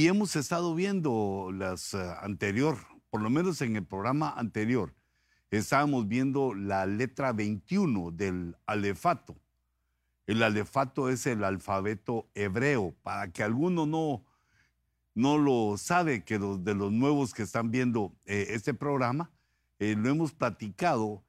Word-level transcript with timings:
Y 0.00 0.06
hemos 0.06 0.36
estado 0.36 0.76
viendo 0.76 1.50
las 1.52 1.92
eh, 1.92 2.14
anterior, 2.20 2.78
por 3.10 3.20
lo 3.20 3.30
menos 3.30 3.60
en 3.62 3.74
el 3.74 3.84
programa 3.84 4.30
anterior, 4.30 4.94
estábamos 5.50 6.06
viendo 6.06 6.54
la 6.54 6.86
letra 6.86 7.32
21 7.32 8.12
del 8.12 8.56
alefato. 8.64 9.34
El 10.28 10.44
alefato 10.44 11.08
es 11.08 11.26
el 11.26 11.42
alfabeto 11.42 12.28
hebreo. 12.36 12.94
Para 13.02 13.32
que 13.32 13.42
alguno 13.42 13.86
no, 13.86 14.24
no 15.16 15.36
lo 15.36 15.76
sabe, 15.76 16.22
que 16.22 16.38
de 16.38 16.74
los 16.76 16.92
nuevos 16.92 17.34
que 17.34 17.42
están 17.42 17.72
viendo 17.72 18.14
eh, 18.24 18.46
este 18.50 18.74
programa, 18.74 19.32
eh, 19.80 19.96
lo 19.98 20.10
hemos 20.10 20.32
platicado. 20.32 21.24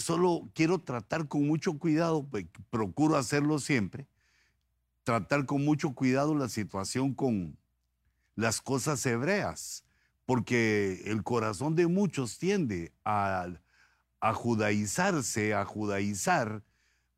solo 0.00 0.50
quiero 0.52 0.80
tratar 0.80 1.28
con 1.28 1.46
mucho 1.46 1.78
cuidado, 1.78 2.26
pues, 2.28 2.44
procuro 2.68 3.16
hacerlo 3.16 3.58
siempre, 3.58 4.06
tratar 5.02 5.46
con 5.46 5.64
mucho 5.64 5.94
cuidado 5.94 6.34
la 6.34 6.50
situación 6.50 7.14
con 7.14 7.56
las 8.34 8.60
cosas 8.60 9.04
hebreas, 9.06 9.84
porque 10.26 11.02
el 11.06 11.22
corazón 11.22 11.74
de 11.74 11.86
muchos 11.86 12.38
tiende 12.38 12.92
a, 13.04 13.48
a 14.20 14.34
judaizarse, 14.34 15.54
a 15.54 15.64
judaizar, 15.64 16.62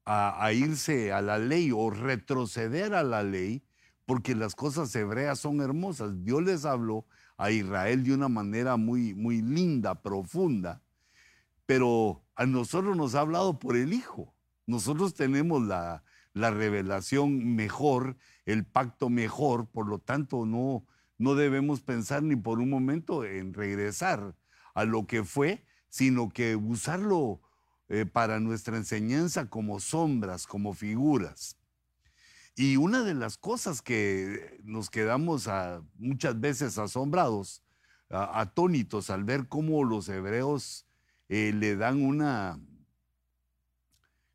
a, 0.06 0.52
irse 0.52 1.12
a 1.12 1.22
la 1.22 1.38
ley 1.38 1.70
o 1.72 1.90
retroceder 1.90 2.94
a 2.94 3.02
la 3.02 3.22
ley, 3.22 3.62
porque 4.06 4.34
las 4.34 4.54
cosas 4.54 4.94
hebreas 4.94 5.38
son 5.38 5.60
hermosas. 5.60 6.24
Dios 6.24 6.42
les 6.42 6.64
habló 6.64 7.06
a 7.36 7.50
Israel 7.50 8.04
de 8.04 8.14
una 8.14 8.28
manera 8.28 8.76
muy, 8.76 9.14
muy 9.14 9.40
linda, 9.40 10.02
profunda, 10.02 10.82
pero 11.66 12.22
a 12.36 12.44
nosotros 12.46 12.96
nos 12.96 13.14
ha 13.14 13.20
hablado 13.20 13.58
por 13.58 13.76
el 13.76 13.92
Hijo. 13.92 14.34
Nosotros 14.66 15.14
tenemos 15.14 15.62
la, 15.62 16.04
la 16.34 16.50
revelación 16.50 17.54
mejor, 17.54 18.16
el 18.44 18.64
pacto 18.64 19.08
mejor, 19.08 19.66
por 19.66 19.88
lo 19.88 19.98
tanto 19.98 20.44
no, 20.44 20.84
no 21.18 21.34
debemos 21.34 21.80
pensar 21.80 22.22
ni 22.22 22.36
por 22.36 22.58
un 22.58 22.70
momento 22.70 23.24
en 23.24 23.54
regresar 23.54 24.36
a 24.74 24.84
lo 24.84 25.06
que 25.06 25.24
fue, 25.24 25.64
sino 25.88 26.28
que 26.28 26.56
usarlo 26.56 27.40
eh, 27.88 28.06
para 28.06 28.40
nuestra 28.40 28.76
enseñanza 28.76 29.48
como 29.48 29.78
sombras, 29.78 30.46
como 30.46 30.74
figuras. 30.74 31.56
Y 32.56 32.76
una 32.76 33.02
de 33.02 33.14
las 33.14 33.36
cosas 33.36 33.82
que 33.82 34.60
nos 34.62 34.90
quedamos 34.90 35.48
muchas 35.96 36.40
veces 36.40 36.78
asombrados, 36.78 37.62
atónitos 38.08 39.10
al 39.10 39.24
ver 39.24 39.48
cómo 39.48 39.82
los 39.82 40.08
hebreos 40.08 40.86
eh, 41.28 41.52
le 41.52 41.74
dan 41.74 42.02
una, 42.02 42.60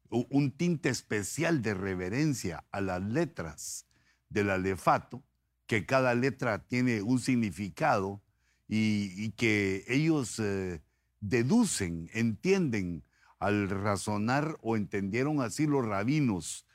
un 0.09 0.51
tinte 0.51 0.89
especial 0.89 1.61
de 1.61 1.73
reverencia 1.73 2.65
a 2.71 2.81
las 2.81 3.01
letras 3.01 3.85
del 4.27 4.49
alefato, 4.49 5.23
que 5.69 5.85
cada 5.85 6.15
letra 6.15 6.65
tiene 6.65 7.03
un 7.03 7.19
significado 7.19 8.23
y, 8.67 9.29
que 9.33 9.85
ellos 9.87 10.39
eh, 10.39 10.81
deducen, 11.21 12.09
entienden 12.11 13.03
al 13.37 13.69
razonar 13.69 14.57
o 14.63 14.75
entendieron 14.75 15.41
así 15.41 15.67
los 15.67 15.85
rabinos, 15.85 16.65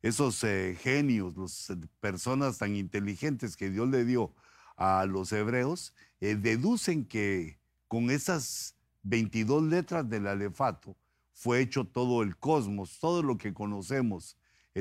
esos 0.00 0.44
eh, 0.44 0.78
genios, 0.80 1.36
las 1.36 1.70
eh, 1.70 1.76
personas 1.98 2.58
tan 2.58 2.76
inteligentes 2.76 3.56
que 3.56 3.68
Dios 3.68 3.88
le 3.88 4.04
dio 4.04 4.32
a 4.76 5.06
los 5.06 5.32
hebreos, 5.32 5.92
deducen 6.20 7.04
que 7.04 7.58
con 7.88 8.10
esas 8.10 8.76
22 9.02 9.64
letras 9.64 10.08
del 10.08 10.28
alefato 10.28 10.96
fue 11.32 11.62
hecho 11.62 11.84
todo 11.84 12.22
el 12.22 12.36
cosmos, 12.36 13.00
todo 13.00 13.24
lo 13.24 13.38
que 13.38 13.52
conocemos, 13.52 14.36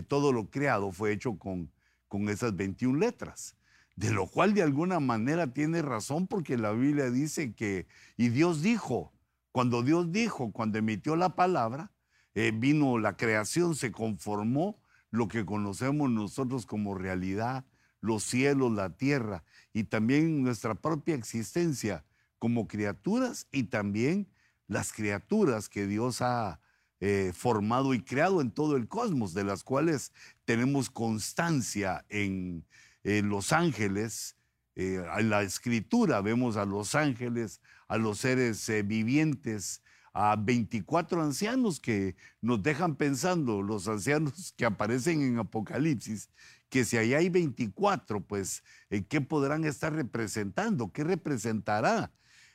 todo 0.08 0.31
lo 0.31 0.52
creado 0.52 0.91
fue 0.91 1.13
hecho 1.13 1.39
con 1.39 1.71
con 2.08 2.30
esas 2.30 2.56
21 2.56 3.00
letras. 3.00 3.56
De 3.95 4.11
lo 4.11 4.28
cual 4.28 4.53
de 4.53 4.61
alguna 4.61 5.00
manera 5.00 5.53
tiene 5.53 5.81
razón 5.81 6.28
porque 6.28 6.58
la 6.58 6.72
Biblia 6.72 7.09
dice 7.09 7.53
que, 7.53 7.88
y 8.17 8.30
Dios 8.30 8.61
dijo, 8.61 9.14
cuando 9.52 9.84
Dios 9.84 10.11
dijo, 10.11 10.52
cuando 10.52 10.78
emitió 10.78 11.16
la 11.16 11.36
palabra, 11.36 11.92
eh, 12.33 12.52
vino 12.53 12.98
la 12.99 13.16
creación, 13.16 13.76
se 13.76 13.93
conformó 13.93 14.82
lo 15.11 15.30
que 15.30 15.45
conocemos 15.45 16.10
nosotros 16.10 16.66
como 16.66 16.93
realidad, 16.95 17.66
los 18.02 18.23
cielos, 18.23 18.73
la 18.73 18.89
tierra 18.89 19.45
y 19.72 19.86
también 19.86 20.43
nuestra 20.43 20.76
propia 20.76 21.16
existencia 21.16 22.04
como 22.37 22.67
criaturas 22.67 23.48
y 23.52 23.64
también 23.64 24.27
las 24.67 24.92
criaturas 24.92 25.70
que 25.70 25.87
Dios 25.87 26.22
ha 26.22 26.60
eh, 27.02 27.33
formado 27.36 27.94
y 27.94 28.02
creado 28.02 28.39
en 28.39 28.52
todo 28.52 28.78
el 28.78 28.88
cosmos, 28.88 29.33
de 29.33 29.44
las 29.44 29.64
cuales 29.64 30.14
tenemos 30.45 30.89
constancia 30.89 32.06
en, 32.10 32.66
los 33.04 33.52
ángeles. 33.52 34.38
Eh, 34.76 35.04
en 35.17 35.30
la 35.30 35.44
escritura 35.44 36.22
vemos 36.22 36.58
a 36.58 36.66
los 36.66 36.95
ángeles, 36.95 37.61
a 37.88 37.98
los 37.98 38.20
seres 38.20 38.67
eh, 38.70 38.82
vivientes, 38.82 39.84
a 40.14 40.38
24 40.38 41.22
ancianos 41.22 41.82
que 41.82 42.16
nos 42.42 42.64
dejan 42.64 42.95
pensando, 42.95 43.61
los 43.61 43.88
ancianos 43.89 44.54
que 44.58 44.66
aparecen 44.66 45.22
en 45.22 45.38
Apocalipsis, 45.38 46.30
que 46.70 46.86
si 46.86 46.98
ahí 46.98 47.14
hay 47.14 47.30
24, 47.30 48.22
pues, 48.22 48.64
¿qué 49.10 49.20
podrán 49.20 49.66
estar 49.66 49.94
representando? 49.94 50.92
¿Qué 50.92 51.04
representará 51.04 52.11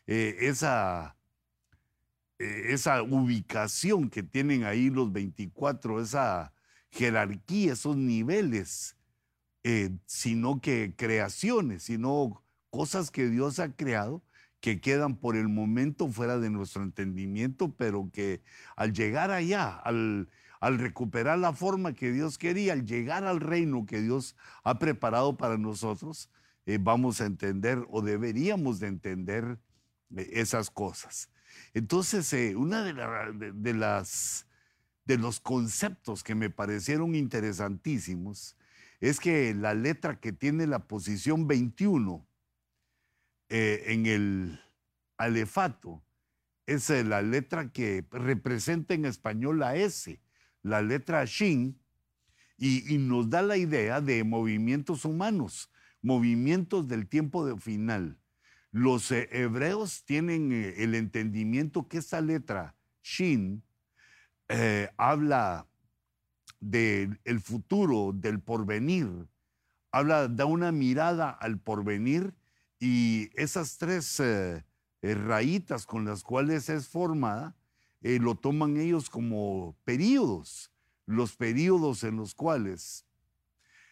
esa 0.07 1.17
ubicación 3.09 4.09
que 4.11 4.23
tienen 4.23 4.65
ahí 4.65 4.91
los 4.91 5.13
24, 5.13 6.01
esa 6.01 6.53
jerarquía, 6.91 7.75
esos 7.75 7.97
niveles, 7.97 8.97
eh, 9.63 9.91
sino 10.07 10.61
que 10.61 10.95
creaciones, 10.97 11.85
sino 11.85 12.43
cosas 12.71 13.11
que 13.11 13.29
Dios 13.29 13.59
ha 13.59 13.75
creado 13.75 14.23
que 14.61 14.81
quedan 14.81 15.17
por 15.17 15.37
el 15.37 15.49
momento 15.49 16.09
fuera 16.09 16.39
de 16.39 16.51
nuestro 16.51 16.83
entendimiento, 16.83 17.75
pero 17.77 18.11
que 18.13 18.43
al 18.77 18.93
llegar 18.93 19.31
allá, 19.31 19.71
al, 19.71 20.29
recuperar 20.61 21.39
la 21.39 21.55
forma 21.55 21.95
que 21.95 22.13
Dios 22.13 22.37
quería, 22.37 22.75
al 22.75 22.85
llegar 22.85 23.25
al 23.25 23.41
reino 23.41 23.87
que 23.87 24.03
Dios 24.03 24.37
ha 24.63 24.79
preparado 24.79 25.37
para 25.37 25.57
nosotros, 25.57 26.31
eh, 26.67 26.79
vamos 26.81 27.21
a 27.21 27.27
entender 27.27 27.85
o 27.89 28.03
deberíamos 28.03 28.81
de 28.81 28.89
entender 28.89 29.59
esas 30.15 30.71
cosas. 30.71 31.31
Entonces, 31.75 32.33
eh, 32.33 32.57
una 32.57 32.83
de, 32.83 32.93
las, 33.75 34.47
de 35.05 35.19
los 35.19 35.41
conceptos 35.41 36.23
que 36.23 36.35
me 36.35 36.51
parecieron 36.51 37.15
interesantísimos 37.15 38.57
es 39.01 39.21
que 39.21 39.55
la 39.55 39.75
letra 39.75 40.21
que 40.21 40.33
tiene 40.33 40.67
la 40.67 40.81
posición 40.81 41.47
21 41.47 42.27
eh, 43.49 43.85
en 43.87 44.07
el 44.07 44.61
alefato 45.17 46.03
es 46.67 46.91
eh, 46.91 47.03
la 47.03 47.23
letra 47.23 47.73
que 47.73 48.05
representa 48.11 48.95
en 48.95 49.05
español 49.05 49.59
la 49.59 49.75
S, 49.77 50.21
la 50.63 50.83
letra 50.83 51.25
Shin, 51.25 51.79
y, 52.59 52.95
y, 52.95 52.99
nos 52.99 53.31
da 53.31 53.41
la 53.41 53.57
idea 53.57 54.03
de 54.03 54.23
movimientos 54.23 55.07
humanos, 55.07 55.71
movimientos 56.03 56.87
del 56.89 57.09
tiempo 57.09 57.47
de 57.47 57.59
final. 57.59 58.20
Los 58.73 59.11
eh, 59.11 59.29
hebreos 59.33 60.05
tienen 60.05 60.53
eh, 60.53 60.75
el 60.79 60.95
entendimiento 60.95 61.89
que 61.89 61.99
esa 61.99 62.21
letra, 62.21 62.77
Shin, 63.03 63.63
eh, 64.49 64.89
habla 64.97 65.67
del 66.61 67.19
futuro, 67.43 68.13
del 68.15 68.41
porvenir, 68.41 69.09
habla, 69.91 70.29
da 70.29 70.45
una 70.45 70.71
mirada 70.73 71.31
al 71.31 71.59
porvenir 71.59 72.35
y 72.79 73.31
esas 73.35 73.79
tres 73.79 74.23
rayitas 75.03 75.87
con 75.87 76.05
las 76.05 76.23
cuales 76.23 76.69
es 76.69 76.87
formada, 76.87 77.57
lo 78.03 78.35
toman 78.35 78.77
ellos 78.77 79.09
como 79.09 79.75
periodos, 79.85 80.71
los 81.07 81.35
periodos 81.35 82.05
en 82.05 82.17
los 82.17 82.35
cuales 82.35 83.07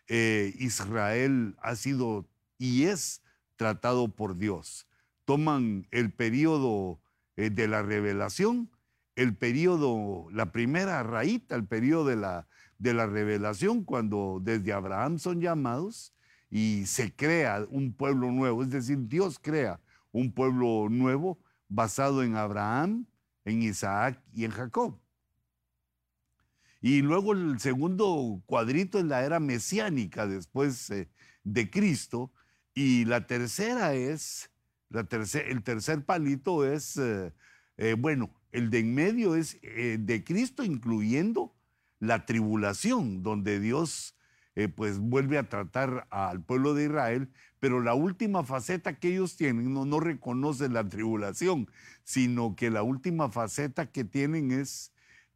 Israel 0.09 1.57
ha 1.63 1.75
sido 1.75 2.29
y 2.59 2.85
es 2.85 3.23
tratado 3.59 4.09
por 4.09 4.39
Dios. 4.39 4.87
Toman 5.27 5.87
el 5.91 6.11
periodo 6.11 6.99
eh, 7.37 7.51
de 7.51 7.69
la 7.69 7.83
revelación, 7.83 8.71
el 9.17 9.37
periodo, 9.37 10.29
la 10.31 10.53
primera 10.53 11.03
raíz, 11.03 11.43
el 11.51 11.67
periodo 11.67 12.07
de 12.07 12.17
la, 12.17 12.47
de 12.79 12.95
la 12.95 13.07
revelación, 13.07 13.85
cuando 13.85 14.41
desde 14.43 14.73
Abraham 14.73 15.19
son 15.19 15.43
llamados 15.43 16.15
y 16.49 16.87
se 16.87 17.15
crea 17.15 17.67
un 17.69 17.93
pueblo 17.93 18.31
nuevo, 18.31 18.63
es 18.63 18.71
decir, 18.71 19.07
Dios 19.09 19.39
crea 19.39 19.81
un 20.13 20.33
pueblo 20.33 20.89
nuevo 20.89 21.39
basado 21.69 22.23
en 22.23 22.37
Abraham, 22.37 23.07
en 23.45 23.63
Isaac 23.63 24.23
y 24.33 24.45
en 24.45 24.53
Jacob. 24.53 24.99
Y 26.81 27.03
luego 27.03 27.33
el 27.33 27.59
segundo 27.59 28.41
cuadrito 28.47 29.01
es 29.01 29.05
la 29.05 29.25
era 29.25 29.41
mesiánica 29.41 30.27
después 30.27 30.91
eh, 30.91 31.09
de 31.43 31.69
Cristo, 31.71 32.31
y 32.79 33.07
la 33.07 33.27
tercera 33.27 33.95
es, 33.95 34.53
la 34.89 35.01
el 35.01 35.63
tercer 35.65 36.05
palito 36.05 36.65
es, 36.65 36.97
eh, 36.97 37.33
eh, 37.77 37.97
bueno, 37.99 38.31
el 38.53 38.71
de 38.71 38.79
en 38.79 38.95
medio 38.95 39.35
es 39.35 39.59
eh, 39.63 39.99
de 39.99 40.23
Cristo 40.23 40.63
incluyendo 40.63 41.53
la 41.99 42.25
tribulación, 42.25 43.25
donde 43.25 43.59
Dios 43.59 44.15
pues 44.75 44.99
vuelve 44.99 45.39
a 45.39 45.49
tratar 45.49 46.09
al 46.11 46.43
pueblo 46.43 46.75
de 46.75 46.85
Israel, 46.85 47.29
pero 47.61 47.81
la 47.81 47.95
última 47.95 48.43
faceta 48.43 48.99
que 48.99 49.09
ellos 49.09 49.37
tienen 49.37 49.73
no, 49.73 49.85
no 49.85 50.01
la 50.69 50.89
tribulación, 50.89 51.69
sino 52.03 52.57
que 52.57 52.69
la 52.71 52.83
última 52.83 53.29
faceta 53.31 53.87
que 53.87 54.03
tienen 54.03 54.51
es 54.51 54.93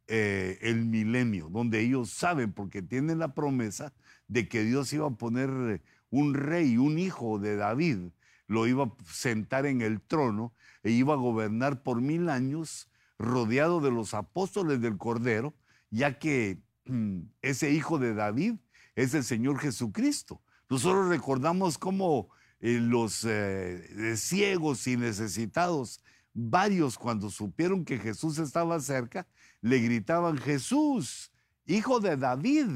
el 0.07 0.85
milenio, 0.85 1.47
donde 1.49 1.79
ellos 1.79 2.09
saben, 2.09 2.51
porque 2.51 2.81
tienen 2.81 3.19
la 3.19 3.33
promesa 3.33 3.93
de 4.27 4.49
que 4.49 4.65
Dios 4.65 4.91
iba 4.91 5.07
a 5.07 5.11
poner 5.11 5.81
un 6.13 6.35
rey, 6.35 6.77
un 6.77 6.99
hijo 6.99 7.39
de 7.39 7.55
David, 7.55 7.97
lo 8.45 8.67
iba 8.67 8.83
a 8.83 8.93
sentar 9.11 9.65
en 9.65 9.81
el 9.81 9.99
trono 9.99 10.53
e 10.83 10.91
iba 10.91 11.15
a 11.15 11.17
gobernar 11.17 11.81
por 11.81 12.01
mil 12.01 12.29
años 12.29 12.87
rodeado 13.17 13.81
de 13.81 13.89
los 13.89 14.13
apóstoles 14.13 14.79
del 14.79 14.99
Cordero, 14.99 15.55
ya 15.89 16.19
que 16.19 16.61
mm, 16.85 17.21
ese 17.41 17.71
hijo 17.71 17.97
de 17.97 18.13
David 18.13 18.57
es 18.93 19.15
el 19.15 19.23
Señor 19.23 19.57
Jesucristo. 19.57 20.39
Nosotros 20.69 21.07
recordamos 21.07 21.79
cómo 21.79 22.29
eh, 22.59 22.77
los 22.79 23.25
eh, 23.25 24.13
ciegos 24.15 24.85
y 24.85 24.97
necesitados, 24.97 26.03
varios 26.31 26.99
cuando 26.99 27.31
supieron 27.31 27.85
que 27.85 27.97
Jesús 27.97 28.37
estaba 28.37 28.79
cerca, 28.79 29.25
le 29.61 29.79
gritaban, 29.79 30.37
Jesús, 30.37 31.31
hijo 31.65 31.99
de 31.99 32.17
David, 32.17 32.67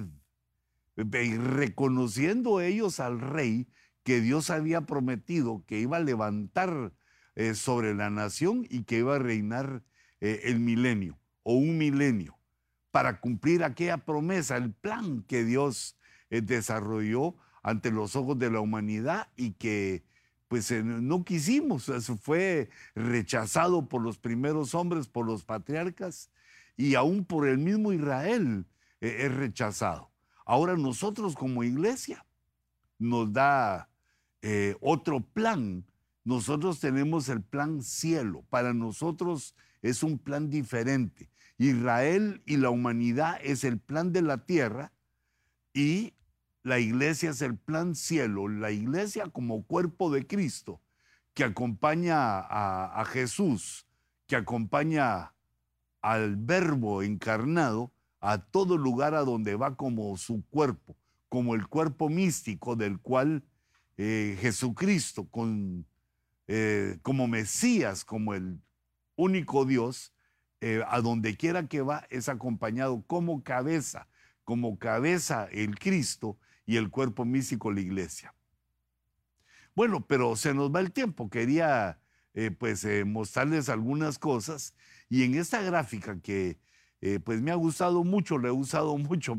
reconociendo 0.97 2.59
ellos 2.59 2.99
al 2.99 3.19
rey 3.19 3.67
que 4.03 4.19
Dios 4.21 4.49
había 4.49 4.81
prometido 4.81 5.63
que 5.65 5.79
iba 5.79 5.97
a 5.97 6.01
levantar 6.01 6.93
eh, 7.35 7.53
sobre 7.53 7.93
la 7.93 8.09
nación 8.09 8.65
y 8.69 8.83
que 8.83 8.99
iba 8.99 9.15
a 9.15 9.19
reinar 9.19 9.83
el 10.19 10.59
milenio 10.59 11.19
o 11.43 11.53
un 11.53 11.77
milenio 11.77 12.37
para 12.91 13.19
cumplir 13.19 13.63
aquella 13.63 13.97
promesa, 13.99 14.57
el 14.57 14.73
plan 14.73 15.23
que 15.27 15.43
Dios 15.45 15.97
eh, 16.29 16.41
desarrolló 16.41 17.35
ante 17.61 17.91
los 17.91 18.15
ojos 18.15 18.39
de 18.39 18.49
la 18.49 18.59
humanidad 18.59 19.27
y 19.35 19.51
que 19.51 20.03
pues 20.47 20.71
eh, 20.71 20.81
no 20.83 21.23
quisimos, 21.23 21.91
fue 22.21 22.69
rechazado 22.95 23.87
por 23.87 24.01
los 24.01 24.17
primeros 24.17 24.73
hombres, 24.73 25.07
por 25.07 25.25
los 25.25 25.43
patriarcas 25.43 26.31
y 26.75 26.95
aún 26.95 27.23
por 27.23 27.47
el 27.47 27.59
mismo 27.59 27.93
Israel 27.93 28.65
eh, 28.99 29.17
es 29.25 29.35
rechazado. 29.35 30.09
Ahora 30.47 30.77
nosotros 30.77 31.35
como 31.35 31.63
iglesia 31.63 32.25
nos 32.97 33.31
da 33.33 33.89
otro 34.79 35.19
plan. 35.19 35.85
Nosotros 36.23 36.79
tenemos 36.79 37.27
el 37.27 37.43
plan 37.43 37.83
cielo. 37.83 38.45
Para 38.49 38.73
nosotros 38.73 39.53
es 39.81 40.03
un 40.03 40.17
plan 40.17 40.49
diferente. 40.49 41.29
Israel 41.57 42.41
y 42.45 42.57
la 42.57 42.69
humanidad 42.69 43.39
es 43.43 43.65
el 43.65 43.77
plan 43.77 44.13
de 44.13 44.21
la 44.21 44.45
tierra 44.45 44.93
y 45.73 46.13
la 46.63 46.79
iglesia 46.79 47.31
es 47.31 47.41
el 47.41 47.57
plan 47.57 47.95
cielo, 47.95 48.47
la 48.47 48.71
iglesia 48.71 49.29
como 49.29 49.63
cuerpo 49.63 50.11
de 50.11 50.27
Cristo, 50.27 50.81
que 51.33 51.43
acompaña 51.43 52.39
a, 52.39 53.05
Jesús, 53.05 53.85
que 54.27 54.35
acompaña 54.35 55.33
al 56.01 56.35
verbo 56.35 57.03
encarnado 57.03 57.91
a 58.19 58.39
todo 58.39 58.77
lugar 58.77 59.13
a 59.13 59.23
donde 59.23 59.55
va 59.55 59.75
como 59.75 60.17
su 60.17 60.43
cuerpo, 60.49 60.95
como 61.29 61.55
el 61.55 61.67
cuerpo 61.67 62.09
místico 62.09 62.75
del 62.75 62.99
cual 62.99 63.43
eh, 63.97 64.37
Jesucristo, 64.39 65.27
con, 65.29 65.85
eh, 66.47 66.99
como 67.01 67.27
Mesías, 67.27 68.05
como 68.05 68.33
el 68.33 68.59
único 69.15 69.65
Dios, 69.65 70.13
eh, 70.61 70.83
a 70.87 71.01
donde 71.01 71.35
quiera 71.35 71.67
que 71.67 71.81
va, 71.81 72.05
es 72.09 72.29
acompañado 72.29 73.03
como 73.05 73.43
cabeza, 73.43 74.07
como 74.43 74.79
cabeza 74.79 75.47
el 75.51 75.77
Cristo 75.77 76.37
y 76.65 76.77
el 76.77 76.89
cuerpo 76.89 77.25
místico 77.25 77.71
la 77.71 77.81
iglesia. 77.81 78.33
Bueno, 79.75 80.05
pero 80.05 80.35
se 80.35 80.53
nos 80.53 80.73
va 80.73 80.79
el 80.79 80.91
tiempo. 80.91 81.29
Quería 81.29 81.99
pues 82.59 82.85
mostrarles 83.03 83.67
algunas 83.67 84.19
cosas 84.19 84.75
y 85.09 85.23
en 85.23 85.33
esta 85.33 85.59
gráfica 85.63 86.19
que 86.19 86.59
eh, 87.01 87.19
pues 87.19 87.41
me 87.41 87.51
ha 87.51 87.55
gustado 87.55 88.03
mucho, 88.03 88.37
le 88.37 88.49
he 88.49 88.51
usado 88.51 88.97
mucho, 88.97 89.37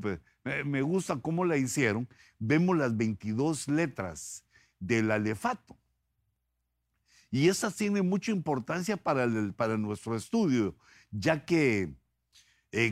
me 0.65 0.83
gusta 0.83 1.17
cómo 1.17 1.45
la 1.45 1.57
hicieron, 1.57 2.09
vemos 2.39 2.77
las 2.77 2.97
22 2.97 3.69
letras 3.69 4.45
del 4.79 5.11
alefato. 5.11 5.77
Y 7.31 7.49
estas 7.49 7.77
tienen 7.77 8.09
mucha 8.09 8.33
importancia 8.33 8.97
para, 8.97 9.29
para 9.55 9.77
nuestro 9.77 10.17
estudio, 10.17 10.75
ya 11.11 11.45
que 11.45 11.93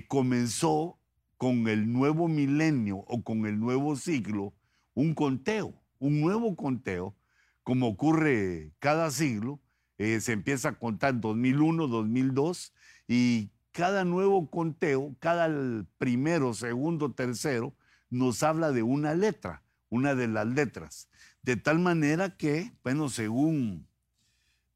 comenzó 0.08 0.98
con 1.36 1.68
el 1.68 1.90
nuevo 1.90 2.28
milenio 2.28 2.98
o 2.98 3.22
con 3.22 3.46
el 3.46 3.58
nuevo 3.58 3.96
siglo 3.96 4.54
un 4.94 5.14
conteo, 5.14 5.74
un 5.98 6.20
nuevo 6.20 6.56
conteo, 6.56 7.14
como 7.62 7.88
ocurre 7.88 8.72
cada 8.78 9.10
siglo. 9.10 9.60
Eh, 9.98 10.20
se 10.20 10.32
empieza 10.32 10.70
a 10.70 10.78
contar 10.78 11.20
2001, 11.20 11.86
2002 11.86 12.72
y 13.08 13.50
cada 13.76 14.06
nuevo 14.06 14.48
conteo, 14.48 15.14
cada 15.20 15.84
primero, 15.98 16.54
segundo, 16.54 17.12
tercero, 17.12 17.74
nos 18.08 18.42
habla 18.42 18.72
de 18.72 18.82
una 18.82 19.14
letra, 19.14 19.62
una 19.90 20.14
de 20.14 20.28
las 20.28 20.46
letras. 20.46 21.10
De 21.42 21.56
tal 21.56 21.78
manera 21.78 22.38
que, 22.38 22.72
bueno, 22.82 23.10
según, 23.10 23.86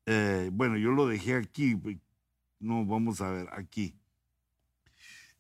eh, 0.05 0.51
bueno, 0.53 0.77
yo 0.77 0.91
lo 0.91 1.07
dejé 1.07 1.37
aquí, 1.37 1.81
no, 2.59 2.85
vamos 2.85 3.23
a 3.23 3.31
ver, 3.31 3.49
aquí. 3.53 3.95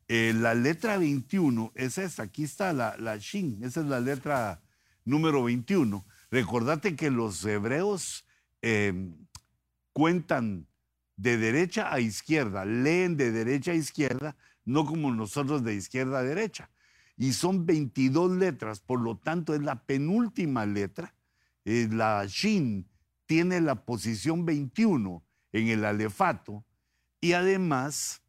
Eh, 0.09 0.33
la 0.35 0.55
letra 0.55 0.97
21 0.97 1.73
es 1.75 1.99
esta, 1.99 2.23
aquí 2.23 2.45
está 2.45 2.73
la, 2.73 2.97
la 2.97 3.19
Shin, 3.19 3.63
esa 3.63 3.81
es 3.81 3.87
la 3.87 4.01
letra 4.01 4.63
número 5.05 5.45
21. 5.45 6.07
Recordate 6.31 6.97
que 6.97 7.11
los 7.11 7.45
hebreos 7.45 8.25
em, 8.63 9.15
cuentan 9.93 10.67
de 11.21 11.37
derecha 11.37 11.93
a 11.93 12.01
izquierda, 12.01 12.65
leen 12.65 13.19
de 13.19 13.31
derecha 13.31 13.73
a 13.73 13.75
izquierda, 13.75 14.37
no 14.65 14.87
como 14.87 15.13
nosotros 15.13 15.63
de 15.63 15.75
izquierda 15.75 16.21
a 16.21 16.23
derecha. 16.23 16.71
Y 17.19 17.35
son 17.35 17.67
22 17.67 18.33
letras, 18.33 18.81
por 18.81 19.03
lo 19.03 19.19
tanto 19.19 19.55
es 19.55 19.61
la 19.61 19.85
penúltima 19.85 20.65
letra. 20.65 21.15
Eh, 21.67 21.89
la 21.91 22.25
Shin 22.27 22.89
tiene 23.27 23.61
la 23.61 23.85
posición 23.85 24.47
21 24.47 25.23
en 25.53 25.69
el 25.69 25.85
alefato 25.85 26.65
y 27.21 27.35
además 27.35 28.23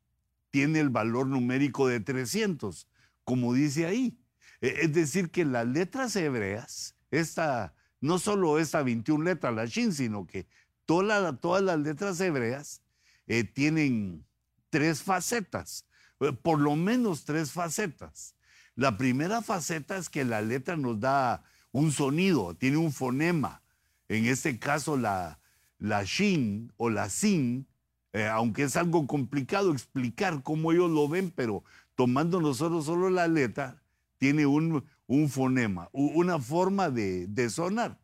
tiene 0.49 0.81
el 0.81 0.89
valor 0.89 1.27
numérico 1.27 1.87
de 1.87 2.01
300, 2.01 2.89
como 3.23 3.53
dice 3.53 3.85
ahí. 3.85 4.19
E, 4.59 4.81
es 4.81 4.91
decir, 4.91 5.31
que 5.31 5.45
las 5.45 5.65
letras 5.65 6.13
hebreas, 6.17 6.97
esta, 7.09 7.73
no 8.01 8.19
solo 8.19 8.59
esta 8.59 8.83
21 8.83 9.23
letras, 9.23 9.55
la 9.55 9.65
Shin, 9.65 9.93
sino 9.93 10.27
que 10.27 10.45
todas 10.85 11.63
las 11.63 11.79
letras 11.79 12.19
hebreas 12.19 12.81
eh, 13.27 13.43
tienen 13.43 14.25
tres 14.69 15.03
facetas, 15.03 15.85
eh, 16.19 16.33
por 16.33 16.59
lo 16.59 16.75
menos 16.75 17.25
tres 17.25 17.51
facetas. 17.51 18.35
La 18.75 18.97
primera 18.97 19.41
faceta 19.41 19.97
es 19.97 20.09
que 20.09 20.25
la 20.25 20.41
letra 20.41 20.75
nos 20.75 20.99
da 20.99 21.43
un 21.71 21.91
sonido, 21.91 22.55
tiene 22.55 22.77
un 22.77 22.91
fonema. 22.91 23.61
En 24.07 24.25
este 24.25 24.59
caso, 24.59 24.97
la, 24.97 25.39
Shin 25.79 26.71
o 26.77 26.89
la 26.89 27.09
Sin 27.09 27.67
eh, 28.13 28.27
aunque 28.27 28.63
es 28.63 28.75
algo 28.75 29.07
complicado 29.07 29.71
explicar 29.71 30.43
cómo 30.43 30.71
ellos 30.71 30.91
lo 30.91 31.07
ven, 31.07 31.31
pero 31.31 31.63
tomando 31.95 32.41
nosotros 32.41 32.85
solo 32.85 33.09
la 33.09 33.27
letra, 33.27 33.81
tiene 34.17 34.45
un, 34.45 34.83
fonema, 35.29 35.89
una 35.93 36.39
forma 36.39 36.89
de, 36.89 37.49
sonar. 37.49 37.99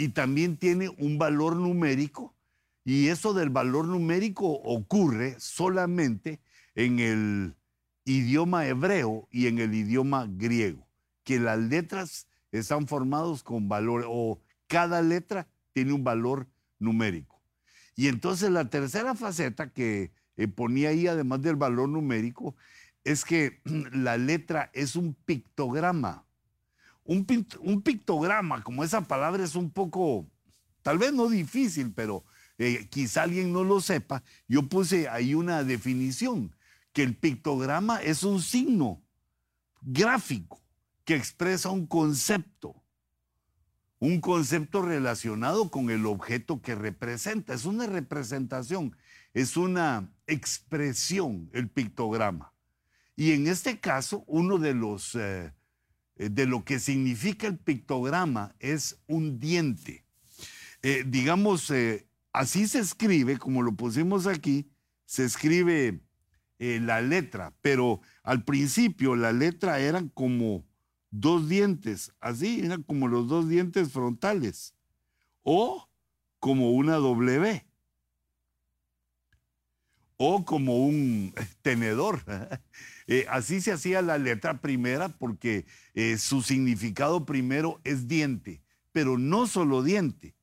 Y 0.00 0.08
también 0.08 0.56
tiene 0.56 0.88
un 0.88 1.18
valor 1.18 1.56
numérico, 1.56 2.34
y 2.86 3.08
eso 3.08 3.34
del 3.34 3.50
valor 3.50 3.86
numérico 3.86 4.46
ocurre 4.46 5.36
solamente 5.38 6.40
en 6.74 7.00
el 7.00 7.54
idioma 8.06 8.66
hebreo 8.66 9.28
y 9.30 9.46
en 9.46 9.58
el 9.58 9.74
idioma 9.74 10.26
griego, 10.26 10.88
que 11.22 11.38
las 11.38 11.58
letras 11.58 12.26
están 12.50 12.88
formados 12.88 13.42
con 13.42 13.68
valor, 13.68 14.06
o 14.08 14.40
cada 14.68 15.02
letra 15.02 15.46
tiene 15.74 15.92
un 15.92 16.02
valor 16.02 16.48
numérico. 16.78 17.38
Y 17.94 18.08
entonces 18.08 18.50
la 18.50 18.70
tercera 18.70 19.14
faceta 19.14 19.70
que 19.70 20.12
eh, 20.38 20.48
ponía 20.48 20.88
ahí, 20.88 21.08
además 21.08 21.42
del 21.42 21.56
valor 21.56 21.90
numérico, 21.90 22.56
es 23.04 23.26
que 23.26 23.60
la 23.92 24.16
letra 24.16 24.70
es 24.72 24.96
un 24.96 25.12
pictograma. 25.12 26.24
Un, 27.12 27.82
pictograma, 27.82 28.62
como 28.62 28.84
esa 28.84 29.00
palabra 29.00 29.42
es 29.42 29.56
un 29.56 29.70
poco, 29.70 30.30
tal 30.82 30.98
vez 30.98 31.12
no 31.12 31.28
difícil, 31.28 31.92
pero 31.92 32.24
eh, 32.56 32.86
quizá 32.88 33.24
alguien 33.24 33.52
no 33.52 33.64
lo 33.64 33.80
sepa, 33.80 34.22
yo 34.46 34.68
puse 34.68 35.08
ahí 35.08 35.34
una 35.34 35.64
definición, 35.64 36.54
que 36.92 37.02
el 37.02 37.16
pictograma 37.16 38.00
es 38.00 38.22
un 38.22 38.40
signo 38.40 39.02
gráfico 39.82 40.60
que 41.04 41.16
expresa 41.16 41.70
un 41.70 41.86
concepto 41.86 42.80
un 44.00 44.20
concepto 44.22 44.80
relacionado 44.80 45.70
con 45.70 45.90
el 45.90 46.06
objeto 46.06 46.62
que 46.62 46.74
representa. 46.74 47.52
Es 47.52 47.66
una 47.66 47.86
representación, 47.86 48.96
es 49.34 49.56
una 49.56 50.10
expresión, 50.26 51.50
el 51.52 51.68
pictograma. 51.68 52.52
Y 53.14 53.32
en 53.32 53.46
este 53.46 53.78
caso, 53.78 54.24
uno 54.26 54.56
de 54.56 54.72
los, 54.72 55.14
eh, 55.14 55.52
de 56.28 56.46
lo 56.46 56.64
que 56.64 56.78
significa 56.78 57.46
el 57.46 57.58
pictograma 57.58 58.54
es 58.58 58.98
un 59.06 59.38
diente. 59.38 60.04
Eh, 60.82 61.04
digamos, 61.06 61.70
eh, 61.70 62.06
así 62.32 62.66
se 62.66 62.80
escribe, 62.80 63.38
como 63.38 63.62
lo 63.62 63.72
pusimos 63.72 64.26
aquí, 64.26 64.70
se 65.06 65.24
escribe 65.24 66.00
la 66.58 67.00
letra, 67.00 67.54
pero 67.62 68.02
al 68.22 68.44
principio 68.44 69.16
la 69.16 69.32
letra 69.32 69.80
eran 69.80 70.10
como 70.10 70.66
dos 71.10 71.48
dientes, 71.48 72.12
así, 72.20 72.60
eran 72.60 72.82
como 72.82 73.08
los 73.08 73.28
dos 73.28 73.48
dientes 73.48 73.90
frontales, 73.90 74.74
o 75.42 75.88
como 76.38 76.72
una 76.72 76.96
W, 76.96 77.64
o 80.16 80.44
como 80.44 80.84
un 80.84 81.34
tenedor. 81.62 82.22
Eh, 83.10 83.26
así 83.28 83.60
se 83.60 83.72
hacía 83.72 84.02
la 84.02 84.18
letra 84.18 84.60
primera 84.60 85.08
porque 85.08 85.66
eh, 85.94 86.16
su 86.16 86.42
significado 86.42 87.26
primero 87.26 87.80
es 87.82 88.06
diente, 88.06 88.62
pero 88.92 89.18
no 89.18 89.48
solo 89.48 89.82
diente, 89.82 90.36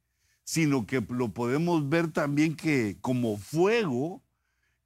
sino 0.43 0.85
que 0.85 1.01
lo 1.07 1.33
podemos 1.33 1.87
ver 1.87 2.11
también 2.11 2.57
que 2.57 2.97
como 2.99 3.37
fuego 3.37 4.21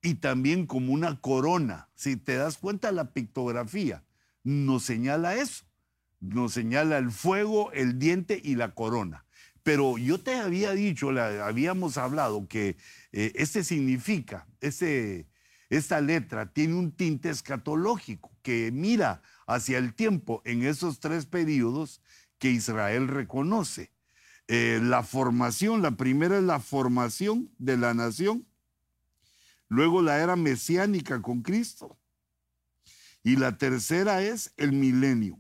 y 0.04 0.14
también 0.14 0.68
como 0.68 0.94
una 0.94 1.20
corona. 1.22 1.90
Si 1.96 2.18
te 2.18 2.36
das 2.36 2.60
cuenta, 2.60 2.92
la 2.92 3.14
pictografía 3.14 4.04
nos 4.44 4.84
señala 4.84 5.36
eso, 5.38 5.66
nos 6.20 6.54
señala 6.54 7.00
el 7.00 7.10
fuego, 7.10 7.72
el 7.72 7.98
diente 7.98 8.40
y 8.44 8.58
la 8.58 8.76
corona. 8.76 9.26
Pero 9.64 9.98
yo 9.98 10.20
te 10.20 10.36
había 10.36 10.74
dicho, 10.74 11.10
habíamos 11.10 11.98
hablado 11.98 12.48
que 12.48 12.78
eh, 13.12 13.32
este 13.34 13.64
significa, 13.64 14.46
este 14.60 15.31
esta 15.72 16.02
letra 16.02 16.52
tiene 16.52 16.74
un 16.74 16.92
tinte 16.92 17.30
escatológico 17.30 18.38
que 18.42 18.72
mira 18.74 19.22
hacia 19.48 19.78
el 19.78 19.94
tiempo 19.94 20.42
en 20.44 20.64
esos 20.64 21.00
tres 21.00 21.26
periodos 21.26 22.02
que 22.40 22.52
Israel 22.52 23.08
reconoce. 23.08 23.94
Eh, 24.50 24.82
la 24.84 25.02
formación, 25.02 25.82
la 25.82 25.92
primera 25.92 26.38
es 26.38 26.44
la 26.44 26.60
formación 26.60 27.54
de 27.58 27.78
la 27.78 27.94
nación, 27.94 28.46
luego 29.70 30.02
la 30.02 30.22
era 30.22 30.36
mesiánica 30.36 31.22
con 31.22 31.42
Cristo 31.42 31.98
y 33.24 33.38
la 33.38 33.58
tercera 33.58 34.22
es 34.22 34.54
el 34.58 34.74
milenio 34.74 35.40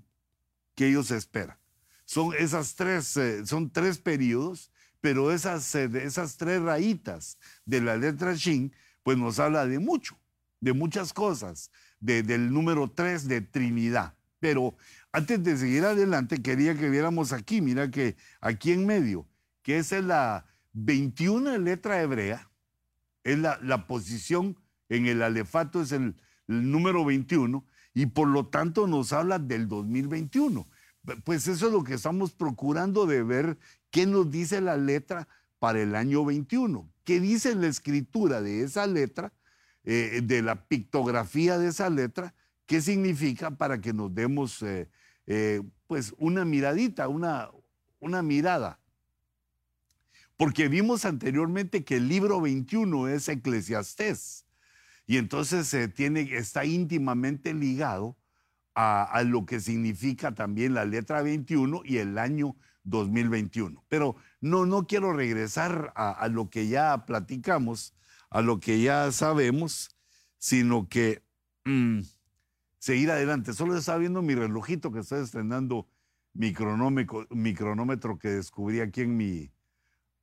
que 0.75 0.87
ellos 0.87 1.11
esperan. 1.11 1.57
Son 2.05 2.33
esas 2.39 2.75
tres, 2.75 3.17
eh, 3.17 3.45
son 3.45 3.69
tres 3.69 3.97
periodos, 3.97 4.71
pero 5.01 5.33
esas, 5.33 5.75
eh, 5.75 5.89
esas 5.93 6.37
tres 6.37 6.61
rayitas 6.61 7.37
de 7.65 7.81
la 7.81 7.97
letra 7.97 8.33
Shin, 8.33 8.73
pues 9.03 9.17
nos 9.17 9.37
habla 9.37 9.65
de 9.65 9.79
mucho 9.79 10.20
de 10.61 10.73
muchas 10.73 11.11
cosas, 11.11 11.71
del 11.99 12.53
número 12.53 12.89
3 12.89 13.27
de 13.27 13.41
Trinidad. 13.41 14.15
Pero 14.39 14.75
antes 15.11 15.43
de 15.43 15.57
seguir 15.57 15.83
adelante, 15.83 16.41
quería 16.41 16.75
que 16.75 16.89
viéramos 16.89 17.33
aquí, 17.33 17.61
mira 17.61 17.91
que 17.91 18.15
aquí 18.39 18.71
en 18.71 18.85
medio, 18.85 19.27
que 19.61 19.79
es 19.79 19.91
la 19.91 20.45
21 20.73 21.57
letra 21.57 22.01
hebrea, 22.01 22.49
es 23.23 23.37
la, 23.37 23.87
posición 23.87 24.57
en 24.89 25.05
el 25.07 25.21
alefato, 25.21 25.81
es 25.81 25.91
el, 25.91 26.15
el 26.47 26.71
número 26.71 27.05
21, 27.05 27.65
y 27.93 28.05
por 28.07 28.27
lo 28.27 28.47
tanto 28.47 28.87
nos 28.87 29.13
habla 29.13 29.37
del 29.37 29.67
2021. 29.67 30.67
Pues 31.23 31.47
eso 31.47 31.67
es 31.67 31.73
lo 31.73 31.83
que 31.83 31.95
estamos 31.95 32.31
procurando 32.31 33.05
de 33.05 33.23
ver 33.23 33.57
qué 33.89 34.05
nos 34.05 34.29
dice 34.31 34.61
la 34.61 34.77
letra 34.77 35.27
para 35.59 35.81
el 35.81 35.95
año 35.95 36.23
21, 36.25 36.91
qué 37.03 37.19
dice 37.19 37.53
la 37.55 37.67
escritura 37.67 38.41
de 38.41 38.63
esa 38.63 38.87
letra 38.87 39.33
eh, 39.83 40.21
de 40.23 40.43
la 40.43 40.67
pictografía 40.67 41.57
de 41.57 41.69
esa 41.69 41.89
letra, 41.89 42.35
qué 42.67 42.81
significa 42.81 43.49
para 43.49 43.81
que 43.81 43.93
nos 43.93 44.13
demos 44.13 44.61
eh, 44.61 44.87
eh, 45.25 45.63
pues 45.87 46.13
una 46.19 46.45
miradita, 46.45 47.07
una, 47.07 47.49
una 47.99 48.21
mirada. 48.21 48.79
Porque 50.37 50.67
vimos 50.67 51.05
anteriormente 51.05 51.83
que 51.83 51.97
el 51.97 52.07
libro 52.07 52.41
21 52.41 53.07
es 53.07 53.27
Eclesiastés 53.27 54.45
y 55.07 55.17
entonces 55.17 55.75
tiene, 55.95 56.21
está 56.35 56.63
íntimamente 56.63 57.53
ligado 57.53 58.17
a, 58.75 59.23
lo 59.25 59.45
que 59.45 59.59
significa 59.59 60.33
también 60.33 60.73
la 60.73 60.85
letra 60.85 61.21
21 61.21 61.81
y 61.83 61.97
el 61.97 62.17
año 62.17 62.55
2021. 62.83 63.83
Pero 63.89 64.15
no, 64.39 64.65
no 64.65 64.87
quiero 64.87 65.13
regresar 65.13 65.91
a, 65.95 66.11
a 66.11 66.27
lo 66.27 66.49
que 66.49 66.67
ya 66.67 67.05
platicamos, 67.05 67.93
a 68.31 68.41
lo 68.41 68.59
que 68.59 68.81
ya 68.81 69.11
sabemos, 69.11 69.89
sino 70.39 70.87
que 70.87 71.21
mm, 71.65 71.99
seguir 72.79 73.11
adelante. 73.11 73.53
Solo 73.53 73.77
estaba 73.77 73.99
viendo 73.99 74.21
mi 74.21 74.33
relojito 74.33 74.91
que 74.91 74.99
estoy 74.99 75.21
estrenando 75.23 75.87
mi 76.33 76.53
cronómetro, 76.53 78.17
que 78.17 78.29
descubrí 78.29 78.79
aquí 78.79 79.01
en 79.01 79.17
mi 79.17 79.51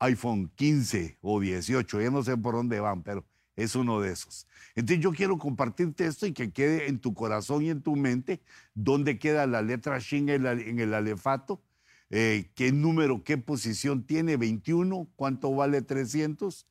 iPhone 0.00 0.50
15 0.54 1.18
o 1.20 1.38
18, 1.38 2.00
ya 2.00 2.10
no 2.10 2.22
sé 2.22 2.36
por 2.36 2.54
dónde 2.54 2.80
van, 2.80 3.02
pero 3.02 3.26
es 3.56 3.74
uno 3.74 4.00
de 4.00 4.12
esos. 4.12 4.46
Entonces 4.74 5.02
yo 5.02 5.12
quiero 5.12 5.36
compartirte 5.36 6.06
esto 6.06 6.26
y 6.26 6.32
que 6.32 6.50
quede 6.50 6.88
en 6.88 7.00
tu 7.00 7.12
corazón 7.12 7.62
y 7.62 7.70
en 7.70 7.82
tu 7.82 7.94
mente 7.94 8.40
dónde 8.74 9.18
queda 9.18 9.46
la 9.46 9.60
letra 9.60 9.98
Shin 9.98 10.30
en, 10.30 10.46
el 10.80 10.94
alefato, 10.94 11.60
eh, 12.08 12.50
qué 12.54 12.72
número, 12.72 13.22
qué 13.22 13.36
posición 13.36 14.04
tiene, 14.04 14.38
21, 14.38 15.08
cuánto 15.14 15.54
vale 15.54 15.82
300 15.82 16.66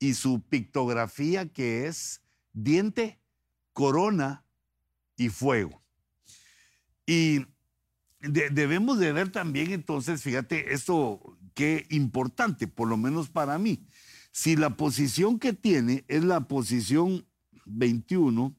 y 0.00 0.14
su 0.14 0.40
pictografía 0.40 1.46
que 1.46 1.86
es 1.86 2.22
diente, 2.52 3.20
corona 3.72 4.44
y 5.16 5.28
fuego. 5.28 5.80
Y 7.06 7.46
debemos 8.18 8.98
de 8.98 9.12
ver 9.12 9.30
también 9.30 9.70
entonces, 9.70 10.22
fíjate, 10.22 10.72
esto 10.72 11.38
qué 11.54 11.86
importante, 11.90 12.66
por 12.66 12.88
lo 12.88 12.96
menos 12.96 13.28
para 13.28 13.58
mí. 13.58 13.86
Si 14.32 14.56
la 14.56 14.76
posición 14.76 15.38
que 15.38 15.52
tiene 15.52 16.04
es 16.08 16.24
la 16.24 16.48
posición 16.48 17.26
21, 17.66 18.56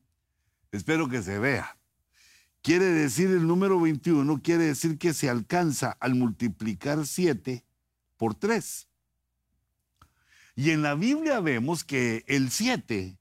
espero 0.71 1.10
que 1.10 1.24
se 1.24 1.39
vea. 1.39 1.77
Quiere 2.62 2.86
decir 2.86 3.31
el 3.31 3.48
número 3.48 3.79
21, 3.79 4.41
quiere 4.43 4.65
decir 4.65 5.00
que 5.00 5.15
se 5.15 5.29
alcanza 5.29 5.98
al 6.00 6.13
multiplicar 6.13 7.07
7 7.07 7.65
por 8.17 8.36
3. 8.36 8.90
Y 10.55 10.72
en 10.72 10.81
la 10.81 10.96
Biblia 10.96 11.39
vemos 11.39 11.84
que 11.84 12.24
el 12.27 12.51
7 12.51 13.17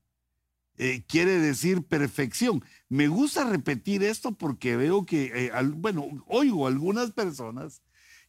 eh, 0.79 1.05
quiere 1.07 1.39
decir 1.39 1.83
perfección. 1.83 2.65
Me 2.89 3.09
gusta 3.09 3.45
repetir 3.45 4.03
esto 4.03 4.33
porque 4.33 4.77
veo 4.77 5.05
que, 5.05 5.47
eh, 5.47 5.53
bueno, 5.75 6.09
oigo 6.27 6.67
algunas 6.67 7.11
personas 7.13 7.83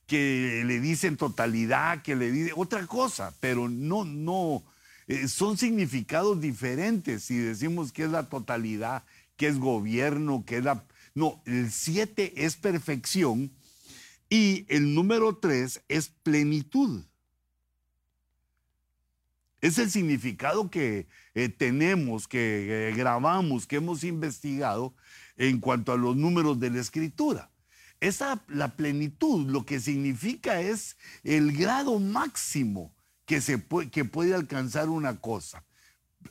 que 0.05 0.63
le 0.65 0.81
dicen 0.81 1.15
totalidad, 1.15 2.01
que 2.01 2.17
le 2.17 2.31
dicen 2.31 2.53
otra 2.58 2.86
cosa, 2.88 3.34
pero 3.39 3.70
no, 3.70 4.03
no, 4.03 4.63
eh, 5.08 5.27
son 5.29 5.58
significados 5.58 6.41
diferentes 6.41 7.24
si 7.24 7.38
decimos 7.38 7.91
que 7.91 8.03
es 8.03 8.12
la 8.12 8.27
totalidad, 8.27 9.03
que 9.38 9.48
es 9.48 9.58
gobierno, 9.58 10.43
que 10.46 10.58
es 10.58 10.63
la... 10.63 10.84
No, 11.15 11.41
el 11.46 11.72
7 11.72 12.46
es 12.46 12.58
perfección 12.58 13.51
y 14.29 14.65
el 14.70 14.93
número 14.93 15.38
3 15.38 15.84
es 15.88 16.10
plenitud. 16.10 17.03
Es 19.61 19.77
el 19.77 19.91
significado 19.91 20.71
que 20.71 21.07
eh, 21.35 21.49
tenemos, 21.49 22.27
que 22.27 22.89
eh, 22.89 22.93
grabamos, 22.95 23.67
que 23.67 23.75
hemos 23.75 24.03
investigado 24.03 24.95
en 25.37 25.59
cuanto 25.59 25.91
a 25.91 25.97
los 25.97 26.15
números 26.15 26.59
de 26.59 26.71
la 26.71 26.79
escritura. 26.79 27.51
Esa, 27.99 28.43
la 28.47 28.75
plenitud, 28.75 29.47
lo 29.47 29.63
que 29.63 29.79
significa 29.79 30.59
es 30.61 30.97
el 31.23 31.55
grado 31.55 31.99
máximo 31.99 32.91
que, 33.27 33.39
se 33.39 33.59
puede, 33.59 34.33
alcanzar 34.33 34.89
una 34.89 35.19
cosa. 35.19 35.63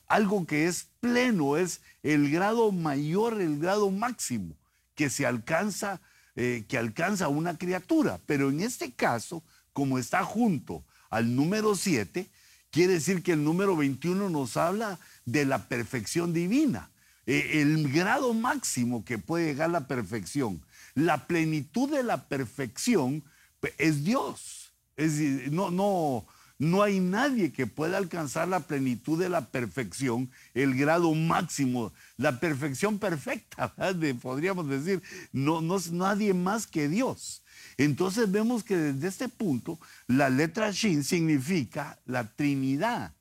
Algo 0.09 0.45
que 0.45 0.67
es 0.67 0.89
pleno, 0.99 1.57
es 1.57 1.83
el 2.03 2.33
grado 2.33 2.73
mayor, 2.73 3.41
el 3.41 3.61
grado 3.61 3.93
máximo 3.93 4.57
que 4.97 5.09
se 5.09 5.25
alcanza, 5.25 6.01
eh, 6.35 6.65
que 6.69 6.77
alcanza 6.77 7.29
una 7.29 7.57
criatura. 7.57 8.19
Pero 8.27 8.51
en 8.51 8.61
este 8.61 8.93
caso, 8.93 9.45
como 9.73 9.99
está 9.99 10.25
junto 10.25 10.85
al 11.09 11.37
número 11.37 11.77
7, 11.77 12.29
Quiere 12.71 12.95
decir 12.95 13.23
que 13.23 13.33
el 13.33 13.43
número 13.43 13.77
21 13.77 14.31
nos 14.31 14.57
habla 14.57 14.99
de 15.25 15.45
la 15.45 15.69
perfección 15.69 16.33
divina, 16.33 16.91
e, 17.27 17.61
el 17.61 17.93
grado 17.93 18.33
máximo 18.33 19.05
que 19.05 19.19
puede 19.19 19.47
llegar 19.47 19.71
la 19.71 19.87
perfección. 19.87 20.63
La 20.95 21.27
plenitud 21.27 21.91
de 21.91 22.03
la 22.03 22.29
perfección 22.29 23.25
pues, 23.61 23.73
es 23.79 24.05
Dios. 24.05 24.73
Es 24.97 25.19
no, 25.51 25.71
no, 25.71 26.27
no 26.61 26.83
hay 26.83 27.01
nadie 27.01 27.53
que 27.53 27.67
pueda 27.67 27.97
alcanzar 27.97 28.47
la 28.47 28.61
plenitud 28.61 29.19
de 29.19 29.31
la 29.31 29.47
perfección, 29.47 30.31
el 30.53 30.77
grado 30.77 31.15
máximo, 31.15 31.91
la 32.19 32.39
perfección 32.39 32.99
perfecta, 32.99 33.75
podríamos 34.21 34.69
decir. 34.69 35.03
No, 35.33 35.63
no 35.63 35.77
es 35.77 35.91
nadie 35.91 36.35
más 36.35 36.67
que 36.67 36.89
Dios. 36.89 37.43
Entonces 37.81 38.31
vemos 38.31 38.63
que 38.63 38.77
desde 38.77 39.09
este 39.09 39.29
punto 39.31 39.81
la 40.07 40.29
letra 40.29 40.71
Shin 40.71 41.03
significa 41.03 41.99
la 42.05 42.31
Trinidad, 42.31 43.15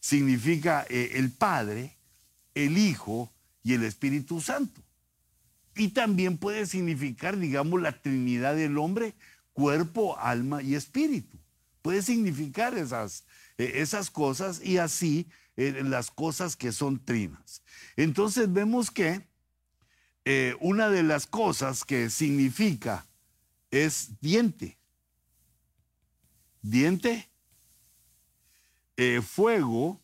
significa 0.00 0.84
eh, 0.90 1.12
el 1.14 1.30
Padre, 1.30 1.96
el 2.56 2.76
Hijo 2.76 3.32
y 3.62 3.74
el 3.74 3.84
Espíritu 3.84 4.40
Santo. 4.40 4.82
y 5.76 5.90
también 5.90 6.38
puede 6.38 6.66
significar, 6.66 7.38
digamos, 7.38 7.80
la 7.80 7.92
Trinidad 7.92 8.56
del 8.56 8.78
hombre, 8.78 9.14
cuerpo, 9.52 10.18
alma 10.18 10.60
y 10.60 10.74
espíritu. 10.74 11.38
Puede 11.80 12.02
significar 12.02 12.76
esas, 12.76 13.22
eh, 13.58 13.74
esas 13.76 14.10
cosas 14.10 14.60
y 14.60 14.78
así 14.78 15.28
eh, 15.56 15.82
las 15.84 16.10
cosas 16.10 16.56
que 16.56 16.72
son 16.72 16.98
trinas. 16.98 17.62
Entonces 17.94 18.52
vemos 18.52 18.90
que 18.90 19.30
una 20.60 20.90
de 20.90 21.02
las 21.02 21.26
cosas 21.26 21.84
que 21.84 22.10
significa 22.10 23.06
es 23.70 24.20
diente. 24.20 24.76
Diente, 26.62 27.28
fuego 29.26 29.98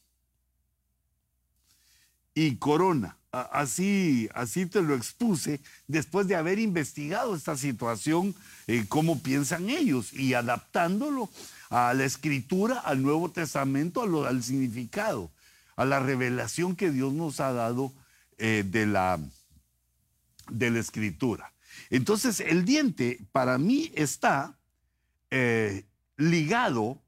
y 2.34 2.56
corona. 2.56 3.16
Así, 3.30 4.30
así 4.34 4.64
te 4.64 4.80
lo 4.80 4.94
expuse 4.94 5.60
después 5.86 6.26
de 6.26 6.36
haber 6.36 6.58
investigado 6.58 7.36
esta 7.36 7.56
situación, 7.56 8.34
cómo 8.88 9.22
piensan 9.22 9.68
ellos 9.68 10.14
y 10.14 10.32
adaptándolo 10.32 11.28
a 11.70 11.92
la 11.94 12.04
escritura, 12.04 12.78
al 12.78 13.02
Nuevo 13.02 13.30
Testamento, 13.30 14.02
al 14.24 14.42
significado, 14.42 15.30
a 15.76 15.84
la 15.84 16.00
revelación 16.00 16.76
que 16.76 16.90
Dios 16.90 17.12
nos 17.12 17.40
ha 17.40 17.52
dado 17.52 17.92
eh, 18.38 18.64
de, 18.66 18.86
la, 18.86 19.18
de 20.50 20.70
la 20.70 20.78
escritura. 20.78 21.52
Entonces, 21.90 22.40
el 22.40 22.64
diente 22.64 23.26
para 23.32 23.58
mí 23.58 23.92
está 23.94 24.58
eh, 25.30 25.86
ligado 26.16 27.02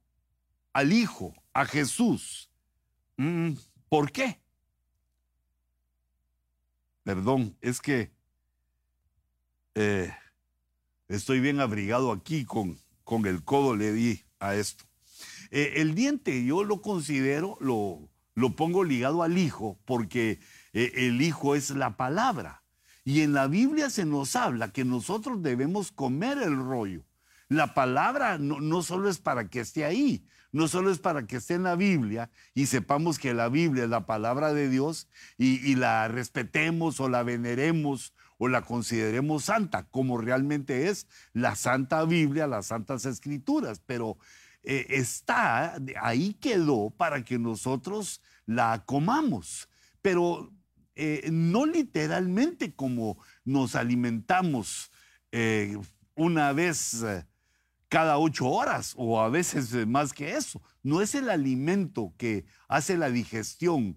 al 0.73 0.93
Hijo, 0.93 1.35
a 1.53 1.65
Jesús. 1.65 2.51
Mm, 3.17 3.53
¿Por 3.89 4.13
qué? 4.13 4.41
Perdón, 7.03 7.57
es 7.61 7.81
que 7.81 8.13
eh, 9.75 10.13
estoy 11.09 11.41
bien 11.41 11.61
abrigado 11.61 12.13
aquí 12.13 12.45
con, 12.45 12.79
con 13.05 13.27
el 13.27 13.45
codo, 13.45 13.75
le 13.75 13.93
di 13.93 14.25
a 14.41 14.55
esto. 14.55 14.85
Eh, 15.51 15.75
el 15.77 15.95
diente 15.95 16.45
yo 16.45 16.65
lo 16.65 16.83
considero, 16.83 17.57
lo, 17.61 18.09
lo 18.35 18.55
pongo 18.55 18.85
ligado 18.85 19.23
al 19.23 19.39
hijo, 19.39 19.79
porque 19.85 20.41
eh, 20.73 20.93
el 20.95 21.23
hijo 21.23 21.55
es 21.55 21.71
la 21.71 21.97
palabra. 21.97 22.63
Y 23.09 23.23
en 23.23 23.33
la 23.33 23.47
Biblia 23.47 23.89
se 23.89 24.05
nos 24.05 24.37
habla 24.37 24.71
que 24.71 24.85
nosotros 24.85 25.43
debemos 25.43 25.93
comer 25.93 26.37
el 26.43 26.59
rollo. 26.59 27.07
La 27.49 27.73
palabra 27.73 28.37
no, 28.37 28.61
no, 28.61 28.83
solo 28.83 29.09
es 29.09 29.17
para 29.17 29.49
que 29.49 29.61
esté 29.61 29.87
ahí, 29.87 30.27
no 30.53 30.69
solo 30.69 30.91
es 30.91 30.99
para 30.99 31.27
que 31.27 31.37
esté 31.37 31.55
en 31.55 31.63
la 31.63 31.75
Biblia 31.75 32.31
y 32.53 32.67
sepamos 32.67 33.19
que 33.19 33.33
la 33.33 33.49
Biblia 33.49 33.85
es 33.85 33.89
la 33.89 34.05
palabra 34.05 34.53
de 34.53 34.69
Dios 34.69 35.09
y, 35.39 35.75
la 35.77 36.07
respetemos 36.09 37.01
o 37.01 37.09
la 37.09 37.23
veneremos 37.23 38.13
o 38.37 38.47
la 38.47 38.61
consideremos 38.61 39.45
santa, 39.45 39.85
como 39.85 40.19
realmente 40.19 40.89
es 40.89 41.07
la 41.33 41.57
Santa 41.57 42.05
Biblia, 42.05 42.47
las 42.47 42.67
Santas 42.67 43.07
Escrituras, 43.07 43.81
pero 43.87 44.19
eh, 44.65 44.85
está, 44.91 45.79
ahí 46.03 46.35
quedó 46.35 46.91
para 46.91 47.25
que 47.25 47.39
nosotros 47.39 48.21
la 48.45 48.85
comamos, 48.85 49.71
pero 50.03 50.53
eh, 50.99 51.31
no 51.31 51.65
literalmente 51.65 52.75
como 52.75 53.17
nos 53.45 53.75
alimentamos 53.75 54.91
eh, 55.33 55.79
una 56.15 56.53
vez 56.53 57.05
cada 57.89 58.19
ocho 58.19 58.49
horas 58.49 58.95
o 58.97 59.21
a 59.21 59.29
veces 59.29 59.87
más 59.87 60.13
que 60.13 60.37
eso. 60.37 60.61
No 60.83 61.01
es 61.01 61.15
el 61.15 61.31
alimento 61.31 62.13
que 62.19 62.45
hace 62.69 62.97
la 62.97 63.11
digestión 63.11 63.97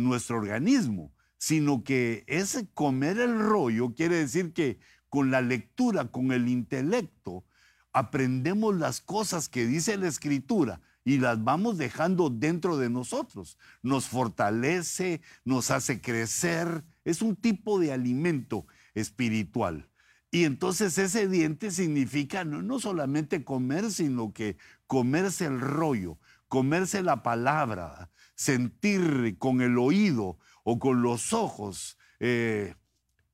nuestro 0.00 0.38
organismo, 0.38 1.12
sino 1.36 1.84
que 1.84 2.24
ese 2.26 2.68
comer 2.74 3.20
el 3.20 3.38
rollo 3.38 3.94
quiere 3.94 4.16
decir 4.16 4.52
que 4.52 4.80
con 5.08 5.30
la 5.30 5.40
lectura, 5.40 6.10
con 6.10 6.32
el 6.32 6.48
intelecto, 6.48 7.44
aprendemos 7.92 8.76
las 8.76 9.00
cosas 9.00 9.48
que 9.48 9.66
dice 9.66 9.96
la 9.96 10.08
escritura 10.08 10.80
y 11.08 11.16
las 11.16 11.42
vamos 11.42 11.78
dejando 11.78 12.28
dentro 12.28 12.76
de 12.76 12.90
nosotros. 12.90 13.56
Nos 13.80 14.08
fortalece, 14.08 15.22
nos 15.42 15.70
hace 15.70 16.02
crecer, 16.02 16.84
es 17.02 17.22
un 17.22 17.34
tipo 17.34 17.80
de 17.80 17.92
alimento 17.92 18.66
espiritual. 18.92 19.88
Y 20.30 20.44
entonces 20.44 20.98
ese 20.98 21.26
diente 21.26 21.70
significa 21.70 22.44
no, 22.44 22.60
no 22.60 22.78
solamente 22.78 23.42
comer, 23.42 23.90
sino 23.90 24.34
que 24.34 24.58
comerse 24.86 25.46
el 25.46 25.62
rollo, 25.62 26.18
comerse 26.46 27.02
la 27.02 27.22
palabra, 27.22 28.10
sentir 28.34 29.38
con 29.38 29.62
el 29.62 29.78
oído 29.78 30.38
o 30.62 30.78
con 30.78 31.00
los 31.00 31.32
ojos 31.32 31.96
eh, 32.20 32.74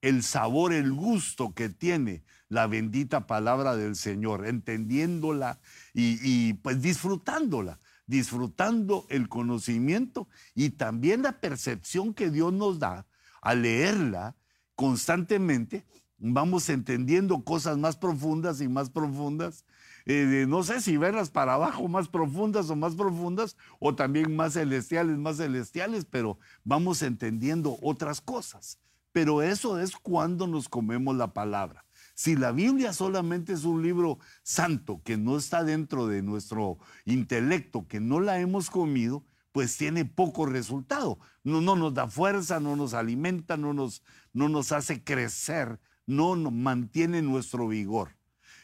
el 0.00 0.22
sabor, 0.22 0.72
el 0.72 0.92
gusto 0.92 1.54
que 1.54 1.70
tiene 1.70 2.22
la 2.48 2.66
bendita 2.66 3.26
palabra 3.26 3.76
del 3.76 3.96
Señor, 3.96 4.46
entendiéndola 4.46 5.60
y, 5.92 6.54
pues 6.54 6.82
disfrutándola, 6.82 7.78
disfrutando 8.06 9.06
el 9.08 9.28
conocimiento 9.28 10.28
y 10.54 10.70
también 10.70 11.22
la 11.22 11.40
percepción 11.40 12.14
que 12.14 12.30
Dios 12.30 12.52
nos 12.52 12.78
da 12.78 13.06
al 13.40 13.62
leerla 13.62 14.36
constantemente. 14.74 15.84
Vamos 16.18 16.68
entendiendo 16.68 17.44
cosas 17.44 17.76
más 17.76 17.96
profundas 17.96 18.60
y 18.60 18.68
más 18.68 18.90
profundas 18.90 19.64
eh, 20.06 20.44
no 20.46 20.62
sé 20.62 20.82
si 20.82 20.98
verlas 20.98 21.30
para 21.30 21.54
abajo 21.54 21.88
más 21.88 22.08
profundas 22.08 22.68
o 22.68 22.76
más 22.76 22.94
profundas, 22.94 23.56
o 23.78 23.94
también 23.94 24.36
más 24.36 24.52
celestiales, 24.52 25.16
más 25.16 25.38
celestiales, 25.38 26.04
pero 26.04 26.38
vamos 26.62 27.02
entendiendo 27.02 27.78
otras 27.80 28.20
cosas. 28.20 28.78
Pero 29.12 29.42
eso 29.42 29.78
es 29.78 29.96
cuando 29.96 30.46
nos 30.46 30.68
comemos 30.68 31.16
la 31.16 31.32
palabra. 31.32 31.84
Si 32.14 32.36
la 32.36 32.52
Biblia 32.52 32.92
solamente 32.92 33.52
es 33.52 33.64
un 33.64 33.82
libro 33.82 34.20
santo 34.44 35.02
que 35.04 35.16
no 35.16 35.36
está 35.36 35.64
dentro 35.64 36.06
de 36.06 36.22
nuestro 36.22 36.78
intelecto, 37.04 37.88
que 37.88 37.98
no 37.98 38.20
la 38.20 38.38
hemos 38.38 38.70
comido, 38.70 39.24
pues 39.50 39.76
tiene 39.76 40.04
poco 40.04 40.46
resultado. 40.46 41.18
No, 41.42 41.60
no 41.60 41.74
nos 41.74 41.92
da 41.92 42.06
fuerza, 42.06 42.60
no 42.60 42.76
nos 42.76 42.94
alimenta, 42.94 43.56
no 43.56 43.74
nos, 43.74 44.04
no 44.32 44.48
nos 44.48 44.70
hace 44.70 45.02
crecer, 45.02 45.80
no 46.06 46.36
nos 46.36 46.52
mantiene 46.52 47.20
nuestro 47.20 47.66
vigor. 47.66 48.16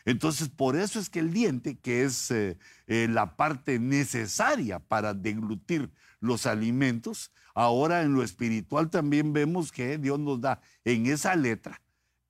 Entonces, 0.05 0.49
por 0.49 0.77
eso 0.77 1.01
es 1.01 1.11
que 1.11 1.19
el 1.19 1.33
diente, 1.33 1.77
que 1.77 2.05
es 2.05 2.31
eh, 2.31 2.57
eh, 2.87 3.09
la 3.11 3.37
parte 3.37 3.81
necesaria 3.81 4.79
para 4.79 5.13
deglutir 5.13 5.91
los 6.21 6.47
alimentos, 6.47 7.33
ahora 7.55 8.03
en 8.03 8.15
lo 8.15 8.23
espiritual 8.23 8.91
también 8.91 9.33
vemos 9.33 9.73
que 9.73 9.99
Dios 9.99 10.21
nos 10.21 10.41
da 10.41 10.61
en 10.85 11.07
esa 11.07 11.35
letra 11.35 11.81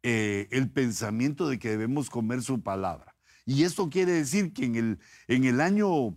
eh, 0.03 0.49
el 0.51 0.71
pensamiento 0.71 1.49
de 1.49 1.59
que 1.59 1.71
debemos 1.71 2.11
comer 2.11 2.43
su 2.43 2.63
palabra. 2.63 3.15
Y 3.45 3.65
esto 3.65 3.91
quiere 3.91 4.13
decir 4.13 4.53
que 4.53 4.65
en 4.65 4.77
el, 4.77 4.99
en 5.29 5.45
el 5.45 5.61
año 5.61 6.17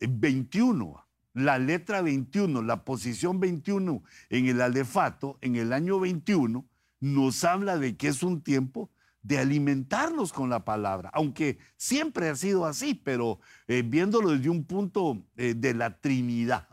21, 0.00 1.06
la 1.34 1.58
letra 1.58 2.02
21, 2.02 2.62
la 2.62 2.84
posición 2.84 3.40
21 3.40 4.02
en 4.30 4.46
el 4.46 4.60
alefato, 4.60 5.38
en 5.40 5.56
el 5.56 5.72
año 5.72 5.98
21, 6.00 6.66
nos 7.00 7.44
habla 7.44 7.78
de 7.78 7.96
que 7.96 8.08
es 8.08 8.22
un 8.22 8.42
tiempo 8.42 8.90
de 9.22 9.38
alimentarnos 9.38 10.32
con 10.32 10.50
la 10.50 10.64
palabra, 10.64 11.10
aunque 11.14 11.58
siempre 11.76 12.28
ha 12.28 12.36
sido 12.36 12.66
así, 12.66 12.94
pero 12.94 13.38
eh, 13.68 13.82
viéndolo 13.84 14.30
desde 14.30 14.50
un 14.50 14.64
punto 14.64 15.24
eh, 15.36 15.54
de 15.54 15.74
la 15.74 16.00
Trinidad, 16.00 16.68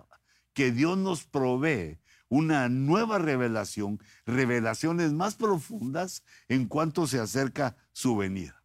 que 0.54 0.72
Dios 0.72 0.98
nos 0.98 1.26
provee 1.26 2.00
una 2.30 2.70
nueva 2.70 3.18
revelación, 3.18 4.00
revelaciones 4.26 5.14
más 5.14 5.36
profundas 5.36 6.24
en 6.48 6.68
cuanto 6.68 7.08
se 7.08 7.20
acerca 7.20 7.76
su 7.92 8.16
venida. 8.16 8.64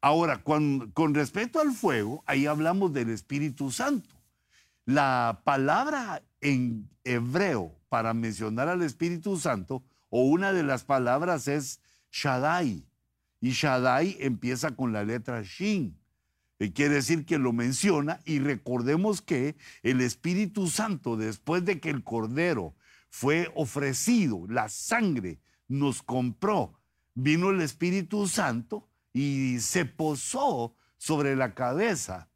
Ahora, 0.00 0.42
con, 0.42 0.90
con 0.90 1.14
respecto 1.14 1.60
al 1.60 1.72
fuego, 1.72 2.24
ahí 2.26 2.46
hablamos 2.46 2.92
del 2.92 3.10
Espíritu 3.10 3.70
Santo. 3.70 4.16
La 4.84 5.42
palabra 5.44 6.22
en 6.40 6.90
hebreo 7.04 7.78
para 7.88 8.14
mencionar 8.14 8.68
al 8.68 8.82
Espíritu 8.82 9.38
Santo, 9.38 9.84
o 10.08 10.24
una 10.24 10.52
de 10.52 10.62
las 10.62 10.82
palabras 10.82 11.46
es 11.46 11.80
Shaddai. 12.10 12.84
Y 13.40 13.50
Shaddai 13.50 14.16
empieza 14.20 14.72
con 14.74 14.92
la 14.92 15.04
letra 15.04 15.42
Shin. 15.42 15.98
Quiere 16.70 16.96
decir 16.96 17.24
que 17.24 17.38
lo 17.38 17.52
menciona 17.52 18.20
y 18.24 18.38
recordemos 18.38 19.22
que 19.22 19.56
el 19.82 20.00
Espíritu 20.00 20.68
Santo, 20.68 21.16
después 21.16 21.64
de 21.64 21.80
que 21.80 21.90
el 21.90 22.04
Cordero 22.04 22.76
fue 23.10 23.50
ofrecido, 23.54 24.46
la 24.48 24.68
sangre 24.68 25.40
nos 25.66 26.02
compró, 26.02 26.78
vino 27.14 27.50
el 27.50 27.60
Espíritu 27.60 28.28
Santo 28.28 28.88
y 29.12 29.58
se 29.60 29.84
posó 29.84 30.76
sobre 30.98 31.34
la 31.34 31.54
cabeza 31.54 32.30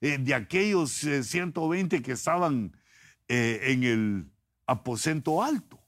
eh, 0.00 0.18
de 0.18 0.34
aquellos 0.34 0.92
120 0.92 1.96
eh, 1.96 2.02
que 2.02 2.12
estaban 2.12 2.76
eh, 3.28 3.60
en 3.72 3.84
el 3.84 4.30
aposento 4.66 5.42
alto. 5.42 5.82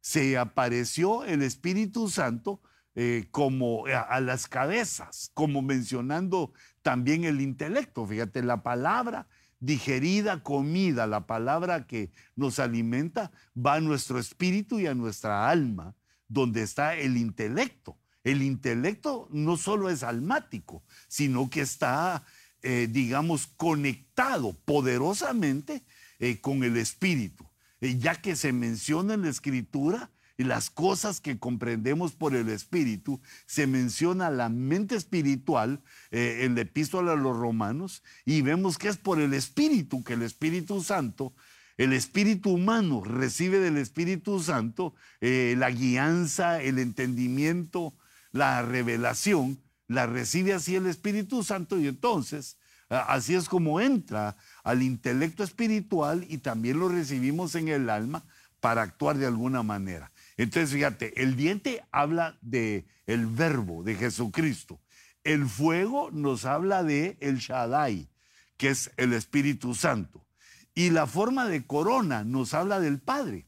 Se 0.00 0.38
apareció 0.38 1.24
el 1.24 1.42
Espíritu 1.42 2.08
Santo 2.08 2.62
eh, 2.94 3.26
como 3.30 3.86
a, 3.86 4.20
las 4.20 4.48
cabezas, 4.48 5.30
como 5.34 5.62
mencionando 5.62 6.52
también 6.82 7.24
el 7.24 7.40
intelecto. 7.40 8.06
Fíjate, 8.06 8.42
la 8.42 8.62
palabra 8.62 9.26
digerida, 9.60 10.42
comida, 10.42 11.06
la 11.06 11.26
palabra 11.26 11.86
que 11.86 12.10
nos 12.34 12.58
alimenta, 12.58 13.30
va 13.56 13.74
a 13.74 13.80
nuestro 13.80 14.18
espíritu 14.18 14.80
y 14.80 14.88
a 14.88 14.94
nuestra 14.94 15.48
alma, 15.48 15.94
donde 16.28 16.62
está 16.62 16.96
el 16.96 17.16
intelecto. 17.16 17.96
El 18.24 18.42
intelecto 18.42 19.28
no 19.30 19.56
solo 19.56 19.88
es 19.88 20.02
almático, 20.02 20.84
sino 21.08 21.50
que 21.50 21.60
está, 21.60 22.24
eh, 22.62 22.88
digamos, 22.90 23.46
conectado 23.46 24.52
poderosamente 24.64 25.84
eh, 26.18 26.40
con 26.40 26.62
el 26.62 26.76
espíritu, 26.76 27.48
eh, 27.80 27.98
ya 27.98 28.20
que 28.20 28.36
se 28.36 28.52
menciona 28.52 29.14
en 29.14 29.22
la 29.22 29.30
escritura 29.30 30.10
las 30.38 30.70
cosas 30.70 31.20
que 31.20 31.38
comprendemos 31.38 32.12
por 32.12 32.34
el 32.34 32.48
Espíritu, 32.48 33.20
se 33.46 33.66
menciona 33.66 34.30
la 34.30 34.48
mente 34.48 34.96
espiritual 34.96 35.82
en 36.10 36.54
la 36.54 36.62
epístola 36.62 37.12
a 37.12 37.16
los 37.16 37.36
romanos 37.36 38.02
y 38.24 38.42
vemos 38.42 38.78
que 38.78 38.88
es 38.88 38.96
por 38.96 39.20
el 39.20 39.34
Espíritu 39.34 40.02
que 40.02 40.14
el 40.14 40.22
Espíritu 40.22 40.82
Santo 40.82 41.32
el 41.78 41.92
espíritu 41.94 42.50
humano 42.50 43.02
recibe 43.02 43.58
del 43.58 43.78
Espíritu 43.78 44.40
Santo 44.40 44.94
eh, 45.20 45.54
la 45.56 45.70
guianza, 45.70 46.60
el 46.62 46.78
entendimiento, 46.78 47.94
la 48.30 48.62
revelación, 48.62 49.58
la 49.88 50.06
recibe 50.06 50.52
así 50.52 50.76
el 50.76 50.86
Espíritu 50.86 51.42
Santo 51.42 51.78
y 51.78 51.88
entonces 51.88 52.56
así 52.88 53.34
es 53.34 53.48
como 53.48 53.80
entra 53.80 54.36
al 54.64 54.82
intelecto 54.82 55.42
espiritual 55.42 56.26
y 56.28 56.38
también 56.38 56.78
lo 56.78 56.88
recibimos 56.88 57.54
en 57.54 57.68
el 57.68 57.88
alma 57.88 58.22
para 58.60 58.82
actuar 58.82 59.16
de 59.16 59.26
alguna 59.26 59.62
manera. 59.62 60.12
Entonces, 60.42 60.72
fíjate, 60.72 61.22
el 61.22 61.36
diente 61.36 61.84
habla 61.92 62.36
de 62.40 62.84
el 63.06 63.26
verbo 63.26 63.84
de 63.84 63.94
Jesucristo. 63.94 64.80
El 65.22 65.46
fuego 65.46 66.10
nos 66.10 66.46
habla 66.46 66.82
de 66.82 67.16
el 67.20 67.38
Shaddai, 67.38 68.08
que 68.56 68.70
es 68.70 68.90
el 68.96 69.12
Espíritu 69.12 69.76
Santo. 69.76 70.26
Y 70.74 70.90
la 70.90 71.06
forma 71.06 71.46
de 71.46 71.64
corona 71.64 72.24
nos 72.24 72.54
habla 72.54 72.80
del 72.80 72.98
Padre. 72.98 73.46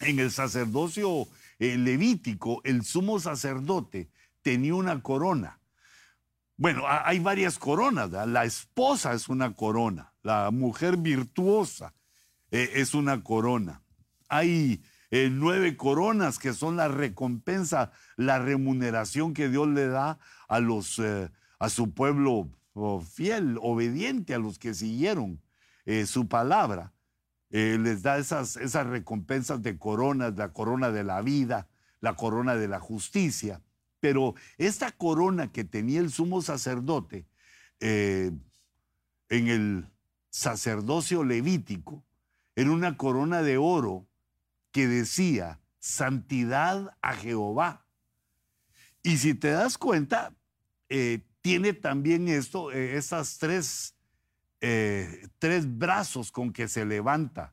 En 0.00 0.20
el 0.20 0.30
sacerdocio 0.30 1.28
eh, 1.58 1.76
levítico, 1.76 2.62
el 2.64 2.82
sumo 2.82 3.20
sacerdote 3.20 4.08
tenía 4.40 4.74
una 4.74 5.02
corona. 5.02 5.60
Bueno, 6.56 6.84
hay 6.88 7.18
varias 7.18 7.58
coronas. 7.58 8.10
La 8.10 8.46
esposa 8.46 9.12
es 9.12 9.28
una 9.28 9.54
corona. 9.54 10.14
La 10.22 10.50
mujer 10.50 10.96
virtuosa 10.96 11.92
eh, 12.50 12.70
es 12.76 12.94
una 12.94 13.22
corona. 13.22 13.82
Hay 14.30 14.82
eh, 15.12 15.28
nueve 15.30 15.76
coronas 15.76 16.40
que 16.40 16.52
son 16.52 16.76
la 16.76 16.88
recompensa, 16.88 17.92
la 18.16 18.40
remuneración 18.40 19.32
que 19.32 19.48
Dios 19.48 19.68
le 19.68 19.86
da 19.86 20.18
a, 20.48 20.58
los, 20.58 21.00
a 21.60 21.68
su 21.68 21.94
pueblo 21.94 22.48
oh, 22.74 23.00
fiel, 23.00 23.58
obediente, 23.62 24.34
a 24.34 24.38
los 24.38 24.58
que 24.58 24.74
siguieron 24.74 25.40
eh, 25.84 26.06
su 26.06 26.28
palabra, 26.28 26.92
eh, 27.50 27.76
les 27.80 28.02
da 28.02 28.18
esas, 28.18 28.56
esas 28.56 28.86
recompensas 28.86 29.62
de 29.62 29.78
coronas, 29.78 30.34
la 30.36 30.52
corona 30.52 30.90
de 30.90 31.04
la 31.04 31.20
vida, 31.22 31.68
la 32.00 32.14
corona 32.14 32.54
de 32.54 32.68
la 32.68 32.80
justicia. 32.80 33.60
Pero 34.00 34.34
esta 34.58 34.90
corona 34.92 35.52
que 35.52 35.64
tenía 35.64 36.00
el 36.00 36.10
sumo 36.10 36.42
sacerdote 36.42 37.26
eh, 37.80 38.32
en 39.28 39.48
el 39.48 39.86
sacerdocio 40.30 41.24
levítico 41.24 42.04
era 42.54 42.70
una 42.70 42.96
corona 42.96 43.42
de 43.42 43.58
oro 43.58 44.06
que 44.72 44.88
decía 44.88 45.60
santidad 45.78 46.96
a 47.00 47.14
Jehová. 47.14 47.86
Y 49.02 49.18
si 49.18 49.34
te 49.34 49.50
das 49.50 49.78
cuenta, 49.78 50.34
tiene 51.40 51.72
también 51.72 52.28
esto, 52.28 52.70
esas 52.70 53.38
tres 53.38 53.94
eh, 54.64 55.26
tres 55.40 55.76
brazos 55.76 56.30
con 56.30 56.52
que 56.52 56.68
se 56.68 56.86
levanta. 56.86 57.52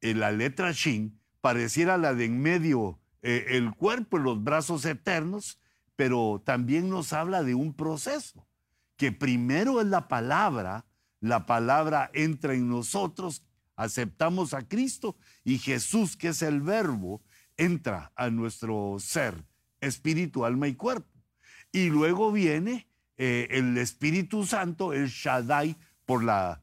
En 0.00 0.18
la 0.18 0.32
letra 0.32 0.72
Shin 0.72 1.20
pareciera 1.40 1.96
la 1.96 2.14
de 2.14 2.24
en 2.24 2.42
medio 2.42 2.98
eh, 3.22 3.46
el 3.50 3.72
cuerpo 3.76 4.18
y 4.18 4.22
los 4.22 4.42
brazos 4.42 4.84
eternos, 4.84 5.60
pero 5.94 6.42
también 6.44 6.90
nos 6.90 7.12
habla 7.12 7.44
de 7.44 7.54
un 7.54 7.74
proceso, 7.74 8.44
que 8.96 9.12
primero 9.12 9.80
es 9.80 9.86
la 9.86 10.08
palabra, 10.08 10.84
la 11.20 11.46
palabra 11.46 12.10
entra 12.12 12.54
en 12.54 12.68
nosotros, 12.68 13.44
aceptamos 13.78 14.54
a 14.54 14.66
Cristo 14.66 15.16
y 15.44 15.58
Jesús, 15.58 16.16
que 16.16 16.28
es 16.28 16.42
el 16.42 16.60
verbo, 16.60 17.22
entra 17.56 18.12
a 18.16 18.28
nuestro 18.28 18.96
ser, 18.98 19.44
espíritu, 19.80 20.44
alma 20.44 20.66
y 20.66 20.74
cuerpo. 20.74 21.08
Y 21.70 21.88
luego 21.88 22.32
viene 22.32 22.88
eh, 23.16 23.46
el 23.50 23.78
Espíritu 23.78 24.44
Santo, 24.44 24.92
el 24.92 25.06
Shaddai, 25.06 25.76
por 26.04 26.24
la, 26.24 26.60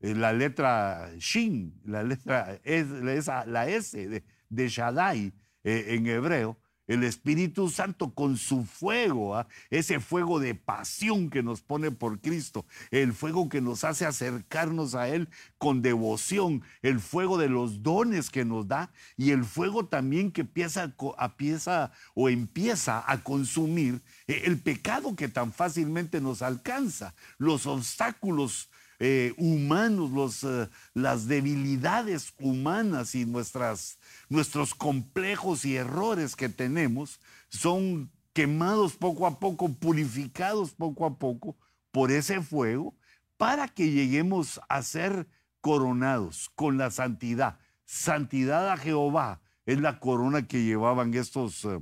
eh, 0.00 0.14
la 0.14 0.32
letra 0.32 1.12
Shin, 1.18 1.80
la 1.84 2.02
letra 2.02 2.58
es, 2.64 2.88
la 2.88 3.68
S 3.68 4.08
de, 4.08 4.24
de 4.48 4.68
Shaddai 4.68 5.32
eh, 5.62 5.84
en 5.90 6.06
hebreo, 6.08 6.58
el 6.88 7.04
Espíritu 7.04 7.68
Santo 7.68 8.10
con 8.14 8.36
su 8.36 8.64
fuego, 8.64 9.36
¿ah? 9.36 9.46
ese 9.70 10.00
fuego 10.00 10.40
de 10.40 10.54
pasión 10.54 11.30
que 11.30 11.42
nos 11.42 11.60
pone 11.60 11.90
por 11.90 12.20
Cristo, 12.20 12.66
el 12.90 13.12
fuego 13.12 13.48
que 13.48 13.60
nos 13.60 13.84
hace 13.84 14.06
acercarnos 14.06 14.94
a 14.94 15.08
Él 15.08 15.28
con 15.58 15.82
devoción, 15.82 16.62
el 16.82 16.98
fuego 16.98 17.38
de 17.38 17.48
los 17.48 17.82
dones 17.82 18.30
que 18.30 18.44
nos 18.44 18.66
da. 18.66 18.90
Y 19.16 19.30
el 19.30 19.44
fuego 19.44 19.86
también 19.86 20.32
que 20.32 20.40
empieza, 20.42 20.94
a, 21.16 21.92
o 22.14 22.28
empieza 22.28 23.04
a 23.06 23.22
consumir 23.22 24.00
eh, 24.26 24.42
el 24.46 24.58
pecado 24.58 25.14
que 25.14 25.28
tan 25.28 25.52
fácilmente 25.52 26.20
nos 26.20 26.42
alcanza, 26.42 27.14
los 27.36 27.66
obstáculos 27.66 28.70
eh, 29.00 29.32
humanos, 29.36 30.10
los, 30.10 30.42
eh, 30.42 30.68
las 30.92 31.28
debilidades 31.28 32.32
humanas 32.40 33.14
y 33.14 33.24
nuestras, 33.26 33.98
nuestros 34.28 34.74
complejos 34.74 35.64
y 35.64 35.76
errores 35.76 36.34
que 36.34 36.48
tenemos 36.48 37.20
son 37.48 38.10
quemados 38.32 38.96
poco 38.96 39.26
a 39.26 39.38
poco, 39.38 39.72
purificados 39.72 40.72
poco 40.72 41.06
a 41.06 41.16
poco 41.16 41.56
por 41.92 42.10
ese 42.10 42.40
fuego 42.40 42.94
para 43.36 43.68
que 43.68 43.90
lleguemos 43.90 44.60
a 44.68 44.82
ser 44.82 45.28
coronados 45.60 46.50
con 46.56 46.76
la 46.76 46.90
santidad. 46.90 47.58
Santidad 47.84 48.70
a 48.70 48.76
Jehová 48.76 49.40
es 49.64 49.80
la 49.80 50.00
corona 50.00 50.46
que 50.46 50.64
llevaban 50.64 51.14
estos, 51.14 51.64
eh, 51.64 51.80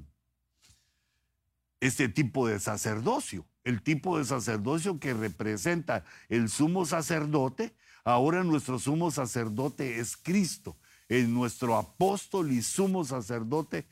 este 1.81 2.09
tipo 2.09 2.46
de 2.46 2.61
sacerdocio 2.61 3.46
el 3.66 3.83
tipo 3.83 4.16
de 4.16 4.24
sacerdocio 4.24 5.00
que 5.00 5.12
representa 5.12 6.05
el 6.29 6.48
sumo 6.48 6.87
sacerdote, 6.87 7.74
ahora 8.05 8.44
nuestro 8.44 8.79
sumo 8.79 9.11
sacerdote 9.11 9.98
es 9.98 10.16
Cristo, 10.16 10.76
es 11.09 11.29
nuestro 11.29 11.76
apóstol 11.76 12.52
y 12.52 12.62
sumo 12.62 13.05
sacerdote 13.05 13.85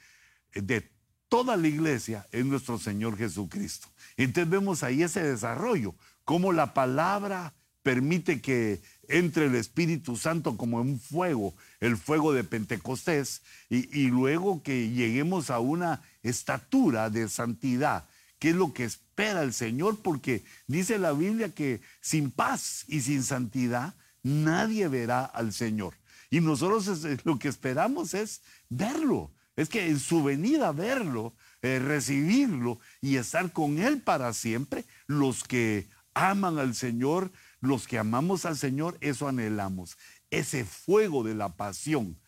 de 0.55 0.89
toda 1.29 1.57
la 1.57 1.67
iglesia 1.67 2.25
es 2.31 2.47
nuestro 2.47 2.79
Señor 2.79 3.19
Jesucristo. 3.19 3.89
Entonces 4.17 4.49
vemos 4.49 4.85
ahí 4.85 5.03
ese 5.03 5.25
desarrollo, 5.25 5.97
cómo 6.25 6.53
la 6.53 6.73
palabra 6.73 7.53
permite 7.83 8.41
que 8.41 8.81
entre 9.09 9.47
el 9.47 9.57
Espíritu 9.57 10.17
Santo 10.17 10.57
como 10.57 10.81
un 10.81 11.01
fuego, 11.01 11.53
el 11.81 11.97
fuego 11.97 12.33
de 12.33 12.45
Pentecostés, 12.45 13.43
y, 13.69 14.03
y 14.03 14.07
luego 14.07 14.63
que 14.63 14.91
lleguemos 14.91 15.51
a 15.51 15.59
una 15.59 16.01
estatura 16.23 17.11
de 17.11 17.29
santidad 17.29 18.07
qué 18.45 18.51
es 18.51 18.57
lo 18.57 18.75
que 18.75 18.85
espera 18.85 19.43
el 19.43 19.55
Señor, 19.55 20.01
porque 20.03 20.45
dice 20.67 20.99
la 20.99 21.13
Biblia 21.13 21.55
que 21.55 21.81
sin 22.03 22.31
paz 22.31 22.85
y 22.89 23.01
sin 23.01 23.23
santidad 23.23 23.95
nadie 24.23 24.87
verá 24.89 25.25
al 25.25 25.55
Señor. 25.55 25.95
Y 26.29 26.43
nosotros 26.43 27.07
lo 27.25 27.39
que 27.39 27.49
esperamos 27.49 28.13
es 28.13 28.43
verlo, 28.69 29.31
es 29.57 29.71
que 29.71 29.89
en 29.89 29.99
su 29.99 30.23
venida 30.23 30.73
verlo, 30.73 31.33
eh, 31.63 31.79
recibirlo 31.79 32.81
y 33.01 33.17
estar 33.17 33.51
con 33.51 33.79
Él 33.79 34.03
para 34.03 34.35
siempre, 34.35 34.85
los 35.07 35.43
que 35.43 35.89
aman 36.13 36.59
al 36.59 36.75
Señor, 36.75 37.33
los 37.63 37.89
que 37.89 37.99
amamos 37.99 38.45
al 38.45 38.59
Señor, 38.59 38.99
eso 39.01 39.27
anhelamos, 39.27 39.97
ese 40.29 40.67
fuego 40.67 41.25
de 41.25 41.35
la 41.35 41.57
pasión 41.57 42.19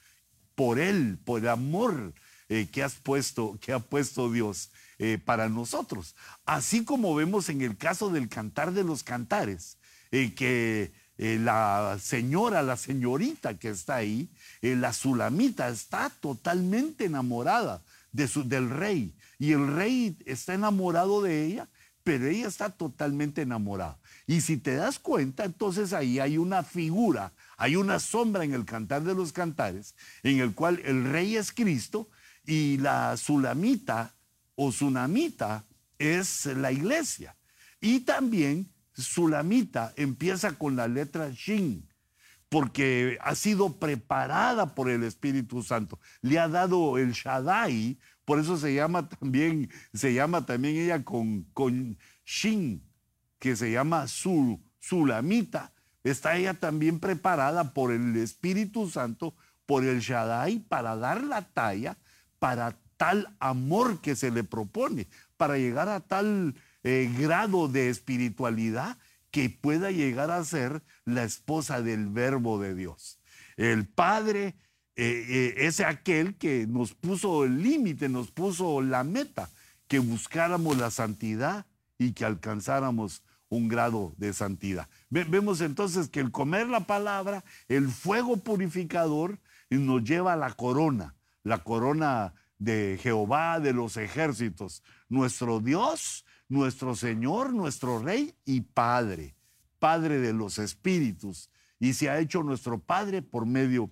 por 0.54 0.78
Él, 0.78 1.18
por 1.26 1.42
el 1.42 1.48
amor 1.48 2.14
eh, 2.48 2.68
que 2.72 2.82
has 2.82 2.94
puesto, 2.94 3.58
que 3.60 3.74
ha 3.74 3.80
puesto 3.80 4.32
Dios 4.32 4.70
eh, 4.98 5.18
para 5.24 5.48
nosotros. 5.48 6.14
Así 6.44 6.84
como 6.84 7.14
vemos 7.14 7.48
en 7.48 7.60
el 7.62 7.76
caso 7.76 8.10
del 8.10 8.28
cantar 8.28 8.72
de 8.72 8.84
los 8.84 9.02
cantares, 9.02 9.78
eh, 10.10 10.34
que 10.34 10.92
la 11.18 11.98
señora, 11.98 12.62
la 12.62 12.76
señorita 12.76 13.58
que 13.58 13.70
está 13.70 13.96
ahí, 13.96 14.28
la 14.60 14.92
sulamita, 14.92 15.70
está 15.70 16.10
totalmente 16.10 17.06
enamorada 17.06 17.82
de 18.12 18.28
su, 18.28 18.46
del 18.46 18.68
rey. 18.68 19.14
Y 19.38 19.52
el 19.52 19.74
rey 19.74 20.18
está 20.26 20.52
enamorado 20.52 21.22
de 21.22 21.46
ella, 21.46 21.68
pero 22.06 22.26
ella 22.26 22.46
está 22.46 22.70
totalmente 22.70 23.42
enamorada. 23.42 23.98
Y 24.26 24.40
si 24.40 24.56
te 24.56 24.74
das 24.74 24.98
cuenta, 24.98 25.44
entonces 25.44 25.92
ahí 25.92 26.18
hay 26.18 26.38
una 26.38 26.62
figura, 26.62 27.32
hay 27.56 27.76
una 27.76 27.98
sombra 27.98 28.44
en 28.44 28.54
el 28.54 28.64
cantar 28.64 29.02
de 29.02 29.14
los 29.14 29.32
cantares, 29.32 29.94
en 30.22 30.40
el 30.40 30.54
cual 30.54 30.80
el 30.84 31.04
rey 31.04 31.36
es 31.36 31.52
Cristo 31.52 32.08
y 32.44 32.78
la 32.78 33.16
sulamita 33.16 34.14
o 34.56 34.72
sunamita 34.72 35.64
es 35.98 36.46
la 36.46 36.72
iglesia. 36.72 37.36
Y 37.80 38.00
también 38.00 38.72
sulamita 38.94 39.92
empieza 39.96 40.58
con 40.58 40.74
la 40.74 40.88
letra 40.88 41.30
shin. 41.30 41.88
porque 42.48 43.18
ha 43.22 43.34
sido 43.34 43.78
preparada 43.78 44.74
por 44.74 44.88
el 44.88 45.02
Espíritu 45.02 45.62
Santo. 45.62 45.98
Le 46.22 46.38
ha 46.38 46.48
dado 46.48 46.96
el 46.96 47.12
Shaddai, 47.12 47.98
por 48.24 48.38
eso 48.38 48.56
se 48.56 48.72
llama 48.72 49.08
también, 49.08 49.68
se 49.92 50.14
llama 50.14 50.46
también 50.46 50.76
ella 50.76 51.04
con, 51.04 51.42
con 51.52 51.98
Shin, 52.24 52.82
que 53.40 53.56
se 53.56 53.72
llama 53.72 54.06
Sul, 54.06 54.60
Sulamita. 54.78 55.72
Está 56.04 56.36
ella 56.36 56.54
también 56.54 57.00
preparada 57.00 57.74
por 57.74 57.92
el 57.92 58.16
Espíritu 58.16 58.88
Santo, 58.88 59.34
por 59.66 59.84
el 59.84 59.98
Shaddai, 59.98 60.60
para 60.60 60.96
dar 60.96 61.24
la 61.24 61.42
talla 61.42 61.98
para 62.38 62.78
tal 62.96 63.34
amor 63.40 64.00
que 64.00 64.16
se 64.16 64.30
le 64.30 64.44
propone, 64.44 65.06
para 65.36 65.58
llegar 65.58 65.88
a 65.88 66.00
tal 66.00 66.54
eh, 66.82 67.12
grado 67.18 67.68
de 67.68 67.90
espiritualidad 67.90 68.96
que 69.30 69.50
pueda 69.50 69.90
llegar 69.90 70.30
a 70.30 70.44
ser 70.44 70.82
la 71.04 71.24
esposa 71.24 71.82
del 71.82 72.08
verbo 72.08 72.60
de 72.60 72.74
Dios. 72.74 73.18
El 73.56 73.86
Padre 73.86 74.54
eh, 74.96 75.26
eh, 75.28 75.54
es 75.58 75.80
aquel 75.80 76.36
que 76.36 76.66
nos 76.66 76.94
puso 76.94 77.44
el 77.44 77.62
límite, 77.62 78.08
nos 78.08 78.30
puso 78.30 78.80
la 78.80 79.04
meta, 79.04 79.50
que 79.88 79.98
buscáramos 79.98 80.78
la 80.78 80.90
santidad 80.90 81.66
y 81.98 82.12
que 82.12 82.24
alcanzáramos 82.24 83.22
un 83.48 83.68
grado 83.68 84.14
de 84.16 84.32
santidad. 84.32 84.88
Vemos 85.10 85.60
entonces 85.60 86.08
que 86.08 86.20
el 86.20 86.32
comer 86.32 86.68
la 86.68 86.80
palabra, 86.86 87.44
el 87.68 87.88
fuego 87.88 88.38
purificador, 88.38 89.38
nos 89.70 90.04
lleva 90.04 90.32
a 90.32 90.36
la 90.36 90.52
corona, 90.52 91.14
la 91.42 91.58
corona 91.62 92.34
de 92.58 92.98
Jehová 93.02 93.60
de 93.60 93.72
los 93.72 93.96
ejércitos, 93.96 94.82
nuestro 95.08 95.60
Dios, 95.60 96.24
nuestro 96.48 96.94
Señor, 96.94 97.52
nuestro 97.52 97.98
Rey 98.00 98.34
y 98.44 98.62
Padre, 98.62 99.34
Padre 99.78 100.18
de 100.18 100.32
los 100.32 100.58
espíritus, 100.58 101.50
y 101.78 101.92
se 101.92 102.08
ha 102.08 102.18
hecho 102.18 102.42
nuestro 102.42 102.78
Padre 102.78 103.22
por 103.22 103.46
medio 103.46 103.90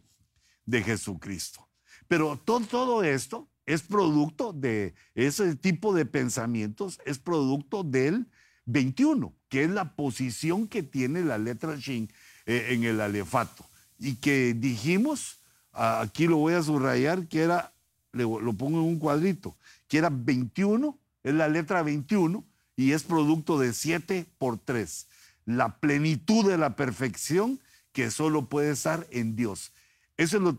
de 0.65 0.83
Jesucristo. 0.83 1.69
Pero 2.09 2.39
todo, 2.39 3.03
esto 3.03 3.49
es 3.67 3.83
producto 3.83 4.53
de 4.53 4.95
ese 5.15 5.57
tipo 5.57 5.95
de 5.95 6.07
pensamientos, 6.07 7.01
es 7.05 7.19
producto 7.19 7.83
del 7.83 8.29
21, 8.67 9.35
que 9.49 9.65
es 9.65 9.71
la 9.71 9.95
posición 9.97 10.69
que 10.69 10.83
tiene 10.83 11.23
la 11.23 11.39
letra 11.39 11.77
Shin 11.77 12.11
eh, 12.47 12.69
en 12.71 12.85
el 12.85 13.01
alefato. 13.01 13.67
Y 13.99 14.17
que 14.17 14.55
dijimos, 14.55 15.41
aquí 15.73 16.27
lo 16.27 16.37
voy 16.39 16.55
a 16.55 16.63
subrayar, 16.63 17.27
que 17.29 17.43
era, 17.43 17.74
lo 18.15 18.53
pongo 18.55 18.79
en 18.79 18.87
un 18.87 18.99
cuadrito, 18.99 19.57
que 19.89 19.99
era 19.99 20.11
21, 20.11 20.99
es 21.23 21.35
la 21.35 21.49
letra 21.49 21.83
21 21.83 22.45
y 22.77 22.93
es 22.93 23.03
producto 23.03 23.59
de 23.59 23.73
7 23.73 24.27
por 24.39 24.59
3. 24.59 25.07
La 25.47 25.77
plenitud 25.79 26.49
de 26.49 26.59
la 26.59 26.77
perfección 26.77 27.61
que 27.93 28.11
solo 28.11 28.47
puede 28.47 28.73
estar 28.73 29.07
en 29.11 29.37
Dios. 29.37 29.73
Eso 30.17 30.37
es 30.37 30.43
lo, 30.43 30.57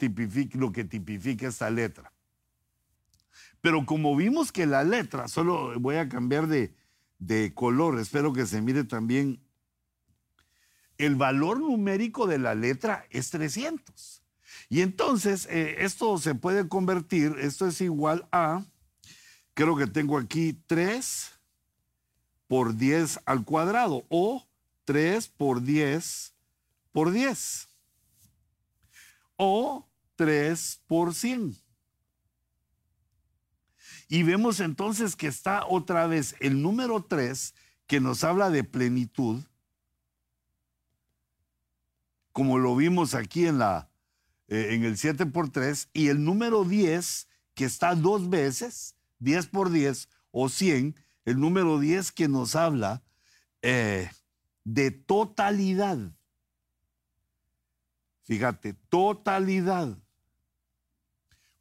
lo 0.53 0.71
que 0.71 0.83
tipifica 0.83 1.47
esta 1.47 1.69
letra. 1.69 2.11
Pero 3.61 3.85
como 3.85 4.15
vimos 4.15 4.51
que 4.51 4.65
la 4.65 4.83
letra, 4.83 5.27
solo 5.27 5.79
voy 5.79 5.95
a 5.95 6.07
cambiar 6.07 6.47
de, 6.47 6.73
de 7.19 7.53
color, 7.53 7.99
espero 7.99 8.31
que 8.31 8.45
se 8.45 8.61
mire 8.61 8.83
también, 8.83 9.39
el 10.97 11.15
valor 11.15 11.59
numérico 11.59 12.27
de 12.27 12.37
la 12.37 12.55
letra 12.55 13.05
es 13.09 13.31
300. 13.31 14.21
Y 14.69 14.81
entonces 14.81 15.47
eh, 15.49 15.77
esto 15.79 16.17
se 16.17 16.35
puede 16.35 16.67
convertir, 16.67 17.35
esto 17.39 17.67
es 17.67 17.81
igual 17.81 18.27
a, 18.31 18.63
creo 19.53 19.75
que 19.75 19.87
tengo 19.87 20.17
aquí 20.17 20.53
3 20.67 21.31
por 22.47 22.75
10 22.75 23.19
al 23.25 23.43
cuadrado 23.45 24.05
o 24.09 24.47
3 24.85 25.27
por 25.29 25.61
10 25.61 26.33
por 26.91 27.11
10 27.11 27.67
o 29.37 29.87
3 30.15 30.81
por 30.87 31.13
100. 31.13 31.55
Y 34.07 34.23
vemos 34.23 34.59
entonces 34.59 35.15
que 35.15 35.27
está 35.27 35.65
otra 35.65 36.07
vez 36.07 36.35
el 36.39 36.61
número 36.61 37.03
3 37.03 37.53
que 37.87 37.99
nos 37.99 38.23
habla 38.23 38.49
de 38.49 38.63
plenitud, 38.63 39.43
como 42.31 42.57
lo 42.57 42.75
vimos 42.75 43.13
aquí 43.13 43.47
en, 43.47 43.59
la, 43.59 43.89
eh, 44.47 44.69
en 44.71 44.83
el 44.83 44.97
7 44.97 45.25
por 45.27 45.49
3, 45.49 45.89
y 45.93 46.07
el 46.09 46.23
número 46.23 46.63
10 46.63 47.27
que 47.53 47.65
está 47.65 47.95
dos 47.95 48.29
veces, 48.29 48.95
10 49.19 49.47
por 49.47 49.71
10 49.71 50.09
o 50.31 50.49
100, 50.49 50.95
el 51.23 51.39
número 51.39 51.79
10 51.79 52.11
que 52.11 52.27
nos 52.27 52.55
habla 52.55 53.01
eh, 53.61 54.11
de 54.63 54.91
totalidad. 54.91 55.97
Fíjate, 58.23 58.73
totalidad. 58.89 59.97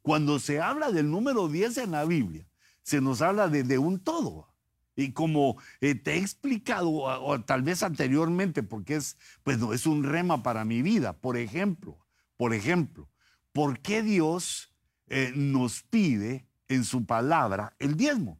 Cuando 0.01 0.39
se 0.39 0.61
habla 0.61 0.91
del 0.91 1.09
número 1.09 1.47
10 1.47 1.77
en 1.79 1.91
la 1.91 2.05
Biblia, 2.05 2.47
se 2.83 3.01
nos 3.01 3.21
habla 3.21 3.47
de, 3.47 3.77
un 3.79 3.99
todo. 3.99 4.53
Y 4.95 5.11
como 5.11 5.57
eh, 5.81 5.95
te 5.95 6.13
he 6.13 6.17
explicado, 6.19 6.91
o, 6.91 7.41
tal 7.41 7.63
vez 7.63 7.81
anteriormente, 7.81 8.61
porque 8.61 8.95
es, 8.95 9.17
pues, 9.43 9.57
no, 9.57 9.73
es 9.73 9.87
un 9.87 10.03
rema 10.03 10.43
para 10.43 10.63
mi 10.63 10.83
vida, 10.83 11.13
por 11.13 11.37
ejemplo, 11.37 12.04
por 12.37 12.53
ejemplo, 12.53 13.09
¿por 13.53 13.79
qué 13.79 14.03
Dios 14.03 14.73
eh, 15.07 15.31
nos 15.35 15.83
pide 15.83 16.47
en 16.67 16.83
su 16.83 17.05
palabra 17.05 17.75
el 17.79 17.95
diezmo? 17.95 18.39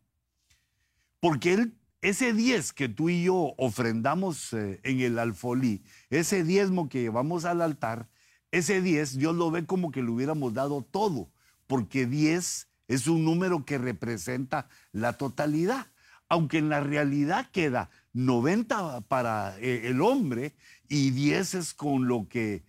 Porque 1.20 1.72
ese 2.02 2.34
diez 2.34 2.74
que 2.74 2.90
tú 2.90 3.10
y 3.10 3.24
yo 3.24 3.54
ofrendamos 3.58 4.54
eh, 4.54 4.80
en 4.84 5.00
el 5.00 5.18
alfolí, 5.18 5.84
ese 6.10 6.44
diezmo 6.44 6.90
que 6.90 7.02
llevamos 7.02 7.46
al 7.46 7.62
altar, 7.62 8.10
ese 8.52 8.82
diez 8.82 9.18
Dios 9.18 9.36
lo 9.36 9.52
ve 9.52 9.66
como 9.66 9.92
que 9.92 10.04
le 10.04 10.10
hubiéramos 10.10 10.54
dado 10.54 10.84
todo 10.84 11.32
porque 11.68 12.06
10 12.06 12.68
es 12.88 13.08
un 13.08 13.26
número 13.26 13.66
que 13.66 13.78
representa 13.78 14.70
la 14.92 15.14
totalidad, 15.14 15.88
aunque 16.30 16.60
en 16.60 16.70
la 16.70 16.80
realidad 16.80 17.50
queda 17.52 17.90
90 18.14 19.02
para 19.02 19.58
eh, 19.60 19.88
el 19.88 20.02
hombre 20.02 20.56
y 20.88 21.12
10 21.12 21.56
es 21.56 21.74
con 21.74 22.08
lo 22.08 22.28
que 22.28 22.64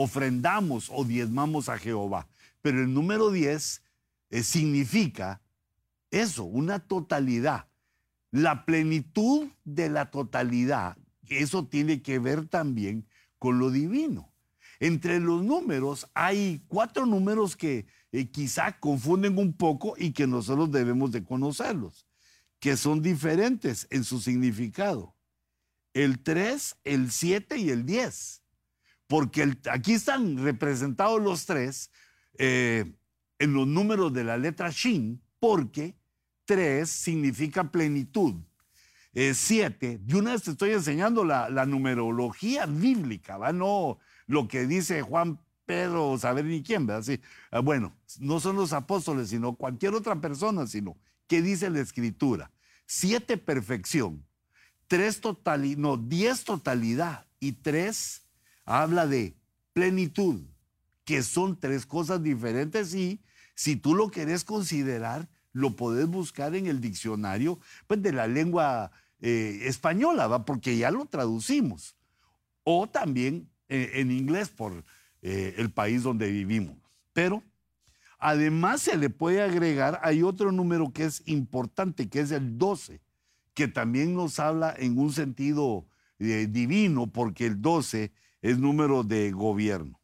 ofrendamos 0.00 0.90
o 0.94 1.04
diezmamos 1.04 1.68
a 1.68 1.76
Jehová. 1.76 2.28
Pero 2.62 2.82
el 2.82 2.94
número 2.94 3.32
10 3.32 3.82
eh, 4.30 4.42
significa 4.44 5.42
eso, 6.12 6.44
una 6.44 6.78
totalidad. 6.78 7.66
La 8.30 8.64
plenitud 8.64 9.48
de 9.64 9.88
la 9.88 10.12
totalidad, 10.12 10.96
eso 11.28 11.66
tiene 11.66 12.00
que 12.00 12.20
ver 12.20 12.46
también 12.46 13.08
con 13.40 13.58
lo 13.58 13.72
divino. 13.72 14.32
Entre 14.78 15.18
los 15.18 15.42
números 15.42 16.06
hay 16.14 16.62
cuatro 16.68 17.04
números 17.04 17.56
que 17.56 17.86
eh, 18.12 18.30
quizá 18.30 18.78
confunden 18.78 19.36
un 19.36 19.52
poco 19.52 19.96
y 19.98 20.12
que 20.12 20.28
nosotros 20.28 20.70
debemos 20.70 21.10
de 21.10 21.24
conocerlos, 21.24 22.06
que 22.60 22.76
son 22.76 23.02
diferentes 23.02 23.88
en 23.90 24.04
su 24.04 24.20
significado. 24.20 25.16
El 25.92 26.20
3, 26.22 26.76
el 26.84 27.10
7 27.10 27.58
y 27.58 27.70
el 27.70 27.84
10. 27.84 28.42
Porque 29.08 29.56
aquí 29.70 29.94
están 29.94 30.38
representados 30.38 31.20
los 31.20 31.44
tres 31.44 31.90
eh, 32.38 32.84
en 33.40 33.52
los 33.54 33.66
números 33.66 34.12
de 34.12 34.22
la 34.22 34.36
letra 34.36 34.70
Shin, 34.70 35.20
porque 35.40 35.96
3 36.44 36.88
significa 36.88 37.70
plenitud. 37.70 38.34
7, 39.12 39.86
eh, 39.86 39.98
de 40.00 40.16
una 40.16 40.32
vez 40.32 40.42
te 40.42 40.52
estoy 40.52 40.70
enseñando 40.70 41.24
la, 41.24 41.50
la 41.50 41.66
numerología 41.66 42.66
bíblica, 42.66 43.36
¿va? 43.36 43.52
No, 43.52 43.98
lo 44.26 44.46
que 44.46 44.66
dice 44.66 45.02
Juan 45.02 45.40
Pedro, 45.66 46.16
saber 46.18 46.44
ni 46.44 46.62
quién, 46.62 46.86
¿verdad? 46.86 47.02
Sí. 47.02 47.20
Ah, 47.50 47.60
bueno, 47.60 47.94
no 48.20 48.40
son 48.40 48.56
los 48.56 48.72
apóstoles, 48.72 49.30
sino 49.30 49.54
cualquier 49.54 49.94
otra 49.94 50.20
persona, 50.20 50.66
sino 50.66 50.96
¿qué 51.26 51.42
dice 51.42 51.68
la 51.68 51.80
escritura? 51.80 52.50
Siete 52.86 53.36
perfección, 53.36 54.24
tres 54.86 55.20
totalidad, 55.20 55.78
no, 55.78 55.96
diez 55.96 56.44
totalidad 56.44 57.26
y 57.40 57.52
tres 57.52 58.27
habla 58.68 59.06
de 59.06 59.34
plenitud, 59.72 60.42
que 61.04 61.22
son 61.22 61.58
tres 61.58 61.86
cosas 61.86 62.22
diferentes 62.22 62.94
y 62.94 63.20
si 63.54 63.76
tú 63.76 63.94
lo 63.94 64.10
querés 64.10 64.44
considerar, 64.44 65.28
lo 65.52 65.74
podés 65.74 66.06
buscar 66.06 66.54
en 66.54 66.66
el 66.66 66.80
diccionario 66.80 67.58
pues, 67.86 68.02
de 68.02 68.12
la 68.12 68.26
lengua 68.26 68.92
eh, 69.20 69.60
española, 69.62 70.26
¿va? 70.26 70.44
porque 70.44 70.76
ya 70.76 70.90
lo 70.90 71.06
traducimos. 71.06 71.96
O 72.62 72.86
también 72.86 73.48
eh, 73.68 73.92
en 73.94 74.10
inglés 74.10 74.50
por 74.50 74.84
eh, 75.22 75.54
el 75.56 75.70
país 75.70 76.02
donde 76.02 76.30
vivimos. 76.30 76.76
Pero 77.14 77.42
además 78.18 78.82
se 78.82 78.98
le 78.98 79.08
puede 79.08 79.42
agregar, 79.42 79.98
hay 80.02 80.22
otro 80.22 80.52
número 80.52 80.92
que 80.92 81.04
es 81.04 81.22
importante, 81.26 82.10
que 82.10 82.20
es 82.20 82.30
el 82.32 82.58
12, 82.58 83.00
que 83.54 83.66
también 83.66 84.14
nos 84.14 84.38
habla 84.38 84.74
en 84.76 84.98
un 84.98 85.12
sentido 85.12 85.86
divino, 86.18 87.06
porque 87.06 87.46
el 87.46 87.62
12 87.62 88.12
es 88.42 88.58
número 88.58 89.02
de 89.02 89.30
gobierno. 89.32 90.00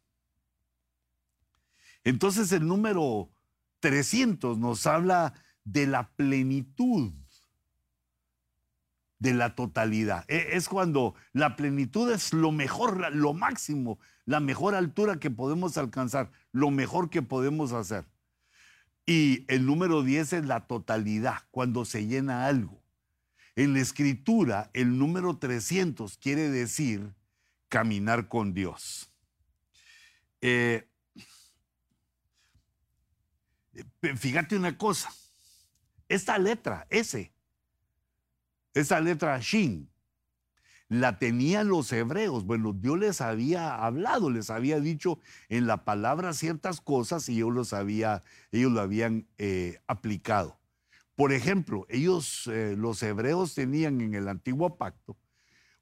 Entonces 2.04 2.52
el 2.52 2.66
número 2.66 3.30
300 3.80 4.58
nos 4.58 4.86
habla 4.86 5.34
de 5.64 5.86
la 5.86 6.10
plenitud 6.10 7.12
de 9.18 9.32
la 9.32 9.54
totalidad. 9.54 10.24
E, 10.28 10.50
es 10.52 10.68
cuando 10.68 11.14
la 11.32 11.56
plenitud 11.56 12.10
es 12.10 12.32
lo 12.32 12.52
mejor, 12.52 13.14
lo 13.14 13.32
máximo, 13.32 13.98
la 14.26 14.40
mejor 14.40 14.74
altura 14.74 15.18
que 15.18 15.30
podemos 15.30 15.78
alcanzar, 15.78 16.30
lo 16.52 16.70
mejor 16.70 17.08
que 17.08 17.22
podemos 17.22 17.72
hacer. 17.72 18.04
Y 19.06 19.44
el 19.48 19.66
número 19.66 20.02
10 20.02 20.32
es 20.34 20.44
la 20.44 20.66
totalidad, 20.66 21.38
cuando 21.50 21.84
se 21.84 22.06
llena 22.06 22.46
algo. 22.46 22.82
En 23.56 23.72
la 23.72 23.80
escritura, 23.80 24.70
el 24.72 24.98
número 24.98 25.38
300 25.38 26.18
quiere 26.18 26.50
decir 26.50 27.14
caminar 27.68 28.28
con 28.28 28.54
Dios. 28.54 29.10
Eh, 30.40 30.88
fíjate 34.16 34.56
una 34.56 34.76
cosa, 34.76 35.10
esta 36.08 36.38
letra, 36.38 36.86
S, 36.90 37.32
esa 38.74 39.00
letra 39.00 39.38
Shin, 39.40 39.90
la 40.88 41.18
tenían 41.18 41.68
los 41.68 41.92
hebreos. 41.92 42.44
Bueno, 42.44 42.72
Dios 42.72 42.98
les 42.98 43.20
había 43.20 43.74
hablado, 43.74 44.30
les 44.30 44.50
había 44.50 44.80
dicho 44.80 45.18
en 45.48 45.66
la 45.66 45.84
palabra 45.84 46.32
ciertas 46.32 46.80
cosas 46.80 47.28
y 47.28 47.38
ellos, 47.38 47.72
había, 47.72 48.22
ellos 48.52 48.72
lo 48.72 48.80
habían 48.80 49.26
eh, 49.38 49.80
aplicado. 49.86 50.58
Por 51.16 51.32
ejemplo, 51.32 51.86
ellos, 51.88 52.46
eh, 52.48 52.74
los 52.76 53.02
hebreos 53.02 53.54
tenían 53.54 54.00
en 54.00 54.14
el 54.14 54.28
antiguo 54.28 54.76
pacto 54.76 55.16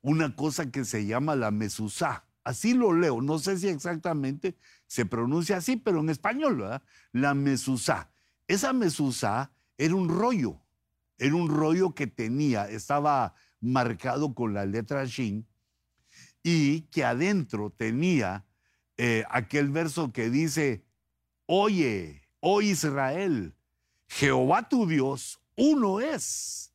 una 0.03 0.37
cosa 0.37 0.71
que 0.71 0.85
se 0.85 1.07
llama 1.07 1.37
la 1.37 1.51
mesusá. 1.51 2.27
Así 2.45 2.75
lo 2.75 2.93
leo, 2.93 3.21
no 3.23 3.39
sé 3.39 3.59
si 3.59 3.69
exactamente 3.69 4.57
se 4.87 5.07
pronuncia 5.07 5.59
así, 5.59 5.77
pero 5.77 6.01
en 6.01 6.11
español, 6.11 6.57
¿verdad? 6.59 6.83
La 7.13 7.35
mesusá. 7.35 8.11
Esa 8.49 8.73
mesusá 8.73 9.53
era 9.79 9.95
un 9.95 10.09
rollo, 10.09 10.61
era 11.19 11.35
un 11.35 11.49
rollo 11.49 11.95
que 11.95 12.09
tenía, 12.09 12.69
estaba 12.69 13.35
marcado 13.61 14.35
con 14.35 14.55
la 14.55 14.67
letra 14.67 15.05
Shin 15.05 15.47
y 16.43 16.83
que 16.83 17.05
adentro 17.05 17.71
tenía 17.71 18.45
eh, 18.97 19.25
aquel 19.31 19.71
verso 19.71 20.13
que 20.13 20.29
dice, 20.29 20.85
oye, 21.47 22.23
oh 22.41 22.61
Israel, 22.61 23.55
Jehová 24.09 24.69
tu 24.69 24.87
Dios, 24.87 25.41
uno 25.57 26.01
es. 26.01 26.72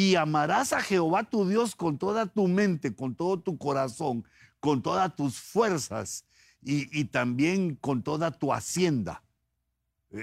Y 0.00 0.14
amarás 0.14 0.72
a 0.72 0.80
Jehová 0.80 1.24
tu 1.24 1.46
Dios 1.46 1.76
con 1.76 1.98
toda 1.98 2.24
tu 2.24 2.48
mente, 2.48 2.94
con 2.94 3.14
todo 3.14 3.38
tu 3.38 3.58
corazón, 3.58 4.24
con 4.58 4.80
todas 4.80 5.14
tus 5.14 5.38
fuerzas 5.38 6.24
y, 6.62 7.04
también 7.04 7.76
con 7.76 8.02
toda 8.02 8.30
tu 8.30 8.50
hacienda. 8.50 9.22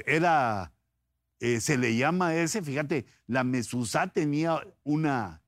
Era, 0.07 0.73
eh, 1.39 1.61
se 1.61 1.77
le 1.77 1.95
llama 1.95 2.33
ese, 2.33 2.63
fíjate, 2.63 3.05
la 3.27 3.43
Mesusá 3.43 4.07
tenía 4.07 4.67
una 4.83 5.43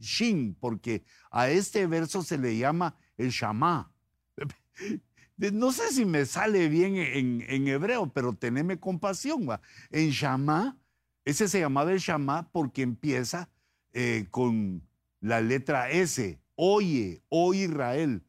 shin, 0.00 0.56
porque 0.58 1.04
a 1.30 1.48
este 1.48 1.86
verso 1.86 2.24
se 2.24 2.36
le 2.36 2.58
llama 2.58 2.96
el 3.16 3.30
Shama. 3.30 3.92
No 5.36 5.70
sé 5.70 5.92
si 5.92 6.04
me 6.04 6.26
sale 6.26 6.68
bien 6.68 6.96
en, 6.96 7.68
hebreo, 7.68 8.12
pero 8.12 8.32
teneme 8.32 8.80
compasión. 8.80 9.46
En 9.92 10.10
Shama, 10.10 10.76
ese 11.24 11.46
se 11.46 11.60
llamaba 11.60 11.92
el 11.92 12.00
Shama 12.00 12.50
porque 12.50 12.82
empieza 12.82 13.48
eh, 13.92 14.26
con 14.30 14.82
la 15.20 15.40
letra 15.40 15.90
S. 15.90 16.40
Oye, 16.54 17.22
oh 17.28 17.54
Israel. 17.54 18.22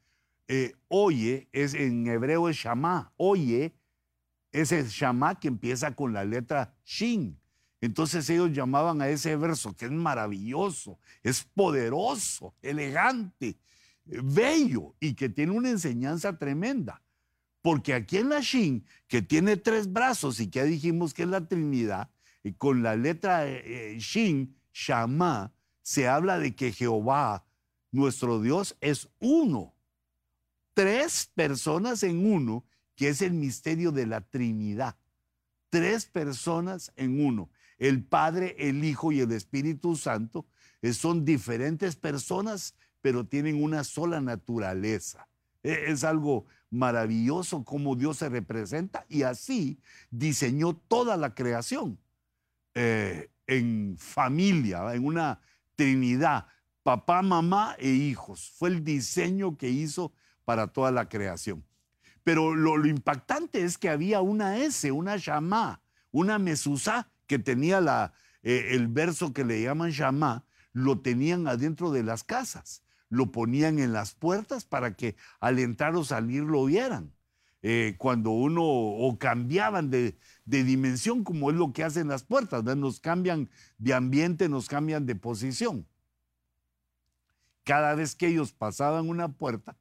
Eh, 0.47 0.73
oye, 0.87 1.47
es, 1.51 1.73
en 1.73 2.07
hebreo 2.07 2.49
es 2.49 2.57
Shama. 2.57 3.13
Oye, 3.17 3.73
es 4.51 4.71
Shama 4.71 5.39
que 5.39 5.47
empieza 5.47 5.95
con 5.95 6.13
la 6.13 6.25
letra 6.25 6.75
Shin. 6.83 7.39
Entonces 7.81 8.29
ellos 8.29 8.51
llamaban 8.51 9.01
a 9.01 9.09
ese 9.09 9.35
verso, 9.35 9.73
que 9.75 9.85
es 9.85 9.91
maravilloso, 9.91 10.99
es 11.23 11.43
poderoso, 11.43 12.53
elegante, 12.61 13.57
bello 14.05 14.95
y 14.99 15.13
que 15.13 15.29
tiene 15.29 15.53
una 15.53 15.69
enseñanza 15.69 16.37
tremenda. 16.37 17.01
Porque 17.61 17.93
aquí 17.93 18.17
en 18.17 18.29
la 18.29 18.39
Shin, 18.39 18.85
que 19.07 19.21
tiene 19.21 19.57
tres 19.57 19.91
brazos 19.91 20.39
y 20.39 20.49
que 20.49 20.63
dijimos 20.63 21.13
que 21.13 21.23
es 21.23 21.29
la 21.29 21.47
Trinidad, 21.47 22.09
y 22.41 22.53
con 22.53 22.83
la 22.83 22.95
letra 22.95 23.47
eh, 23.47 23.97
Shin, 23.99 24.55
Shama, 24.85 25.53
se 25.81 26.07
habla 26.07 26.39
de 26.39 26.55
que 26.55 26.71
Jehová, 26.71 27.45
nuestro 27.91 28.41
Dios, 28.41 28.77
es 28.81 29.09
uno. 29.19 29.73
Tres 30.73 31.31
personas 31.33 32.03
en 32.03 32.31
uno, 32.31 32.65
que 32.95 33.09
es 33.09 33.21
el 33.21 33.33
misterio 33.33 33.91
de 33.91 34.05
la 34.05 34.21
Trinidad. 34.21 34.95
Tres 35.69 36.05
personas 36.05 36.91
en 36.95 37.25
uno 37.25 37.49
el 37.79 38.03
Padre, 38.03 38.55
el 38.59 38.83
Hijo 38.83 39.11
y 39.11 39.21
el 39.21 39.31
Espíritu 39.31 39.95
Santo 39.95 40.45
eh, 40.81 40.93
son 40.93 41.25
diferentes 41.25 41.95
personas, 41.95 42.75
pero 43.01 43.25
tienen 43.25 43.63
una 43.63 43.83
sola 43.85 44.21
naturaleza. 44.21 45.27
E, 45.63 45.85
es 45.87 46.03
algo 46.03 46.45
maravilloso 46.69 47.63
cómo 47.63 47.95
Dios 47.95 48.17
se 48.17 48.29
representa 48.29 49.05
y 49.09 49.23
así 49.23 49.79
diseñó 50.11 50.75
toda 50.75 51.17
la 51.17 51.33
creación 51.33 51.97
eh, 52.75 53.31
en 53.49 53.95
familia, 53.97 54.93
en 54.93 55.05
una 55.05 55.41
trinidad, 55.75 56.45
papá, 56.83 57.21
mamá 57.21 57.75
e 57.79 57.89
hijos. 57.89 58.51
Fue 58.55 58.69
el 58.69 58.83
diseño 58.83 59.57
que 59.57 59.69
hizo 59.69 60.13
para 60.45 60.67
toda 60.67 60.91
la 60.91 61.09
creación. 61.09 61.65
Pero 62.23 62.53
lo, 62.55 62.85
impactante 62.85 63.63
es 63.63 63.77
que 63.77 63.89
había 63.89 64.21
una 64.21 64.57
S, 64.57 64.91
una 64.91 65.17
Shama, 65.17 65.81
una 66.11 66.37
Mesusá 66.37 67.09
que 67.25 67.39
tenía 67.39 67.81
la, 67.81 68.13
eh, 68.43 68.69
el 68.71 68.87
verso 68.87 69.33
que 69.33 69.43
le 69.43 69.61
llaman 69.63 69.91
Shama, 69.91 70.45
lo 70.71 70.99
tenían 70.99 71.47
adentro 71.47 71.91
de 71.91 72.03
las 72.03 72.23
casas, 72.23 72.83
lo 73.09 73.31
ponían 73.31 73.79
en 73.79 73.93
las 73.93 74.13
puertas 74.13 74.65
para 74.65 74.95
que 74.95 75.15
al 75.39 75.57
entrar 75.57 75.95
o 75.95 76.03
salir 76.03 76.43
lo 76.43 76.65
vieran. 76.65 77.13
Eh, 77.61 77.95
cuando 77.97 78.31
uno 78.31 78.63
o 78.63 79.17
cambiaban 79.19 79.89
de, 79.89 80.17
dimensión, 80.45 81.23
como 81.23 81.51
es 81.51 81.57
lo 81.57 81.73
que 81.73 81.83
hacen 81.83 82.07
las 82.07 82.23
puertas, 82.23 82.63
nos 82.63 82.99
cambian 82.99 83.49
de 83.77 83.93
ambiente, 83.93 84.47
nos 84.47 84.67
cambian 84.67 85.05
de 85.05 85.15
posición. 85.15 85.85
Cada 87.65 87.95
vez 87.95 88.15
que 88.15 88.27
ellos 88.27 88.53
pasaban 88.53 89.09
una 89.09 89.27
puerta, 89.27 89.77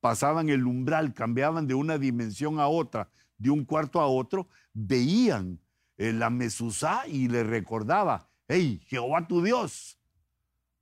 pasaban 0.00 0.48
el 0.48 0.66
umbral, 0.66 1.14
cambiaban 1.14 1.66
de 1.66 1.74
una 1.74 1.98
dimensión 1.98 2.58
a 2.58 2.66
otra, 2.66 3.08
de 3.38 3.50
un 3.50 3.64
cuarto 3.64 4.00
a 4.00 4.08
otro, 4.08 4.48
veían 4.72 5.60
la 5.96 6.30
Mesusá 6.30 7.06
y 7.06 7.28
le 7.28 7.44
recordaba, 7.44 8.28
hey, 8.48 8.82
Jehová 8.86 9.26
tu 9.28 9.42
Dios, 9.42 9.98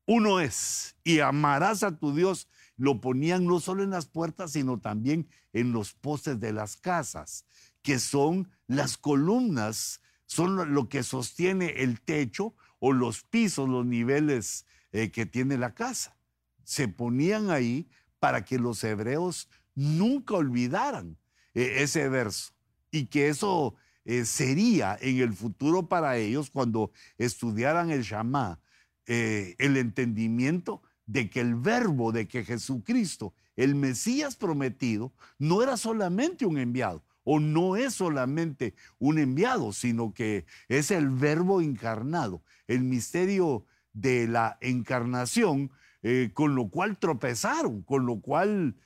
uno 0.06 0.40
es, 0.40 0.96
y 1.04 1.20
amarás 1.20 1.82
a 1.82 1.98
tu 1.98 2.14
Dios. 2.14 2.48
Lo 2.78 3.02
ponían 3.02 3.46
no 3.46 3.60
solo 3.60 3.82
en 3.82 3.90
las 3.90 4.06
puertas, 4.06 4.52
sino 4.52 4.80
también 4.80 5.28
en 5.52 5.72
los 5.72 5.92
postes 5.92 6.40
de 6.40 6.54
las 6.54 6.76
casas, 6.78 7.44
que 7.82 7.98
son 7.98 8.50
las 8.66 8.96
columnas, 8.96 10.00
son 10.24 10.72
lo 10.72 10.88
que 10.88 11.02
sostiene 11.02 11.82
el 11.82 12.00
techo 12.00 12.54
o 12.78 12.92
los 12.92 13.22
pisos, 13.24 13.68
los 13.68 13.84
niveles 13.84 14.64
eh, 14.92 15.10
que 15.10 15.26
tiene 15.26 15.58
la 15.58 15.74
casa. 15.74 16.16
Se 16.64 16.88
ponían 16.88 17.50
ahí 17.50 17.90
para 18.18 18.46
que 18.46 18.58
los 18.58 18.82
hebreos 18.82 19.50
nunca 19.74 20.34
olvidaran 20.34 21.18
eh, 21.54 21.82
ese 21.82 22.08
verso 22.08 22.52
y 22.90 23.06
que 23.06 23.28
eso 23.28 23.74
eh, 24.04 24.24
sería 24.24 24.96
en 25.02 25.18
el 25.18 25.34
futuro 25.34 25.86
para 25.86 26.16
ellos 26.16 26.48
cuando 26.50 26.92
estudiaran 27.18 27.90
el 27.90 28.02
Shama, 28.02 28.58
eh, 29.06 29.54
el 29.58 29.76
entendimiento 29.76 30.82
de 31.08 31.30
que 31.30 31.40
el 31.40 31.56
verbo 31.56 32.12
de 32.12 32.28
que 32.28 32.44
Jesucristo, 32.44 33.34
el 33.56 33.74
Mesías 33.74 34.36
prometido, 34.36 35.12
no 35.38 35.62
era 35.62 35.76
solamente 35.76 36.46
un 36.46 36.58
enviado, 36.58 37.02
o 37.24 37.40
no 37.40 37.76
es 37.76 37.94
solamente 37.94 38.74
un 38.98 39.18
enviado, 39.18 39.72
sino 39.72 40.12
que 40.14 40.44
es 40.68 40.90
el 40.90 41.08
verbo 41.08 41.60
encarnado, 41.60 42.42
el 42.68 42.82
misterio 42.82 43.64
de 43.92 44.28
la 44.28 44.58
encarnación, 44.60 45.72
eh, 46.02 46.30
con 46.34 46.54
lo 46.54 46.68
cual 46.68 46.98
tropezaron, 46.98 47.82
con 47.82 48.06
lo 48.06 48.20
cual 48.20 48.76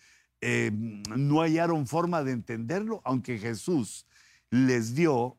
no 0.42 1.40
hallaron 1.40 1.86
forma 1.86 2.24
de 2.24 2.32
entenderlo, 2.32 3.00
aunque 3.04 3.38
Jesús 3.38 4.08
les 4.50 4.96
dio 4.96 5.38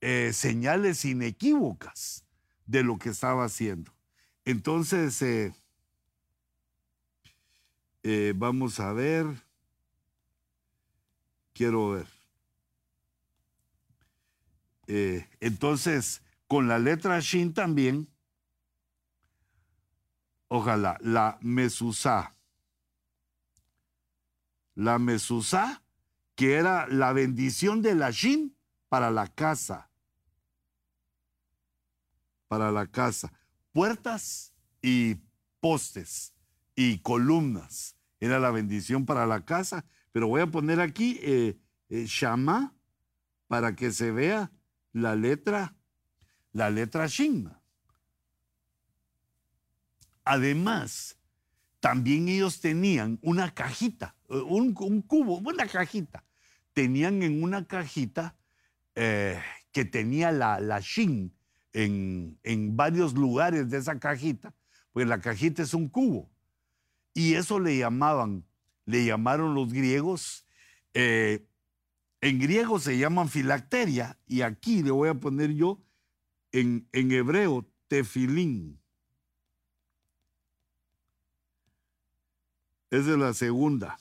eh, 0.00 0.32
señales 0.32 1.04
inequívocas 1.04 2.24
de 2.64 2.82
lo 2.82 2.98
que 2.98 3.10
estaba 3.10 3.44
haciendo. 3.44 3.92
Entonces, 4.44 5.22
eh, 8.02 8.28
eh, 8.28 8.32
vamos 8.34 8.80
a 8.80 8.92
ver, 8.92 9.26
quiero 11.52 11.90
ver. 11.90 12.06
entonces, 15.40 16.22
con 16.46 16.68
la 16.68 16.78
letra 16.78 17.18
Shin 17.20 17.54
también, 17.54 18.08
ojalá, 20.48 20.98
la 21.00 21.38
Mesusá. 21.40 22.36
La 24.74 24.98
Mesusá 24.98 25.82
que 26.34 26.54
era 26.54 26.86
la 26.88 27.12
bendición 27.12 27.82
de 27.82 27.94
la 27.94 28.10
Shin 28.10 28.56
para 28.88 29.10
la 29.10 29.28
casa. 29.28 29.90
Para 32.48 32.70
la 32.70 32.86
casa. 32.86 33.32
Puertas 33.72 34.52
y 34.82 35.16
postes 35.60 36.31
y 36.74 36.98
columnas. 36.98 37.96
Era 38.20 38.38
la 38.38 38.50
bendición 38.50 39.04
para 39.06 39.26
la 39.26 39.44
casa. 39.44 39.84
Pero 40.12 40.28
voy 40.28 40.42
a 40.42 40.46
poner 40.46 40.80
aquí 40.80 41.18
eh, 41.22 41.58
eh, 41.88 42.04
Shama 42.06 42.74
para 43.48 43.74
que 43.74 43.90
se 43.90 44.10
vea 44.10 44.52
la 44.92 45.16
letra, 45.16 45.74
la 46.52 46.70
letra. 46.70 47.08
Además, 50.24 51.18
también 51.80 52.28
ellos 52.28 52.60
tenían 52.60 53.18
una 53.22 53.52
cajita, 53.52 54.14
eh, 54.28 54.36
un, 54.36 54.72
cubo, 54.72 55.38
una 55.38 55.66
cajita. 55.66 56.24
Tenían 56.72 57.22
en 57.22 57.42
una 57.42 57.66
cajita 57.66 58.36
que 58.94 59.84
tenía 59.86 60.32
la, 60.32 60.60
la 60.60 60.80
Shin 60.80 61.34
en, 61.72 62.38
en 62.42 62.76
varios 62.76 63.14
lugares 63.14 63.70
de 63.70 63.78
esa 63.78 63.98
cajita, 63.98 64.54
pues 64.92 65.06
la 65.06 65.18
cajita 65.20 65.62
es 65.62 65.72
un 65.72 65.88
cubo. 65.88 66.31
Y 67.14 67.34
eso 67.34 67.60
le 67.60 67.76
llamaban, 67.76 68.44
le 68.86 69.04
llamaron 69.04 69.54
los 69.54 69.72
griegos, 69.72 70.46
eh, 70.94 71.46
en 72.20 72.38
griego 72.38 72.78
se 72.78 72.96
llaman 72.96 73.28
filacteria, 73.28 74.18
y 74.26 74.42
aquí 74.42 74.82
le 74.82 74.92
voy 74.92 75.08
a 75.08 75.14
poner 75.14 75.52
yo 75.54 75.82
en, 76.52 76.86
hebreo 76.92 77.66
tefilín. 77.88 78.80
Esa 82.90 83.12
es 83.12 83.18
la 83.18 83.34
segunda. 83.34 83.98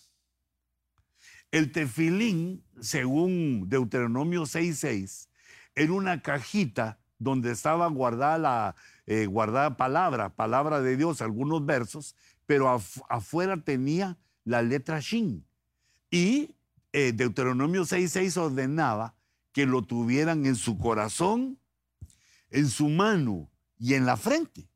El 1.49 1.71
tefilín, 1.71 2.63
según 2.79 3.67
Deuteronomio 3.69 4.43
6.6, 4.43 5.27
era 5.75 5.93
una 5.93 6.21
cajita 6.21 6.99
donde 7.17 7.51
estaba 7.51 7.87
guardada 7.87 8.37
la 8.37 8.75
eh, 9.07 9.25
guardada 9.25 9.77
palabra, 9.77 10.35
palabra 10.35 10.81
de 10.81 10.97
Dios, 10.97 11.21
algunos 11.21 11.65
versos, 11.65 12.15
pero 12.45 12.69
afuera 12.69 13.63
tenía 13.63 14.17
la 14.43 14.61
letra 14.61 14.99
Shin. 14.99 15.45
Y 16.09 16.55
eh, 16.93 17.13
Deuteronomio 17.13 17.83
6.6 17.83 18.37
ordenaba 18.37 19.15
que 19.53 19.65
lo 19.65 19.83
tuvieran 19.83 20.45
en 20.45 20.55
su 20.55 20.77
corazón, 20.77 21.59
en 22.49 22.67
su 22.69 22.89
mano 22.89 23.49
y 23.77 23.93
en 23.93 24.05
la 24.05 24.17
frente. 24.17 24.69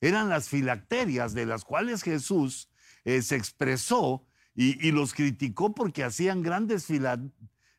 Eran 0.00 0.28
las 0.28 0.48
filacterias 0.48 1.34
de 1.34 1.46
las 1.46 1.64
cuales 1.64 2.02
Jesús 2.02 2.70
eh, 3.04 3.22
se 3.22 3.36
expresó 3.36 4.26
y, 4.54 4.90
los 4.92 5.14
criticó 5.14 5.74
porque 5.74 6.04
hacían 6.04 6.42
grandes 6.42 6.86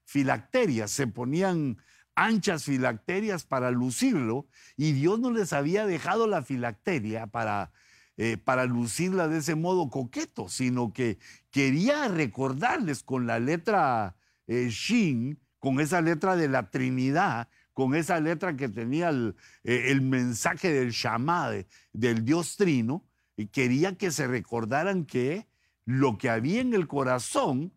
filacterias, 0.05 0.89
se 0.89 1.05
ponían 1.05 1.77
anchas 2.15 2.63
filacterias 2.63 3.45
para 3.45 3.69
lucirlo 3.71 4.47
y 4.77 4.93
Dios 4.93 5.19
no 5.19 5.31
les 5.31 5.53
había 5.53 5.85
dejado 5.85 6.25
la 6.25 6.41
filacteria 6.41 7.27
para, 7.27 7.71
eh, 8.17 8.37
para 8.37 8.65
lucirla 8.65 9.27
de 9.27 9.39
ese 9.39 9.55
modo 9.55 9.89
coqueto, 9.89 10.49
sino 10.49 10.93
que 10.93 11.17
quería 11.49 12.07
recordarles 12.07 13.03
con 13.03 13.27
la 13.27 13.39
letra 13.39 14.15
eh, 14.47 14.69
Shin, 14.69 15.39
con 15.59 15.79
esa 15.79 16.01
letra 16.01 16.35
de 16.35 16.47
la 16.47 16.69
Trinidad, 16.69 17.47
con 17.73 17.95
esa 17.95 18.19
letra 18.19 18.55
que 18.55 18.69
tenía 18.69 19.09
el, 19.09 19.35
eh, 19.63 19.99
mensaje 20.01 20.71
del 20.71 20.91
Shama, 20.91 21.51
del 21.93 22.25
Dios 22.25 22.57
Trino, 22.57 23.05
y 23.37 23.47
quería 23.47 23.97
que 23.97 24.11
se 24.11 24.27
recordaran 24.27 25.05
que 25.05 25.47
lo 25.85 26.17
que 26.17 26.29
había 26.29 26.61
en 26.61 26.73
el 26.73 26.87
corazón 26.87 27.73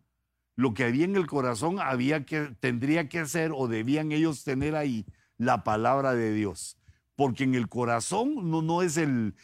lo 0.55 0.73
que 0.73 0.85
había 0.85 1.05
en 1.05 1.15
el 1.15 1.27
corazón 1.27 1.79
había 1.79 2.25
que, 2.25 2.55
tendría 2.59 3.09
que 3.09 3.25
ser 3.25 3.51
o 3.53 3.67
debían 3.67 4.11
ellos 4.11 4.43
tener 4.43 4.75
ahí 4.75 5.05
la 5.37 5.63
palabra 5.63 6.13
de 6.15 6.33
Dios. 6.33 6.77
Porque 7.15 7.45
en 7.45 7.55
el 7.55 7.69
corazón 7.69 8.49
no, 8.49 8.81
es 8.81 8.97
el, 8.97 9.35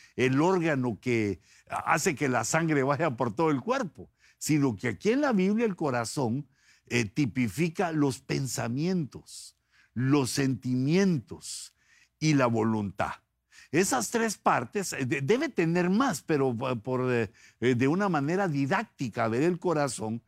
órgano 0.42 1.00
que 1.00 1.40
hace 1.70 2.16
que 2.16 2.28
la 2.28 2.44
sangre 2.44 2.84
vaya 2.84 3.16
por 3.16 3.34
todo 3.34 3.50
el 3.50 3.62
cuerpo, 3.62 4.12
sino 4.38 4.76
que 4.76 4.90
aquí 4.90 5.12
en 5.12 5.22
la 5.22 5.32
Biblia 5.32 5.66
el 5.66 5.76
corazón 5.76 6.48
eh, 6.88 7.06
tipifica 7.06 7.92
los 7.92 8.20
pensamientos, 8.20 9.58
los 9.94 10.32
sentimientos 10.32 11.74
y 12.20 12.34
la 12.34 12.48
voluntad. 12.48 13.14
Esas 13.72 14.10
tres 14.12 14.38
partes 14.38 14.92
eh, 14.92 15.06
debe 15.06 15.48
tener 15.48 15.90
más, 15.90 16.22
pero 16.22 16.54
por, 16.84 17.10
eh, 17.14 17.30
de 17.60 17.88
una 17.88 18.10
manera 18.10 18.50
didáctica 18.50 19.30
ver 19.30 19.44
el 19.44 19.60
corazón 19.60 20.22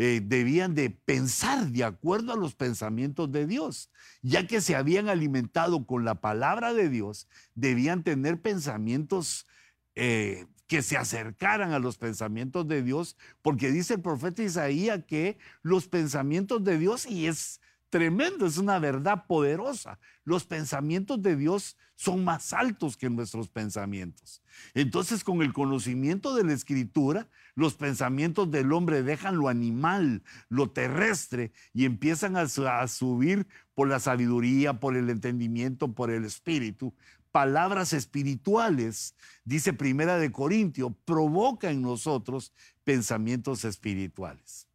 eh, 0.00 0.20
debían 0.24 0.76
de 0.76 0.90
pensar 0.90 1.66
de 1.66 1.82
acuerdo 1.82 2.32
a 2.32 2.36
los 2.36 2.54
pensamientos 2.54 3.32
de 3.32 3.48
Dios, 3.48 3.90
ya 4.22 4.46
que 4.46 4.60
se 4.60 4.76
habían 4.76 5.08
alimentado 5.08 5.86
con 5.86 6.04
la 6.04 6.20
palabra 6.20 6.72
de 6.72 6.88
Dios, 6.88 7.28
debían 7.56 8.04
tener 8.04 8.40
pensamientos 8.40 9.48
eh, 9.96 10.46
que 10.68 10.82
se 10.82 10.96
acercaran 10.96 11.72
a 11.72 11.80
los 11.80 11.98
pensamientos 11.98 12.68
de 12.68 12.84
Dios, 12.84 13.16
porque 13.42 13.72
dice 13.72 13.94
el 13.94 14.00
profeta 14.00 14.44
Isaías 14.44 15.00
que 15.04 15.36
los 15.62 15.88
pensamientos 15.88 16.62
de 16.62 16.78
Dios, 16.78 17.04
y 17.04 17.26
es 17.26 17.60
tremendo, 17.90 18.46
es 18.46 18.58
una 18.58 18.78
verdad 18.78 19.26
poderosa. 19.26 19.98
Los 20.24 20.44
pensamientos 20.44 21.22
de 21.22 21.36
Dios 21.36 21.76
son 21.94 22.22
más 22.22 22.52
altos 22.52 22.96
que 22.96 23.10
nuestros 23.10 23.48
pensamientos. 23.48 24.40
Entonces, 24.74 25.24
con 25.24 25.42
el 25.42 25.52
conocimiento 25.52 26.34
de 26.34 26.44
la 26.44 26.52
escritura, 26.52 27.28
los 27.54 27.74
pensamientos 27.74 28.50
del 28.50 28.72
hombre 28.72 29.02
dejan 29.02 29.36
lo 29.36 29.48
animal, 29.48 30.22
lo 30.48 30.70
terrestre, 30.70 31.52
y 31.72 31.86
empiezan 31.86 32.36
a, 32.36 32.46
subir 32.46 33.48
por 33.74 33.88
la 33.88 33.98
sabiduría, 33.98 34.78
por 34.78 34.96
el 34.96 35.10
entendimiento, 35.10 35.92
por 35.92 36.10
el 36.10 36.24
espíritu. 36.24 36.94
Palabras 37.32 37.92
espirituales, 37.92 39.16
dice 39.44 39.72
Primera 39.72 40.18
de 40.18 40.30
Corintio, 40.30 40.90
provoca 41.04 41.70
en 41.70 41.82
nosotros 41.82 42.52
pensamientos 42.84 43.64
espirituales. 43.64 44.68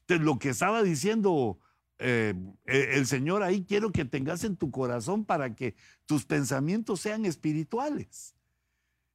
Entonces, 0.00 0.24
lo 0.24 0.38
que 0.38 0.50
estaba 0.50 0.82
diciendo 0.82 1.58
eh, 1.98 2.34
eh, 2.66 2.90
el 2.92 3.06
Señor 3.06 3.42
ahí 3.42 3.64
quiero 3.64 3.90
que 3.90 4.04
tengas 4.04 4.44
en 4.44 4.56
tu 4.56 4.70
corazón 4.70 5.24
para 5.24 5.54
que 5.54 5.74
tus 6.04 6.24
pensamientos 6.24 7.00
sean 7.00 7.24
espirituales. 7.24 8.34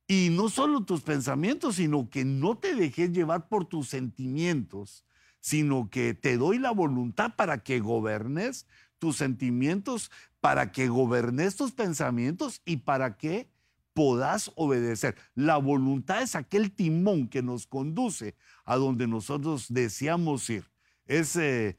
Y 0.07 0.29
no 0.31 0.49
solo 0.49 0.83
tus 0.83 1.01
pensamientos, 1.01 1.75
sino 1.75 2.09
que 2.09 2.25
no 2.25 2.57
te 2.57 2.75
dejes 2.75 3.11
llevar 3.11 3.47
por 3.47 3.65
tus 3.65 3.87
sentimientos, 3.87 5.05
sino 5.39 5.89
que 5.89 6.13
te 6.13 6.37
doy 6.37 6.57
la 6.59 6.71
voluntad 6.71 7.35
para 7.35 7.63
que 7.63 7.79
gobernes 7.79 8.67
tus 8.99 9.17
sentimientos, 9.17 10.11
para 10.41 10.71
que 10.71 10.87
gobernes 10.87 11.55
tus 11.55 11.71
pensamientos 11.71 12.61
y 12.65 12.77
para 12.77 13.17
que 13.17 13.49
podás 13.93 14.51
obedecer. 14.55 15.15
La 15.35 15.57
voluntad 15.57 16.21
es 16.21 16.35
aquel 16.35 16.71
timón 16.71 17.27
que 17.27 17.41
nos 17.41 17.67
conduce 17.67 18.35
a 18.65 18.75
donde 18.75 19.07
nosotros 19.07 19.67
deseamos 19.69 20.49
ir. 20.49 20.65
Es 21.05 21.35
eh, 21.35 21.77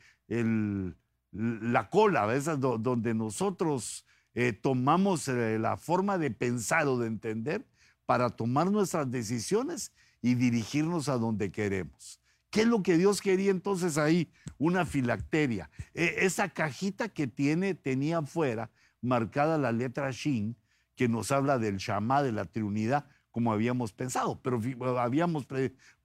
la 1.33 1.91
cola, 1.91 2.27
¿ves? 2.27 2.49
donde 2.59 3.15
nosotros 3.15 4.05
eh, 4.35 4.53
tomamos 4.53 5.29
eh, 5.29 5.59
la 5.59 5.77
forma 5.77 6.19
de 6.19 6.31
pensar 6.31 6.87
o 6.87 6.99
de 6.99 7.07
entender 7.07 7.67
para 8.07 8.31
tomar 8.31 8.71
nuestras 8.71 9.11
decisiones 9.11 9.93
y 10.21 10.35
dirigirnos 10.35 11.09
a 11.09 11.19
donde 11.19 11.51
queremos. 11.51 12.21
¿Qué 12.51 12.63
es 12.63 12.67
lo 12.67 12.83
que 12.83 12.99
Dios 12.99 13.21
quería 13.21 13.51
entonces 13.51 13.97
ahí? 13.97 14.31
Una 14.59 14.85
filacteria. 14.85 15.71
E, 15.95 16.17
esa 16.19 16.51
cajita 16.51 17.09
que 17.09 17.27
tiene, 17.27 17.75
tenía 17.75 18.19
afuera 18.19 18.71
marcada 19.01 19.59
la 19.59 19.73
letra 19.73 20.11
Shin, 20.11 20.57
que 20.95 21.09
nos 21.09 21.33
habla 21.33 21.59
del 21.59 21.79
Shama, 21.79 22.23
de 22.23 22.33
la 22.33 22.45
Trinidad, 22.45 23.07
como 23.31 23.53
habíamos 23.53 23.93
pensado, 23.93 24.41
pero 24.43 24.61
habíamos 25.01 25.47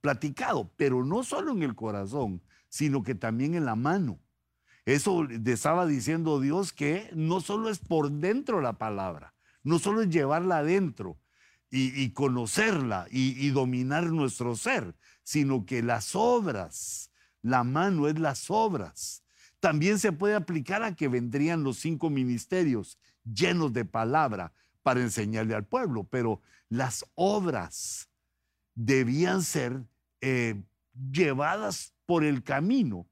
platicado, 0.00 0.72
pero 0.76 1.04
no 1.04 1.22
solo 1.22 1.52
en 1.52 1.62
el 1.62 1.74
corazón, 1.74 2.42
sino 2.68 3.02
que 3.02 3.14
también 3.14 3.54
en 3.54 3.64
la 3.64 3.76
mano. 3.76 4.18
Eso 4.84 5.28
estaba 5.44 5.86
diciendo 5.86 6.40
Dios 6.40 6.72
que 6.72 7.10
no 7.14 7.40
solo 7.40 7.68
es 7.68 7.78
por 7.78 8.10
dentro 8.10 8.60
la 8.60 8.78
palabra, 8.78 9.34
no 9.62 9.78
solo 9.78 10.02
es 10.02 10.08
llevarla 10.08 10.58
adentro 10.58 11.18
y, 11.70 12.10
conocerla 12.12 13.06
y, 13.10 13.50
dominar 13.50 14.06
nuestro 14.06 14.56
ser, 14.56 14.94
sino 15.22 15.66
que 15.66 15.82
las 15.82 16.14
obras, 16.14 17.10
la 17.42 17.64
mano 17.64 18.08
es 18.08 18.18
las 18.18 18.50
obras. 18.50 19.22
También 19.60 19.98
se 19.98 20.12
puede 20.12 20.34
aplicar 20.34 20.82
a 20.82 20.94
que 20.94 21.08
vendrían 21.08 21.64
los 21.64 21.78
cinco 21.78 22.08
ministerios 22.08 22.98
llenos 23.24 23.74
de 23.74 23.84
palabra 23.84 24.54
para 24.82 25.00
enseñarle 25.00 25.54
al 25.54 25.66
pueblo, 25.66 26.04
pero 26.04 26.40
las 26.70 27.04
obras 27.14 28.08
debían 28.74 29.42
ser 29.42 29.82
eh, 30.22 30.62
llevadas 31.12 31.92
por 32.08 32.24
el 32.24 32.42
camino 32.42 33.06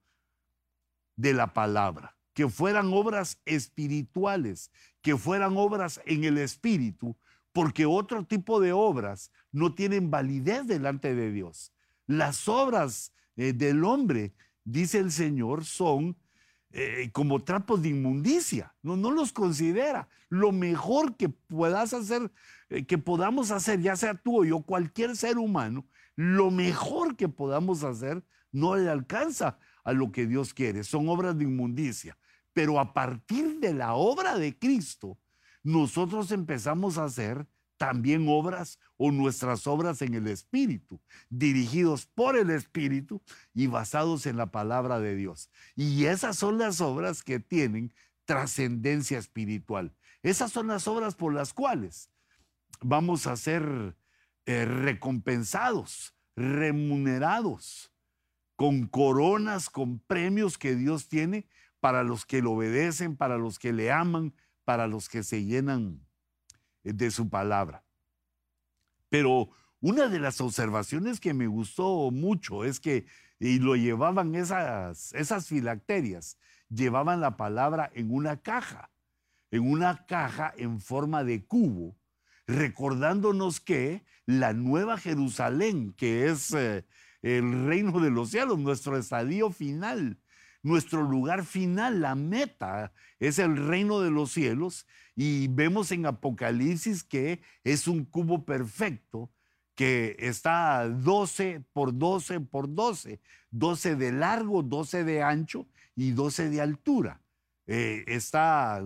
de 1.16 1.34
la 1.34 1.53
palabra, 1.53 2.16
que 2.32 2.49
fueran 2.49 2.94
obras 2.94 3.42
espirituales, 3.44 4.70
que 5.03 5.18
fueran 5.18 5.59
obras 5.59 6.01
en 6.07 6.24
el 6.24 6.38
espíritu, 6.38 7.14
porque 7.53 7.84
otro 7.84 8.24
tipo 8.24 8.59
de 8.59 8.72
obras 8.72 9.30
no 9.53 9.74
tienen 9.74 10.11
validez 10.11 10.66
delante 10.66 11.14
de 11.14 11.30
Dios. 11.30 11.74
Las 12.07 12.49
obras 12.49 13.12
eh, 13.36 13.53
del 13.53 13.84
hombre, 13.84 14.34
dice 14.64 14.99
el 14.99 15.12
Señor, 15.12 15.66
son 15.66 16.16
eh, 16.70 17.11
como 17.12 17.44
trapos 17.44 17.82
de 17.82 17.90
inmundicia, 17.90 18.74
no, 18.80 18.97
no 18.97 19.11
los 19.11 19.30
considera. 19.30 20.09
Lo 20.30 20.53
mejor 20.53 21.18
que 21.18 21.28
puedas 21.28 21.92
hacer 21.92 22.32
eh, 22.70 22.86
que 22.86 22.97
podamos 22.97 23.51
hacer, 23.51 23.82
ya 23.82 23.94
sea 23.94 24.14
tú 24.14 24.40
o 24.40 24.44
yo, 24.47 24.62
cualquier 24.62 25.16
ser 25.16 25.36
humano, 25.36 25.86
lo 26.14 26.51
mejor 26.51 27.14
que 27.14 27.28
podamos 27.28 27.84
hacer 27.84 28.24
no 28.57 28.74
le 28.74 28.88
alcanza 28.88 29.59
a 29.84 29.92
lo 29.92 30.11
que 30.11 30.26
Dios 30.26 30.54
quiere. 30.54 30.82
Son 30.82 31.09
obras 31.11 31.36
de 31.36 31.44
inmundicia. 31.44 32.16
Pero 32.54 32.80
a 32.80 32.94
partir 32.94 33.61
de 33.61 33.74
la 33.74 33.94
obra 33.94 34.38
de 34.38 34.59
Cristo, 34.59 35.18
nosotros 35.62 36.32
empezamos 36.32 36.96
a 36.96 37.04
hacer 37.04 37.46
también 37.76 38.26
obras 38.30 38.78
o 38.96 39.12
nuestras 39.12 39.66
obras 39.66 40.00
en 40.00 40.14
el 40.14 40.26
Espíritu, 40.26 40.98
dirigidos 41.28 42.07
por 42.07 42.38
el 42.38 42.48
Espíritu 42.48 43.20
y 43.52 43.66
basados 43.66 44.24
en 44.24 44.38
la 44.38 44.46
palabra 44.46 45.00
de 45.00 45.14
Dios. 45.14 45.50
Y 45.74 46.07
esas 46.07 46.36
son 46.38 46.57
las 46.57 46.80
obras 46.80 47.22
que 47.22 47.38
tienen 47.38 47.92
trascendencia 48.24 49.18
espiritual. 49.18 49.94
Esas 50.22 50.50
son 50.50 50.68
las 50.68 50.88
obras 50.88 51.14
por 51.14 51.34
las 51.34 51.52
cuales 51.52 52.11
vamos 52.80 53.26
a 53.26 53.36
ser 53.36 53.94
eh, 54.46 54.64
recompensados, 54.64 56.14
remunerados, 56.34 57.92
con 58.57 58.86
coronas, 58.86 59.70
con 59.70 60.00
premios 60.00 60.59
que 60.59 60.74
Dios 60.74 61.09
tiene 61.09 61.46
para 61.80 62.02
los 62.02 62.24
que 62.24 62.42
le 62.42 62.48
obedecen, 62.48 63.16
para 63.16 63.38
los 63.38 63.59
que 63.59 63.72
le 63.72 63.92
aman, 63.92 64.34
para 64.64 64.88
los 64.88 65.09
que 65.09 65.22
se 65.22 65.44
llenan 65.44 66.00
de 66.82 67.11
su 67.11 67.28
palabra. 67.28 67.84
Pero 69.09 69.50
una 69.80 70.09
de 70.09 70.18
las 70.18 70.40
observaciones 70.40 71.20
que 71.20 71.34
me 71.34 71.46
gustó 71.46 72.11
mucho 72.11 72.64
es 72.64 72.80
que, 72.80 73.07
y 73.38 73.59
lo 73.59 73.76
llevaban 73.76 74.34
esas, 74.34 75.12
esas 75.12 75.46
filacterias, 75.46 76.38
llevaban 76.68 77.20
la 77.20 77.36
palabra 77.36 77.90
en 77.94 78.12
una 78.12 78.40
caja, 78.40 78.90
en 79.50 79.70
una 79.70 80.07
caja 80.07 80.52
en 80.57 80.80
forma 80.80 81.24
de 81.24 81.44
cubo, 81.44 81.96
recordándonos 82.46 83.61
que 83.61 84.04
la 84.24 84.52
nueva 84.52 84.98
Jerusalén, 84.98 85.92
que 85.92 86.28
es 86.28 86.52
eh, 86.52 86.84
el 87.23 87.67
reino 87.67 88.01
de 88.01 88.11
los 88.11 88.31
cielos, 88.31 88.59
nuestro 88.59 88.97
estadio 88.97 89.51
final, 89.51 90.19
nuestro 90.62 91.03
lugar 91.03 91.45
final, 91.45 92.01
la 92.01 92.14
meta, 92.14 92.93
es 93.21 93.39
el 93.39 93.57
reino 93.57 94.01
de 94.01 94.11
los 94.11 94.33
cielos. 94.33 94.87
Y 95.14 95.49
vemos 95.49 95.93
en 95.93 96.07
Apocalipsis 96.07 97.03
que 97.03 97.41
es 97.64 97.89
un 97.89 98.05
cubo 98.05 98.45
perfecto 98.45 99.31
que 99.75 100.17
está 100.19 100.89
12 100.89 101.62
por 101.73 101.97
12 101.97 102.41
por 102.41 102.75
12, 102.75 103.21
12 103.51 103.97
de 103.97 104.12
largo, 104.12 104.62
12 104.62 105.05
de 105.05 105.23
ancho 105.23 105.67
y 105.95 106.11
12 106.12 106.51
de 106.51 106.61
altura. 106.61 107.21
Eh, 107.67 108.05
está 108.07 108.83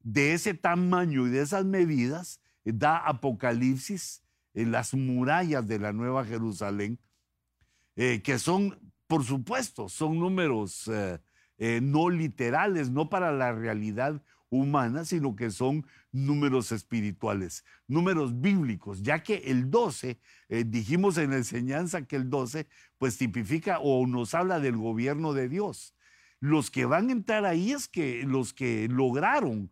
de 0.00 0.34
ese 0.34 0.54
tamaño 0.54 1.26
y 1.26 1.30
de 1.30 1.42
esas 1.42 1.64
medidas, 1.64 2.40
da 2.64 2.96
Apocalipsis 2.96 4.22
en 4.54 4.72
las 4.72 4.94
murallas 4.94 5.66
de 5.66 5.78
la 5.78 5.92
Nueva 5.92 6.24
Jerusalén, 6.24 6.98
eh, 7.96 8.22
que 8.22 8.38
son 8.38 8.86
por 9.06 9.24
supuesto, 9.24 9.88
son 9.88 10.18
números 10.18 10.88
eh, 10.88 11.18
eh, 11.58 11.80
no 11.82 12.10
literales, 12.10 12.90
no 12.90 13.08
para 13.08 13.32
la 13.32 13.52
realidad 13.52 14.22
humana, 14.48 15.04
sino 15.04 15.34
que 15.36 15.50
son 15.50 15.86
números 16.12 16.72
espirituales, 16.72 17.64
números 17.88 18.40
bíblicos, 18.40 19.02
ya 19.02 19.22
que 19.22 19.36
el 19.46 19.70
12, 19.70 20.18
eh, 20.48 20.64
dijimos 20.66 21.18
en 21.18 21.30
la 21.30 21.36
enseñanza 21.36 22.06
que 22.06 22.16
el 22.16 22.30
12, 22.30 22.66
pues 22.98 23.18
tipifica 23.18 23.78
o 23.80 24.06
nos 24.06 24.34
habla 24.34 24.60
del 24.60 24.76
gobierno 24.76 25.32
de 25.32 25.48
Dios. 25.48 25.94
Los 26.40 26.70
que 26.70 26.84
van 26.84 27.08
a 27.08 27.12
entrar 27.12 27.44
ahí 27.44 27.72
es 27.72 27.88
que 27.88 28.24
los 28.24 28.52
que 28.52 28.88
lograron 28.88 29.70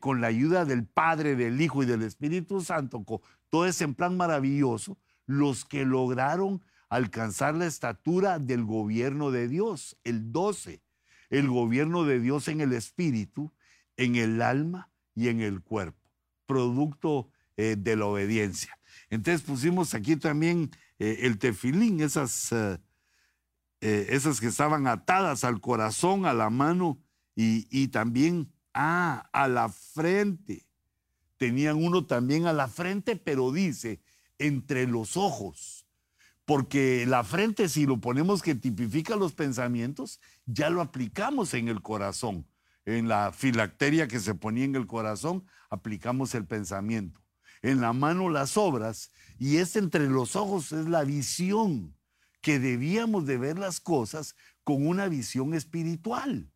con 0.00 0.20
la 0.20 0.26
ayuda 0.26 0.64
del 0.64 0.86
Padre, 0.86 1.36
del 1.36 1.60
Hijo 1.60 1.84
y 1.84 1.86
del 1.86 2.02
Espíritu 2.02 2.60
Santo, 2.62 3.04
todo 3.48 3.66
ese 3.66 3.86
plan 3.88 4.16
maravilloso, 4.16 4.98
los 5.26 5.64
que 5.64 5.84
lograron 5.84 6.62
alcanzar 6.88 7.54
la 7.54 7.66
estatura 7.66 8.38
del 8.38 8.64
gobierno 8.64 9.30
de 9.30 9.48
Dios, 9.48 9.96
el 10.04 10.32
12, 10.32 10.82
el 11.30 11.48
gobierno 11.48 12.04
de 12.04 12.20
Dios 12.20 12.48
en 12.48 12.60
el 12.60 12.72
espíritu, 12.72 13.52
en 13.96 14.16
el 14.16 14.40
alma 14.40 14.90
y 15.14 15.28
en 15.28 15.40
el 15.40 15.60
cuerpo, 15.60 16.10
producto 16.46 17.30
eh, 17.56 17.76
de 17.78 17.96
la 17.96 18.06
obediencia. 18.06 18.78
Entonces 19.10 19.42
pusimos 19.42 19.94
aquí 19.94 20.16
también 20.16 20.70
eh, 20.98 21.20
el 21.22 21.38
tefilín, 21.38 22.00
esas, 22.00 22.52
eh, 22.52 22.78
esas 23.80 24.40
que 24.40 24.46
estaban 24.46 24.86
atadas 24.86 25.44
al 25.44 25.60
corazón, 25.60 26.24
a 26.24 26.32
la 26.32 26.50
mano 26.50 26.98
y, 27.34 27.66
y 27.70 27.88
también 27.88 28.50
ah, 28.72 29.28
a 29.32 29.48
la 29.48 29.68
frente. 29.68 30.64
Tenían 31.36 31.76
uno 31.76 32.06
también 32.06 32.46
a 32.46 32.52
la 32.52 32.66
frente, 32.66 33.14
pero 33.14 33.52
dice, 33.52 34.00
entre 34.38 34.86
los 34.86 35.16
ojos 35.16 35.77
porque 36.48 37.04
la 37.06 37.24
frente, 37.24 37.68
si 37.68 37.84
lo 37.84 38.00
ponemos 38.00 38.40
que 38.40 38.54
tipifica 38.54 39.16
los 39.16 39.34
pensamientos, 39.34 40.18
ya 40.46 40.70
lo 40.70 40.80
aplicamos 40.80 41.52
en 41.52 41.68
el 41.68 41.82
corazón. 41.82 42.46
En 42.86 43.06
la 43.06 43.32
filacteria 43.32 44.08
que 44.08 44.18
se 44.18 44.34
ponía 44.34 44.64
en 44.64 44.74
el 44.74 44.86
corazón, 44.86 45.44
aplicamos 45.68 46.34
el 46.34 46.46
pensamiento. 46.46 47.20
En 47.60 47.82
la 47.82 47.92
mano 47.92 48.30
las 48.30 48.56
obras, 48.56 49.12
y 49.38 49.58
es 49.58 49.76
entre 49.76 50.08
los 50.08 50.36
ojos, 50.36 50.72
es 50.72 50.88
la 50.88 51.04
visión, 51.04 51.94
que 52.40 52.58
debíamos 52.58 53.26
de 53.26 53.36
ver 53.36 53.58
las 53.58 53.78
cosas 53.78 54.34
con 54.64 54.86
una 54.86 55.06
visión 55.06 55.52
espiritual. 55.52 56.50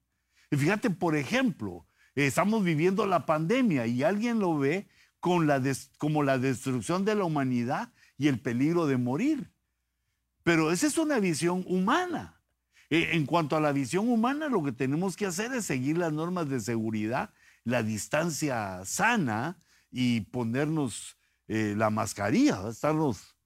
Y 0.50 0.56
fíjate, 0.56 0.88
por 0.88 1.16
ejemplo, 1.16 1.86
estamos 2.14 2.64
viviendo 2.64 3.04
la 3.04 3.26
pandemia 3.26 3.86
y 3.86 4.04
alguien 4.04 4.38
lo 4.38 4.56
ve 4.56 4.88
con 5.20 5.46
la 5.46 5.62
como 5.98 6.22
la 6.22 6.38
destrucción 6.38 7.04
de 7.04 7.14
la 7.14 7.24
humanidad 7.24 7.92
y 8.16 8.28
el 8.28 8.40
peligro 8.40 8.86
de 8.86 8.96
morir. 8.96 9.51
Pero 10.42 10.72
esa 10.72 10.86
es 10.86 10.98
una 10.98 11.20
visión 11.20 11.64
humana. 11.66 12.40
E, 12.90 13.16
en 13.16 13.26
cuanto 13.26 13.56
a 13.56 13.60
la 13.60 13.72
visión 13.72 14.08
humana, 14.08 14.48
lo 14.48 14.62
que 14.62 14.72
tenemos 14.72 15.16
que 15.16 15.26
hacer 15.26 15.52
es 15.52 15.64
seguir 15.64 15.98
las 15.98 16.12
normas 16.12 16.48
de 16.48 16.60
seguridad, 16.60 17.30
la 17.64 17.82
distancia 17.82 18.84
sana 18.84 19.58
y 19.90 20.22
ponernos 20.22 21.16
eh, 21.48 21.74
la 21.76 21.90
mascarilla, 21.90 22.68
estarnos, 22.68 23.36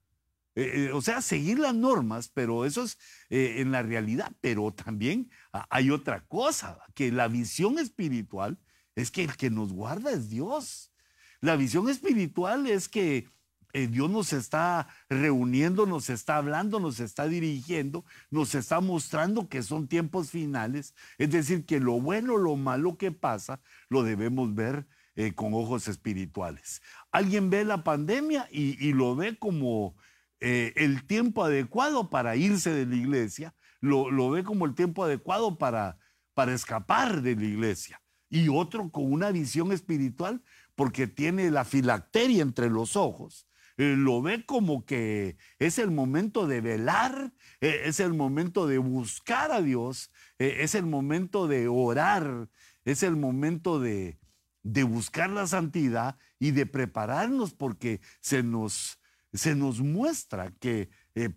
eh, 0.55 0.88
eh, 0.88 0.92
o 0.92 1.03
sea, 1.03 1.20
seguir 1.20 1.59
las 1.59 1.74
normas, 1.74 2.30
pero 2.32 2.64
eso 2.64 2.84
es 2.84 2.99
en 3.28 3.72
la 3.72 3.82
realidad. 3.82 4.32
Pero 4.40 4.72
también 4.72 5.30
hay 5.70 5.90
otra 5.90 6.24
cosa, 6.26 6.78
que 6.94 7.12
la 7.12 7.28
visión 7.28 7.78
espiritual 7.78 8.59
es 8.94 9.11
que 9.11 9.24
el 9.24 9.36
que 9.36 9.51
nos 9.51 9.72
guarda 9.72 10.11
es 10.12 10.30
Dios. 10.30 10.92
La 11.40 11.57
visión 11.57 11.88
espiritual 11.88 12.66
es 12.66 12.88
que 12.88 13.28
eh, 13.76 13.88
Dios 13.88 14.08
nos 14.08 14.32
está 14.32 14.88
reuniendo, 15.10 15.84
nos 15.84 16.08
está 16.08 16.38
hablando, 16.38 16.80
nos 16.80 16.98
está 16.98 17.28
dirigiendo, 17.28 18.06
nos 18.30 18.54
está 18.54 18.80
mostrando 18.80 19.50
que 19.50 19.62
son 19.62 19.86
tiempos 19.86 20.30
finales. 20.30 20.94
Es 21.18 21.30
decir, 21.30 21.66
que 21.66 21.78
lo 21.78 22.00
bueno, 22.00 22.38
lo 22.38 22.56
malo 22.56 22.96
que 22.96 23.12
pasa, 23.12 23.60
lo 23.90 24.02
debemos 24.02 24.54
ver 24.54 24.86
eh, 25.14 25.34
con 25.34 25.52
ojos 25.52 25.88
espirituales. 25.88 26.80
Alguien 27.10 27.50
ve 27.50 27.66
la 27.66 27.84
pandemia 27.84 28.48
y, 28.50 28.94
lo 28.94 29.14
ve 29.14 29.36
como 29.36 29.94
eh, 30.40 30.72
el 30.76 31.06
tiempo 31.06 31.44
adecuado 31.44 32.08
para 32.08 32.34
irse 32.34 32.70
de 32.70 32.86
la 32.86 32.96
iglesia, 32.96 33.54
lo, 33.82 34.30
ve 34.30 34.42
como 34.42 34.64
el 34.64 34.74
tiempo 34.74 35.04
adecuado 35.04 35.58
para, 35.58 35.98
para 36.32 36.54
escapar 36.54 37.20
de 37.20 37.36
la 37.36 37.44
iglesia. 37.44 38.00
Y 38.30 38.48
otro 38.48 38.90
con 38.90 39.12
una 39.12 39.30
visión 39.32 39.70
espiritual 39.70 40.42
porque 40.74 41.06
tiene 41.06 41.50
la 41.50 41.66
filacteria 41.66 42.40
entre 42.42 42.70
los 42.70 42.96
ojos 42.96 43.45
eh, 43.78 43.94
lo 43.96 44.22
ve 44.22 44.46
como 44.46 44.86
que 44.86 45.36
es 45.58 45.78
el 45.78 45.90
momento 45.90 46.46
de 46.46 46.62
velar, 46.62 47.34
eh, 47.60 47.82
es 47.84 48.00
el 48.00 48.14
momento 48.14 48.66
de 48.66 48.78
buscar 48.78 49.52
a 49.52 49.60
Dios, 49.60 50.10
eh, 50.38 50.58
es 50.60 50.74
el 50.74 50.86
momento 50.86 51.46
de 51.46 51.68
orar, 51.68 52.48
es 52.84 53.02
el 53.02 53.16
momento 53.16 53.78
de, 53.78 54.18
de 54.62 54.82
buscar 54.82 55.28
la 55.28 55.46
santidad 55.46 56.18
y 56.38 56.52
de 56.52 56.64
prepararnos 56.64 57.52
porque 57.52 58.00
se 58.20 58.42
nos, 58.42 58.98
se 59.34 59.54
nos 59.54 59.80
muestra 59.80 60.52
que 60.58 60.88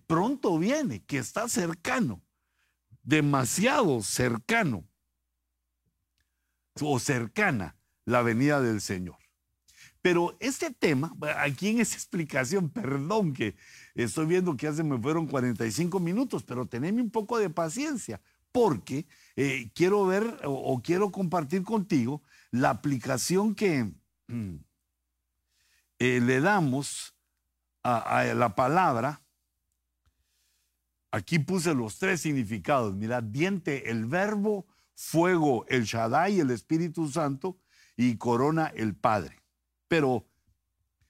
pronto 0.07 0.57
viene, 0.59 1.03
que 1.05 1.17
está 1.17 1.49
cercano, 1.49 2.23
demasiado 3.03 4.01
cercano 4.01 4.87
o 6.81 6.99
cercana 6.99 7.77
la 8.05 8.21
venida 8.21 8.61
del 8.61 8.79
Señor. 8.79 9.18
Pero 10.01 10.37
este 10.39 10.71
tema, 10.71 11.13
aquí 11.37 11.69
en 11.69 11.79
esta 11.79 11.95
explicación, 11.97 12.69
perdón 12.69 13.33
que 13.33 13.55
estoy 13.95 14.25
viendo 14.25 14.55
que 14.55 14.67
hace 14.67 14.83
me 14.83 14.97
fueron 14.97 15.27
45 15.27 15.99
minutos, 15.99 16.43
pero 16.43 16.65
tenedme 16.65 17.01
un 17.01 17.11
poco 17.11 17.37
de 17.37 17.49
paciencia, 17.49 18.21
porque 18.51 19.07
eh, 19.35 19.71
quiero 19.75 20.05
ver 20.05 20.39
o, 20.45 20.81
quiero 20.81 21.11
compartir 21.11 21.63
contigo 21.63 22.21
la 22.51 22.69
aplicación 22.69 23.53
que 23.53 23.91
mm, 24.27 24.55
eh, 25.99 26.21
le 26.21 26.39
damos 26.39 27.13
a, 27.83 28.19
a, 28.19 28.33
la 28.33 28.55
palabra. 28.55 29.21
Aquí 31.11 31.39
puse 31.39 31.73
los 31.73 31.97
tres 31.97 32.21
significados. 32.21 32.95
Mira, 32.95 33.21
diente, 33.21 33.89
el 33.89 34.05
verbo, 34.05 34.67
fuego, 34.95 35.65
el 35.67 35.83
Shaddai, 35.83 36.39
el 36.39 36.51
Espíritu 36.51 37.09
Santo, 37.09 37.57
y 37.97 38.17
corona, 38.17 38.71
el 38.75 38.95
Padre. 38.95 39.39
Pero 39.89 40.25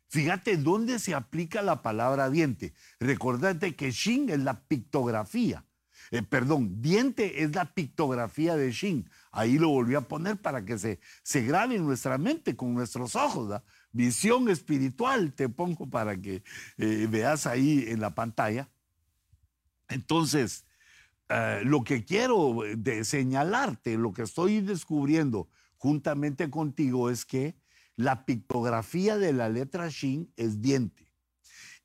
Fíjate 0.09 0.57
dónde 0.57 0.97
se 0.97 1.13
aplica 1.13 1.61
la 1.61 1.83
palabra 1.83 2.31
diente. 2.31 2.73
Recordate 2.99 3.75
que 3.75 3.91
Shin 3.91 4.29
es 4.31 4.39
la 4.39 4.61
pictografía. 4.61 5.63
Eh, 6.09 6.23
perdón, 6.23 6.81
diente 6.81 7.43
es 7.43 7.53
la 7.53 7.73
pictografía 7.75 8.55
de 8.55 8.71
Shin. 8.71 9.07
Ahí 9.31 9.59
lo 9.59 9.69
volví 9.69 9.93
a 9.93 10.01
poner 10.01 10.37
para 10.37 10.65
que 10.65 10.79
se, 10.79 10.99
se 11.21 11.43
grabe 11.43 11.75
en 11.75 11.85
nuestra 11.85 12.17
mente 12.17 12.55
con 12.55 12.73
nuestros 12.73 13.15
ojos. 13.15 13.61
Visión 13.91 14.49
espiritual 14.49 15.33
te 15.33 15.47
pongo 15.47 15.87
para 15.87 16.19
que 16.19 16.41
eh, 16.77 17.07
veas 17.07 17.45
ahí 17.45 17.85
en 17.87 18.01
la 18.01 18.15
pantalla. 18.15 18.67
Entonces, 19.89 20.65
eh, 21.29 21.61
lo 21.63 21.83
que 21.83 22.03
quiero 22.03 22.61
de 22.75 23.03
señalarte, 23.03 23.95
lo 23.95 24.11
que 24.11 24.23
estoy 24.23 24.61
descubriendo 24.61 25.47
juntamente 25.77 26.49
contigo 26.49 27.11
es 27.11 27.25
que 27.25 27.55
la 27.99 28.25
pictografía 28.25 29.17
de 29.17 29.33
la 29.33 29.49
letra 29.49 29.89
Shin 29.89 30.31
es 30.37 30.61
diente. 30.61 31.11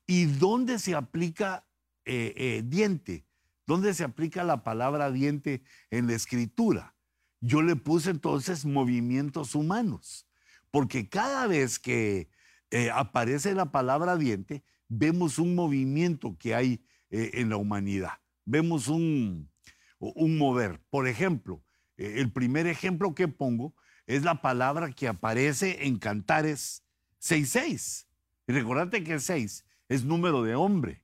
¿Y 0.07 0.23
dónde 0.23 0.79
se 0.79 0.95
aplica 0.95 1.67
eh, 2.05 2.33
eh, 2.37 2.63
diente? 2.65 3.27
¿Dónde 3.67 3.93
se 3.93 4.05
aplica 4.05 4.45
la 4.45 4.63
palabra 4.63 5.11
diente 5.11 5.61
en 5.89 6.07
la 6.07 6.13
escritura? 6.13 6.95
Yo 7.41 7.61
le 7.61 7.75
puse 7.75 8.11
entonces 8.11 8.63
movimientos 8.63 9.55
humanos, 9.55 10.25
porque 10.71 11.09
cada 11.09 11.47
vez 11.47 11.79
que 11.79 12.29
eh, 12.71 12.89
aparece 12.91 13.53
la 13.53 13.73
palabra 13.73 14.15
diente, 14.15 14.63
vemos 14.87 15.37
un 15.37 15.53
movimiento 15.53 16.37
que 16.39 16.55
hay 16.55 16.85
en 17.09 17.49
la 17.49 17.57
humanidad, 17.57 18.13
vemos 18.45 18.87
un, 18.87 19.51
un 19.99 20.37
mover. 20.37 20.81
Por 20.89 21.09
ejemplo, 21.09 21.61
el 21.97 22.31
primer 22.31 22.67
ejemplo 22.67 23.13
que 23.13 23.27
pongo 23.27 23.75
es 24.07 24.23
la 24.23 24.41
palabra 24.41 24.91
que 24.91 25.07
aparece 25.07 25.85
en 25.85 25.97
Cantares 25.97 26.83
6.6. 27.21 28.05
Y 28.47 28.53
recordate 28.53 29.03
que 29.03 29.19
6 29.19 29.65
es 29.89 30.03
número 30.03 30.43
de 30.43 30.55
hombre. 30.55 31.03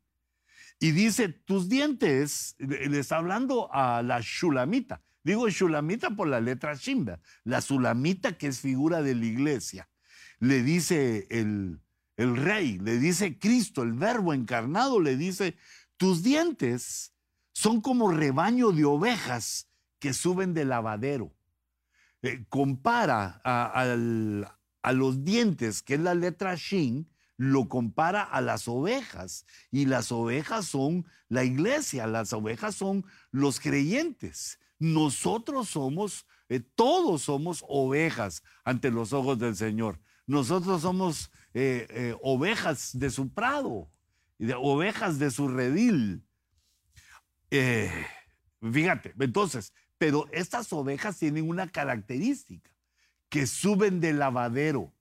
Y 0.79 0.91
dice, 0.91 1.29
tus 1.29 1.69
dientes, 1.69 2.55
le 2.57 2.99
está 2.99 3.17
hablando 3.17 3.71
a 3.73 4.01
la 4.01 4.19
Shulamita. 4.21 5.01
Digo 5.23 5.47
Shulamita 5.49 6.11
por 6.11 6.27
la 6.27 6.41
letra 6.41 6.73
Shimba, 6.73 7.19
la 7.43 7.61
Sulamita 7.61 8.37
que 8.37 8.47
es 8.47 8.59
figura 8.59 9.03
de 9.03 9.13
la 9.13 9.25
iglesia. 9.25 9.89
Le 10.39 10.63
dice 10.63 11.27
el, 11.29 11.79
el 12.17 12.35
rey, 12.35 12.79
le 12.79 12.97
dice 12.97 13.37
Cristo, 13.37 13.83
el 13.83 13.93
verbo 13.93 14.33
encarnado, 14.33 14.99
le 14.99 15.17
dice, 15.17 15.55
tus 15.97 16.23
dientes 16.23 17.13
son 17.53 17.81
como 17.81 18.11
rebaño 18.11 18.71
de 18.71 18.85
ovejas 18.85 19.67
que 19.99 20.13
suben 20.13 20.55
del 20.55 20.69
lavadero. 20.69 21.31
Eh, 22.23 22.45
compara 22.49 23.41
a, 23.43 24.93
los 24.93 25.23
dientes, 25.23 25.81
que 25.81 25.95
es 25.95 25.99
la 25.99 26.13
letra 26.13 26.55
Shin, 26.55 27.09
lo 27.37 27.67
compara 27.67 28.21
a 28.21 28.41
las 28.41 28.67
ovejas. 28.67 29.45
Y 29.71 29.85
las 29.85 30.11
ovejas 30.11 30.65
son 30.65 31.05
la 31.29 31.43
iglesia, 31.43 32.05
las 32.05 32.31
ovejas 32.33 32.75
son 32.75 33.05
los 33.31 33.59
creyentes. 33.59 34.59
Nosotros 34.77 35.69
somos, 35.69 36.27
eh, 36.49 36.59
todos 36.59 37.23
somos 37.23 37.65
ovejas 37.67 38.43
ante 38.63 38.91
los 38.91 39.13
ojos 39.13 39.39
del 39.39 39.55
Señor. 39.55 39.99
Nosotros 40.27 40.83
somos 40.83 41.31
eh, 41.55 42.15
ovejas 42.21 42.91
de 42.97 43.09
su 43.09 43.33
prado, 43.33 43.89
ovejas 44.57 45.17
de 45.17 45.31
su 45.31 45.47
redil. 45.47 46.23
fíjate, 48.61 49.13
entonces, 49.19 49.73
pero 50.01 50.27
estas 50.31 50.73
ovejas 50.73 51.19
tienen 51.19 51.47
una 51.47 51.67
característica, 51.67 52.71
que 53.29 53.45
suben 53.45 53.99
del 53.99 54.17
lavadero, 54.17 54.91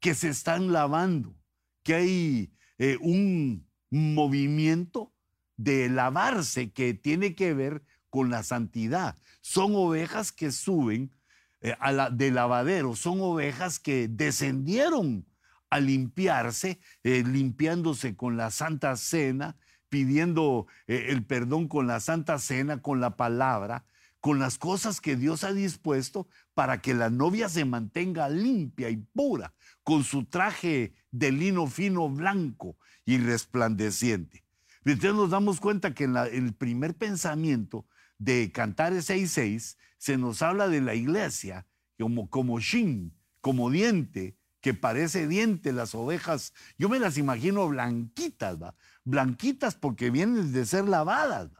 que 0.00 0.14
se 0.14 0.30
están 0.30 0.72
lavando, 0.72 1.36
que 1.82 1.94
hay 1.94 2.52
eh, 2.78 2.96
un 3.02 3.68
movimiento 3.90 5.12
de 5.58 5.90
lavarse 5.90 6.72
que 6.72 6.94
tiene 6.94 7.34
que 7.34 7.52
ver 7.52 7.82
con 8.08 8.30
la 8.30 8.42
santidad. 8.42 9.14
Son 9.42 9.74
ovejas 9.74 10.32
que 10.32 10.52
suben 10.52 11.14
eh, 11.60 11.76
de 12.12 12.30
lavadero, 12.30 12.96
son 12.96 13.20
ovejas 13.20 13.78
que 13.78 14.08
descendieron 14.08 15.26
a 15.68 15.80
limpiarse, 15.80 16.80
eh, 17.04 17.24
limpiándose 17.26 18.16
con 18.16 18.38
la 18.38 18.50
Santa 18.50 18.96
Cena, 18.96 19.58
pidiendo 19.90 20.66
el 20.86 21.26
perdón 21.26 21.68
con 21.68 21.86
la 21.86 22.00
Santa 22.00 22.38
Cena, 22.38 22.80
con 22.80 23.00
la 23.00 23.18
palabra, 23.18 23.84
con 24.20 24.38
las 24.38 24.58
cosas 24.58 25.00
que 25.00 25.16
Dios 25.16 25.44
ha 25.44 25.52
dispuesto 25.52 26.28
para 26.54 26.80
que 26.80 26.94
la 26.94 27.10
novia 27.10 27.48
se 27.48 27.64
mantenga 27.64 28.28
limpia 28.28 28.90
y 28.90 28.98
pura, 28.98 29.54
con 29.82 30.04
su 30.04 30.24
traje 30.24 30.92
de 31.10 31.32
lino 31.32 31.66
fino 31.66 32.08
blanco 32.08 32.76
y 33.04 33.18
resplandeciente. 33.18 34.44
Entonces 34.84 35.14
nos 35.14 35.30
damos 35.30 35.60
cuenta 35.60 35.94
que 35.94 36.04
en, 36.04 36.16
el 36.16 36.54
primer 36.54 36.94
pensamiento 36.94 37.86
de 38.18 38.50
Cantares 38.52 39.08
6.6 39.08 39.76
se 39.98 40.16
nos 40.16 40.42
habla 40.42 40.68
de 40.68 40.80
la 40.80 40.94
iglesia 40.94 41.66
como, 41.98 42.28
como 42.28 42.60
shin, 42.60 43.14
como 43.40 43.70
diente, 43.70 44.36
que 44.60 44.74
parece 44.74 45.26
diente 45.26 45.72
las 45.72 45.94
ovejas. 45.94 46.52
Yo 46.78 46.88
me 46.88 46.98
las 46.98 47.16
imagino 47.18 47.68
blanquitas, 47.68 48.62
¿va? 48.62 48.74
Blanquitas 49.04 49.74
porque 49.74 50.10
vienen 50.10 50.52
de 50.52 50.66
ser 50.66 50.86
lavadas, 50.88 51.50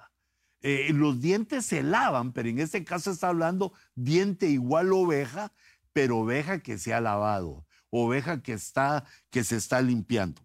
eh, 0.63 0.91
los 0.93 1.21
dientes 1.21 1.65
se 1.67 1.83
lavan, 1.83 2.33
pero 2.33 2.49
en 2.49 2.59
este 2.59 2.85
caso 2.85 3.11
está 3.11 3.29
hablando 3.29 3.73
diente 3.95 4.47
igual 4.49 4.93
oveja, 4.93 5.53
pero 5.93 6.19
oveja 6.19 6.61
que 6.61 6.79
se 6.79 6.93
ha 6.93 7.01
lavado, 7.01 7.67
oveja 7.89 8.43
que, 8.43 8.53
está, 8.53 9.05
que 9.31 9.43
se 9.43 9.57
está 9.57 9.81
limpiando. 9.81 10.43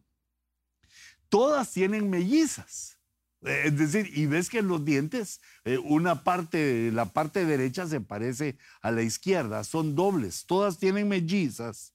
Todas 1.29 1.71
tienen 1.71 2.09
mellizas. 2.09 2.97
Eh, 3.41 3.63
es 3.65 3.77
decir, 3.77 4.17
y 4.17 4.25
ves 4.25 4.49
que 4.49 4.61
los 4.61 4.85
dientes, 4.85 5.41
eh, 5.65 5.77
una 5.77 6.23
parte, 6.23 6.91
la 6.93 7.05
parte 7.05 7.45
derecha 7.45 7.85
se 7.85 7.99
parece 7.99 8.57
a 8.81 8.91
la 8.91 9.01
izquierda, 9.01 9.63
son 9.63 9.95
dobles, 9.95 10.45
todas 10.45 10.77
tienen 10.77 11.09
mellizas 11.09 11.93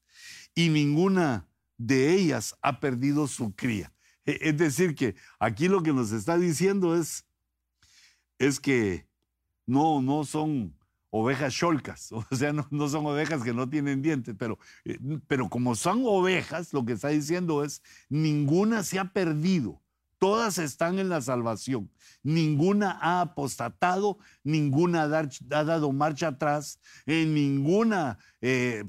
y 0.55 0.69
ninguna 0.69 1.49
de 1.79 2.13
ellas 2.13 2.55
ha 2.61 2.81
perdido 2.81 3.27
su 3.27 3.55
cría. 3.55 3.93
Es 4.27 4.59
decir, 4.59 4.95
que 4.95 5.17
aquí 5.39 5.67
lo 5.69 5.83
que 5.83 5.95
nos 5.95 6.13
está 6.13 6.37
diciendo 6.37 6.95
es, 6.95 7.25
es 8.41 8.59
que 8.59 9.07
no, 9.67 10.01
no 10.03 10.25
son 10.25 10.75
ovejas 11.11 11.55
cholcas, 11.55 12.11
o 12.13 12.25
sea, 12.35 12.53
no, 12.53 12.89
son 12.89 13.07
ovejas 13.07 13.43
que 13.43 13.53
no 13.53 13.69
tienen 13.69 14.03
dientes, 14.03 14.35
pero, 14.37 14.59
eh, 14.85 14.99
pero 15.29 15.49
como 15.49 15.77
son 15.77 16.03
ovejas, 16.05 16.73
lo 16.73 16.85
que 16.85 16.95
está 16.95 17.09
diciendo 17.09 17.63
es, 17.63 17.83
ninguna 18.09 18.83
se 18.83 18.99
ha 18.99 19.13
perdido, 19.13 19.83
todas 20.19 20.57
están 20.59 20.99
en 20.99 21.11
la 21.11 21.21
salvación, 21.21 21.91
ninguna 22.23 22.99
ha 23.01 23.21
apostatado, 23.21 24.19
ninguna 24.43 25.03
ha, 25.03 25.65
dado 25.65 25.93
marcha 25.93 26.29
atrás, 26.29 26.81
eh, 27.05 27.27
ninguna 27.27 28.19
eh, 28.41 28.85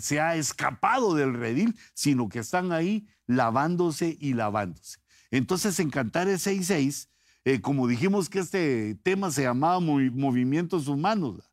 se 0.00 0.20
ha 0.20 0.36
escapado 0.36 1.14
del 1.14 1.34
redil, 1.34 1.76
sino 1.92 2.28
que 2.28 2.38
están 2.38 2.72
ahí 2.72 3.06
lavándose 3.26 4.16
y 4.18 4.32
lavándose. 4.32 5.00
Entonces 5.30 5.78
en 5.80 5.90
Cantares 5.90 6.46
6.6 6.46 7.08
eh, 7.46 7.60
como 7.60 7.86
dijimos 7.86 8.28
que 8.28 8.40
este 8.40 8.96
tema 9.04 9.30
se 9.30 9.42
llamaba 9.44 9.78
movimientos 9.78 10.88
humanos, 10.88 11.48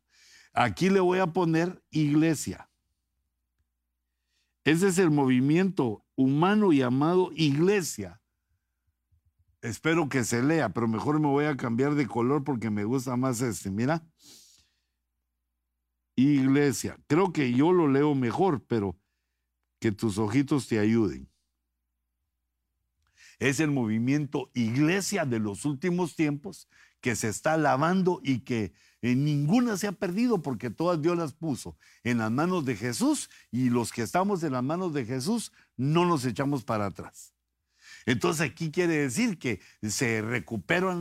aquí 0.52 0.90
le 0.90 0.98
voy 0.98 1.20
a 1.20 1.28
poner 1.28 1.80
iglesia. 1.92 2.68
Ese 4.64 4.88
es 4.88 4.98
el 4.98 5.12
movimiento 5.12 6.04
humano 6.16 6.72
llamado 6.72 7.30
iglesia. 7.36 8.20
Espero 9.62 10.08
que 10.08 10.24
se 10.24 10.42
lea, 10.42 10.68
pero 10.70 10.88
mejor 10.88 11.20
me 11.20 11.28
voy 11.28 11.44
a 11.44 11.56
cambiar 11.56 11.94
de 11.94 12.08
color 12.08 12.42
porque 12.42 12.70
me 12.70 12.82
gusta 12.82 13.16
más 13.16 13.40
este. 13.40 13.70
Mira. 13.70 14.04
Iglesia. 16.16 16.98
Creo 17.06 17.32
que 17.32 17.52
yo 17.52 17.70
lo 17.70 17.86
leo 17.86 18.16
mejor, 18.16 18.64
pero 18.66 18.98
que 19.78 19.92
tus 19.92 20.18
ojitos 20.18 20.66
te 20.66 20.80
ayuden 20.80 21.32
es 23.48 23.60
el 23.60 23.70
movimiento 23.70 24.50
iglesia 24.54 25.26
de 25.26 25.38
los 25.38 25.66
últimos 25.66 26.16
tiempos 26.16 26.66
que 27.02 27.14
se 27.14 27.28
está 27.28 27.58
lavando 27.58 28.20
y 28.22 28.40
que 28.40 28.72
en 29.02 29.22
ninguna 29.22 29.76
se 29.76 29.86
ha 29.86 29.92
perdido 29.92 30.40
porque 30.40 30.70
todas 30.70 31.02
Dios 31.02 31.18
las 31.18 31.34
puso 31.34 31.76
en 32.04 32.18
las 32.18 32.30
manos 32.30 32.64
de 32.64 32.74
Jesús 32.74 33.28
y 33.50 33.68
los 33.68 33.92
que 33.92 34.00
estamos 34.00 34.42
en 34.44 34.52
las 34.52 34.62
manos 34.62 34.94
de 34.94 35.04
Jesús 35.04 35.52
no 35.76 36.06
nos 36.06 36.24
echamos 36.24 36.64
para 36.64 36.86
atrás. 36.86 37.34
Entonces 38.06 38.50
aquí 38.50 38.70
quiere 38.70 38.96
decir 38.96 39.38
que 39.38 39.60
se 39.82 40.22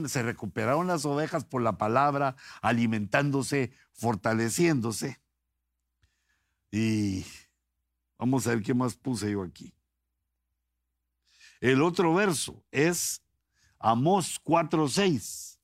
se 0.10 0.24
recuperaron 0.24 0.88
las 0.88 1.06
ovejas 1.06 1.46
por 1.46 1.62
la 1.62 1.78
palabra, 1.78 2.36
alimentándose, 2.62 3.72
fortaleciéndose. 3.94 5.22
Y 6.72 7.26
vamos 8.18 8.48
a 8.48 8.50
ver 8.50 8.64
qué 8.64 8.74
más 8.74 8.96
puse 8.96 9.32
yo 9.32 9.44
aquí. 9.44 9.74
El 11.64 11.82
otro 11.82 12.14
verso 12.14 12.62
es 12.72 13.24
Amós 13.80 14.38
4:6, 14.44 15.62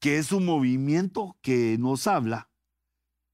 que 0.00 0.16
es 0.16 0.32
un 0.32 0.46
movimiento 0.46 1.36
que 1.42 1.76
nos 1.78 2.06
habla, 2.06 2.48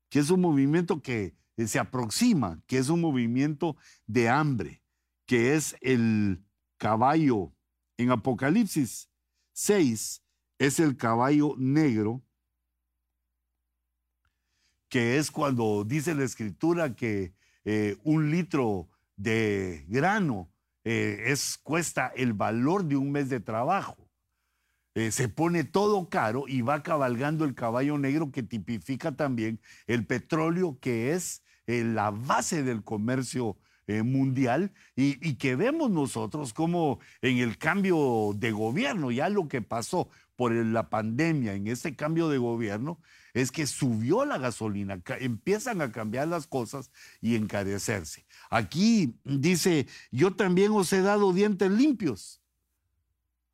que 0.08 0.18
es 0.18 0.30
un 0.30 0.40
movimiento 0.40 1.00
que 1.00 1.36
se 1.56 1.78
aproxima, 1.78 2.60
que 2.66 2.78
es 2.78 2.88
un 2.88 3.00
movimiento 3.00 3.76
de 4.08 4.28
hambre, 4.28 4.82
que 5.24 5.54
es 5.54 5.76
el 5.82 6.42
caballo. 6.78 7.54
En 7.96 8.10
Apocalipsis 8.10 9.08
6, 9.52 10.24
es 10.58 10.80
el 10.80 10.96
caballo 10.96 11.54
negro, 11.56 12.24
que 14.88 15.16
es 15.18 15.30
cuando 15.30 15.84
dice 15.84 16.12
la 16.12 16.24
escritura 16.24 16.96
que 16.96 17.34
eh, 17.64 17.96
un 18.02 18.32
litro 18.32 18.88
de 19.14 19.84
grano 19.86 20.49
eh, 20.84 21.24
es, 21.26 21.58
cuesta 21.58 22.12
el 22.16 22.32
valor 22.32 22.84
de 22.84 22.96
un 22.96 23.12
mes 23.12 23.28
de 23.28 23.40
trabajo. 23.40 23.96
Eh, 24.94 25.12
se 25.12 25.28
pone 25.28 25.64
todo 25.64 26.08
caro 26.08 26.44
y 26.48 26.62
va 26.62 26.82
cabalgando 26.82 27.44
el 27.44 27.54
caballo 27.54 27.96
negro 27.96 28.32
que 28.32 28.42
tipifica 28.42 29.12
también 29.12 29.60
el 29.86 30.06
petróleo 30.06 30.78
que 30.80 31.12
es 31.12 31.42
la 31.66 32.10
base 32.10 32.64
del 32.64 32.82
comercio 32.82 33.56
mundial 34.04 34.72
y, 34.96 35.24
y, 35.28 35.34
que 35.34 35.54
vemos 35.54 35.90
nosotros 35.90 36.52
como 36.52 36.98
en 37.22 37.38
el 37.38 37.58
cambio 37.58 38.32
de 38.36 38.50
gobierno, 38.50 39.12
ya 39.12 39.28
lo 39.28 39.46
que 39.48 39.62
pasó 39.62 40.08
por 40.34 40.52
la 40.52 40.88
pandemia, 40.88 41.54
en 41.54 41.66
este 41.66 41.94
cambio 41.94 42.28
de 42.28 42.38
gobierno, 42.38 42.98
es 43.34 43.52
que 43.52 43.66
subió 43.66 44.24
la 44.24 44.38
gasolina, 44.38 45.00
empiezan 45.20 45.80
a 45.82 45.92
cambiar 45.92 46.28
las 46.28 46.46
cosas 46.46 46.90
y 47.20 47.36
encarecerse. 47.36 48.26
Aquí 48.50 49.14
dice, 49.24 49.86
yo 50.10 50.34
también 50.34 50.72
os 50.72 50.92
he 50.92 51.02
dado 51.02 51.32
dientes 51.32 51.70
limpios. 51.70 52.40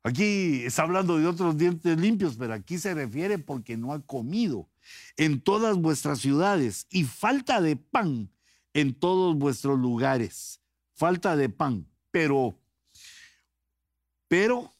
Aquí 0.03 0.63
está 0.63 0.83
hablando 0.83 1.17
de 1.17 1.27
otros 1.27 1.57
dientes 1.57 1.99
limpios, 1.99 2.37
pero 2.37 2.53
aquí 2.53 2.77
se 2.77 2.93
refiere 2.93 3.39
porque 3.39 3.77
no 3.77 3.93
ha 3.93 4.01
comido 4.01 4.69
en 5.17 5.41
todas 5.41 5.77
vuestras 5.77 6.19
ciudades 6.19 6.87
y 6.89 7.03
falta 7.03 7.61
de 7.61 7.75
pan 7.75 8.29
en 8.73 8.93
todos 8.93 9.35
vuestros 9.35 9.77
lugares. 9.77 10.61
Falta 10.93 11.35
de 11.35 11.49
pan, 11.49 11.85
pero, 12.09 12.57
pero 14.27 14.71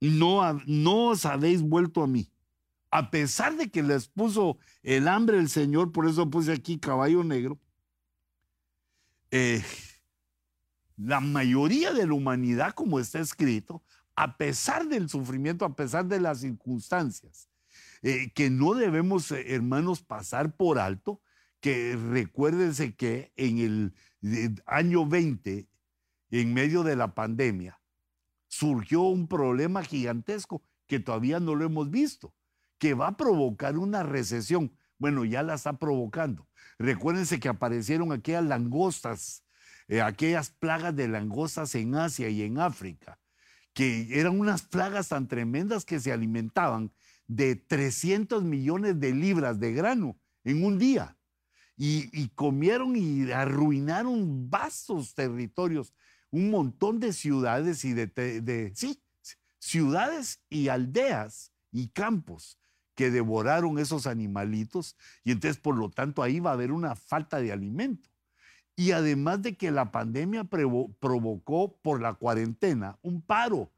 no, 0.00 0.60
no 0.66 1.06
os 1.06 1.24
habéis 1.24 1.62
vuelto 1.62 2.02
a 2.02 2.06
mí 2.06 2.30
a 2.96 3.10
pesar 3.10 3.58
de 3.58 3.68
que 3.68 3.82
les 3.82 4.08
puso 4.08 4.56
el 4.82 5.06
hambre 5.06 5.36
el 5.36 5.50
Señor, 5.50 5.92
por 5.92 6.08
eso 6.08 6.30
puse 6.30 6.50
aquí 6.50 6.78
caballo 6.78 7.22
negro, 7.22 7.60
eh, 9.30 9.62
la 10.96 11.20
mayoría 11.20 11.92
de 11.92 12.06
la 12.06 12.14
humanidad, 12.14 12.72
como 12.72 12.98
está 12.98 13.20
escrito, 13.20 13.82
a 14.14 14.38
pesar 14.38 14.88
del 14.88 15.10
sufrimiento, 15.10 15.66
a 15.66 15.76
pesar 15.76 16.06
de 16.06 16.20
las 16.20 16.40
circunstancias, 16.40 17.50
eh, 18.00 18.30
que 18.34 18.48
no 18.48 18.72
debemos, 18.72 19.30
eh, 19.30 19.44
hermanos, 19.54 20.00
pasar 20.00 20.56
por 20.56 20.78
alto, 20.78 21.20
que 21.60 21.96
recuérdense 21.96 22.94
que 22.94 23.30
en 23.36 23.58
el 23.58 23.94
año 24.64 25.04
20, 25.04 25.68
en 26.30 26.54
medio 26.54 26.82
de 26.82 26.96
la 26.96 27.14
pandemia, 27.14 27.78
surgió 28.48 29.02
un 29.02 29.28
problema 29.28 29.82
gigantesco 29.82 30.62
que 30.86 30.98
todavía 30.98 31.40
no 31.40 31.54
lo 31.54 31.66
hemos 31.66 31.90
visto 31.90 32.32
que 32.78 32.94
va 32.94 33.08
a 33.08 33.16
provocar 33.16 33.78
una 33.78 34.02
recesión. 34.02 34.72
Bueno, 34.98 35.24
ya 35.24 35.42
la 35.42 35.54
está 35.54 35.78
provocando. 35.78 36.48
Recuérdense 36.78 37.40
que 37.40 37.48
aparecieron 37.48 38.12
aquellas 38.12 38.44
langostas, 38.44 39.44
eh, 39.88 40.02
aquellas 40.02 40.50
plagas 40.50 40.94
de 40.94 41.08
langostas 41.08 41.74
en 41.74 41.94
Asia 41.94 42.28
y 42.28 42.42
en 42.42 42.58
África, 42.58 43.18
que 43.72 44.08
eran 44.18 44.38
unas 44.38 44.62
plagas 44.62 45.08
tan 45.08 45.28
tremendas 45.28 45.84
que 45.84 46.00
se 46.00 46.12
alimentaban 46.12 46.92
de 47.26 47.56
300 47.56 48.44
millones 48.44 49.00
de 49.00 49.12
libras 49.12 49.58
de 49.58 49.72
grano 49.72 50.18
en 50.44 50.64
un 50.64 50.78
día. 50.78 51.16
Y, 51.78 52.28
comieron 52.28 52.96
y 52.96 53.30
arruinaron 53.32 54.48
vastos 54.48 55.14
territorios, 55.14 55.92
un 56.30 56.50
montón 56.50 57.00
de 57.00 57.12
ciudades 57.12 57.84
y 57.84 57.92
de, 57.92 58.72
sí, 58.74 59.02
ciudades 59.58 60.40
y 60.48 60.68
aldeas 60.68 61.52
y 61.70 61.88
campos 61.88 62.58
que 62.96 63.10
devoraron 63.10 63.78
esos 63.78 64.08
animalitos 64.08 64.96
y 65.22 65.30
entonces 65.30 65.60
por 65.60 65.76
lo 65.76 65.90
tanto 65.90 66.22
ahí 66.22 66.40
va 66.40 66.50
a 66.50 66.54
haber 66.54 66.72
una 66.72 66.96
falta 66.96 67.40
de 67.40 67.52
alimento. 67.52 68.10
Y 68.74 68.90
además 68.90 69.40
de 69.42 69.56
que 69.56 69.70
la 69.70 69.92
pandemia 69.92 70.44
provocó 70.44 71.76
por 71.82 72.02
la 72.02 72.14
cuarentena 72.14 72.98
un 73.02 73.22
paro, 73.22 73.70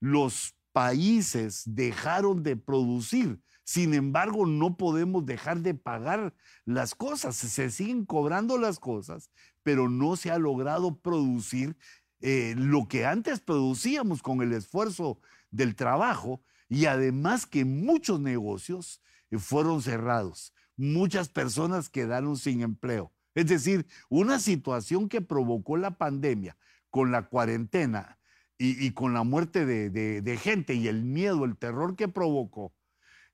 los 0.00 0.54
países 0.72 1.62
dejaron 1.66 2.42
de 2.42 2.56
producir. 2.56 3.40
Sin 3.64 3.94
embargo, 3.94 4.46
no 4.46 4.76
podemos 4.76 5.24
dejar 5.24 5.60
de 5.60 5.74
pagar 5.74 6.34
las 6.66 6.94
cosas. 6.94 7.34
Se 7.34 7.70
siguen 7.70 8.04
cobrando 8.04 8.58
las 8.58 8.78
cosas, 8.78 9.30
pero 9.62 9.88
no 9.88 10.16
se 10.16 10.30
ha 10.30 10.38
logrado 10.38 10.96
producir 10.96 11.76
eh, 12.20 12.54
lo 12.56 12.88
que 12.88 13.06
antes 13.06 13.40
producíamos 13.40 14.22
con 14.22 14.42
el 14.42 14.52
esfuerzo 14.52 15.18
del 15.50 15.74
trabajo 15.74 16.42
y 16.68 16.86
además 16.86 17.46
que 17.46 17.64
muchos 17.64 18.20
negocios 18.20 19.02
eh, 19.30 19.38
fueron 19.38 19.82
cerrados, 19.82 20.52
muchas 20.76 21.28
personas 21.28 21.88
quedaron 21.88 22.36
sin 22.36 22.62
empleo. 22.62 23.12
Es 23.34 23.46
decir, 23.46 23.86
una 24.08 24.38
situación 24.38 25.08
que 25.08 25.20
provocó 25.20 25.76
la 25.76 25.98
pandemia 25.98 26.56
con 26.90 27.12
la 27.12 27.28
cuarentena 27.28 28.18
y, 28.58 28.92
con 28.92 29.12
la 29.12 29.22
muerte 29.22 29.66
de, 29.66 30.38
gente 30.38 30.72
y 30.72 30.88
el 30.88 31.04
miedo, 31.04 31.44
el 31.44 31.58
terror 31.58 31.94
que 31.94 32.08
provocó, 32.08 32.72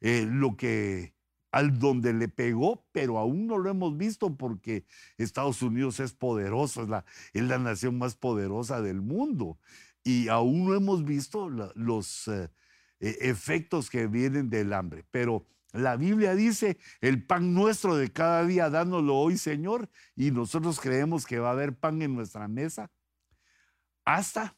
eh, 0.00 0.26
lo 0.28 0.56
que 0.56 1.14
al 1.52 1.78
donde 1.78 2.14
le 2.14 2.28
pegó, 2.28 2.84
pero 2.92 3.18
aún 3.18 3.46
no 3.46 3.58
lo 3.58 3.70
hemos 3.70 3.96
visto 3.96 4.36
porque 4.36 4.86
Estados 5.18 5.62
Unidos 5.62 6.00
es 6.00 6.14
poderoso, 6.14 6.82
es 6.82 6.88
la, 6.88 7.04
es 7.34 7.42
la 7.42 7.58
nación 7.58 7.98
más 7.98 8.16
poderosa 8.16 8.80
del 8.80 9.02
mundo. 9.02 9.58
Y 10.02 10.28
aún 10.28 10.64
no 10.64 10.74
hemos 10.74 11.04
visto 11.04 11.48
los, 11.48 12.26
eh, 12.28 12.50
efectos 13.02 13.90
que 13.90 14.06
vienen 14.06 14.48
del 14.48 14.72
hambre. 14.72 15.04
Pero 15.10 15.46
la 15.72 15.96
Biblia 15.96 16.34
dice, 16.34 16.78
el 17.00 17.24
pan 17.24 17.52
nuestro 17.52 17.96
de 17.96 18.12
cada 18.12 18.44
día, 18.46 18.70
dánoslo 18.70 19.16
hoy, 19.16 19.36
Señor, 19.38 19.90
y 20.14 20.30
nosotros 20.30 20.80
creemos 20.80 21.26
que 21.26 21.38
va 21.38 21.48
a 21.48 21.52
haber 21.52 21.74
pan 21.74 22.00
en 22.02 22.14
nuestra 22.14 22.46
mesa 22.46 22.90
hasta 24.04 24.56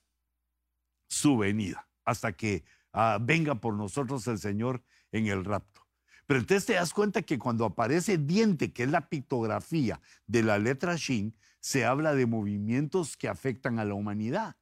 su 1.09 1.39
venida, 1.39 1.89
hasta 2.05 2.33
que 2.33 2.65
ah, 2.93 3.19
venga 3.21 3.55
por 3.55 3.75
nosotros 3.75 4.27
el 4.27 4.39
Señor 4.39 4.83
en 5.13 5.27
el 5.27 5.45
rapto. 5.45 5.87
Pero 6.27 6.41
entonces 6.41 6.67
te 6.67 6.73
das 6.75 6.93
cuenta 6.93 7.23
que 7.23 7.39
cuando 7.39 7.65
aparece 7.65 8.19
diente, 8.19 8.73
que 8.73 8.85
es 8.85 8.91
la 8.91 9.09
pictografía 9.09 10.01
de 10.27 10.43
la 10.43 10.59
letra 10.59 10.97
Shin, 10.97 11.37
se 11.61 11.85
habla 11.85 12.15
de 12.15 12.27
movimientos 12.27 13.17
que 13.17 13.29
afectan 13.29 13.79
a 13.79 13.85
la 13.85 13.95
humanidad. 13.95 14.57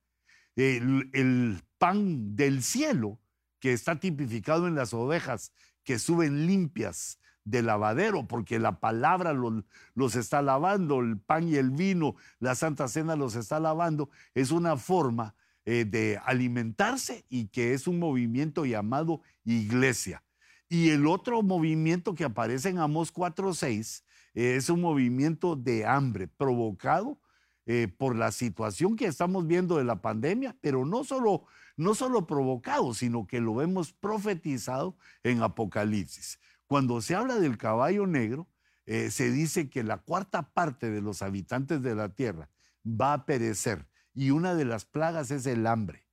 el 0.55 1.63
pan 1.79 2.37
del 2.37 2.63
cielo 2.63 3.22
que 3.63 3.73
está 3.73 4.01
tipificado 4.01 4.67
en 4.67 4.75
las 4.75 4.93
ovejas 4.93 5.53
que 5.85 6.01
suben 6.01 6.49
limpias 6.49 7.21
del 7.45 7.67
lavadero, 7.67 8.27
porque 8.27 8.59
la 8.59 8.81
palabra 8.81 9.33
los, 9.33 10.17
está 10.17 10.43
lavando, 10.43 10.99
el 10.99 11.21
pan 11.21 11.49
y 11.49 11.55
el 11.55 11.71
vino, 11.71 12.17
la 12.41 12.57
Santa 12.57 12.89
Cena 12.89 13.15
los 13.15 13.37
está 13.37 13.61
lavando, 13.61 14.11
es 14.35 14.51
una 14.51 14.77
forma 14.77 15.37
eh, 15.65 15.85
de 15.85 16.19
alimentarse 16.25 17.25
y 17.29 17.47
que 17.47 17.73
es 17.73 17.87
un 17.87 18.01
movimiento 18.01 18.67
llamado 18.67 19.23
iglesia. 19.45 20.25
Y 20.69 20.91
el 20.91 21.07
otro 21.07 21.41
movimiento 21.43 22.17
que 22.17 22.25
aparece 22.25 22.69
en 22.69 22.79
Amos 22.79 23.15
4.6 23.15 24.03
eh, 24.35 24.57
es 24.57 24.71
un 24.71 24.81
movimiento 24.81 25.55
de 25.55 25.87
hambre 25.87 26.27
provocado 26.27 27.21
eh, 27.67 27.87
por 27.97 28.17
la 28.17 28.33
situación 28.33 28.97
que 28.97 29.07
estamos 29.07 29.47
viendo 29.47 29.77
de 29.77 29.85
la 29.85 30.03
pandemia, 30.03 30.57
pero 30.61 30.85
no 30.85 31.05
solo 31.05 31.45
no 31.77 31.95
solo 31.95 32.27
provocado, 32.27 32.95
sino 32.95 33.27
que 33.27 33.41
lo 33.41 33.63
hemos 33.63 33.93
profetizado 33.93 34.97
en 35.23 35.43
Apocalipsis. 35.43 36.39
Cuando 36.67 37.01
se 37.01 37.15
habla 37.15 37.37
del 37.37 37.59
caballo 37.59 38.07
negro, 38.07 38.49
eh, 38.87 39.11
se 39.11 39.31
dice 39.31 39.71
que 39.71 39.85
la 39.85 39.99
cuarta 39.99 40.53
parte 40.53 40.91
de 40.91 41.01
los 41.01 41.23
habitantes 41.23 41.83
de 41.83 41.95
la 41.95 42.09
tierra 42.09 42.51
va 42.85 43.13
a 43.13 43.27
perecer 43.27 43.87
y 44.15 44.31
una 44.31 44.55
de 44.55 44.65
las 44.65 44.85
plagas 44.85 45.31
es 45.31 45.47
el 45.47 45.67
hambre, 45.67 46.07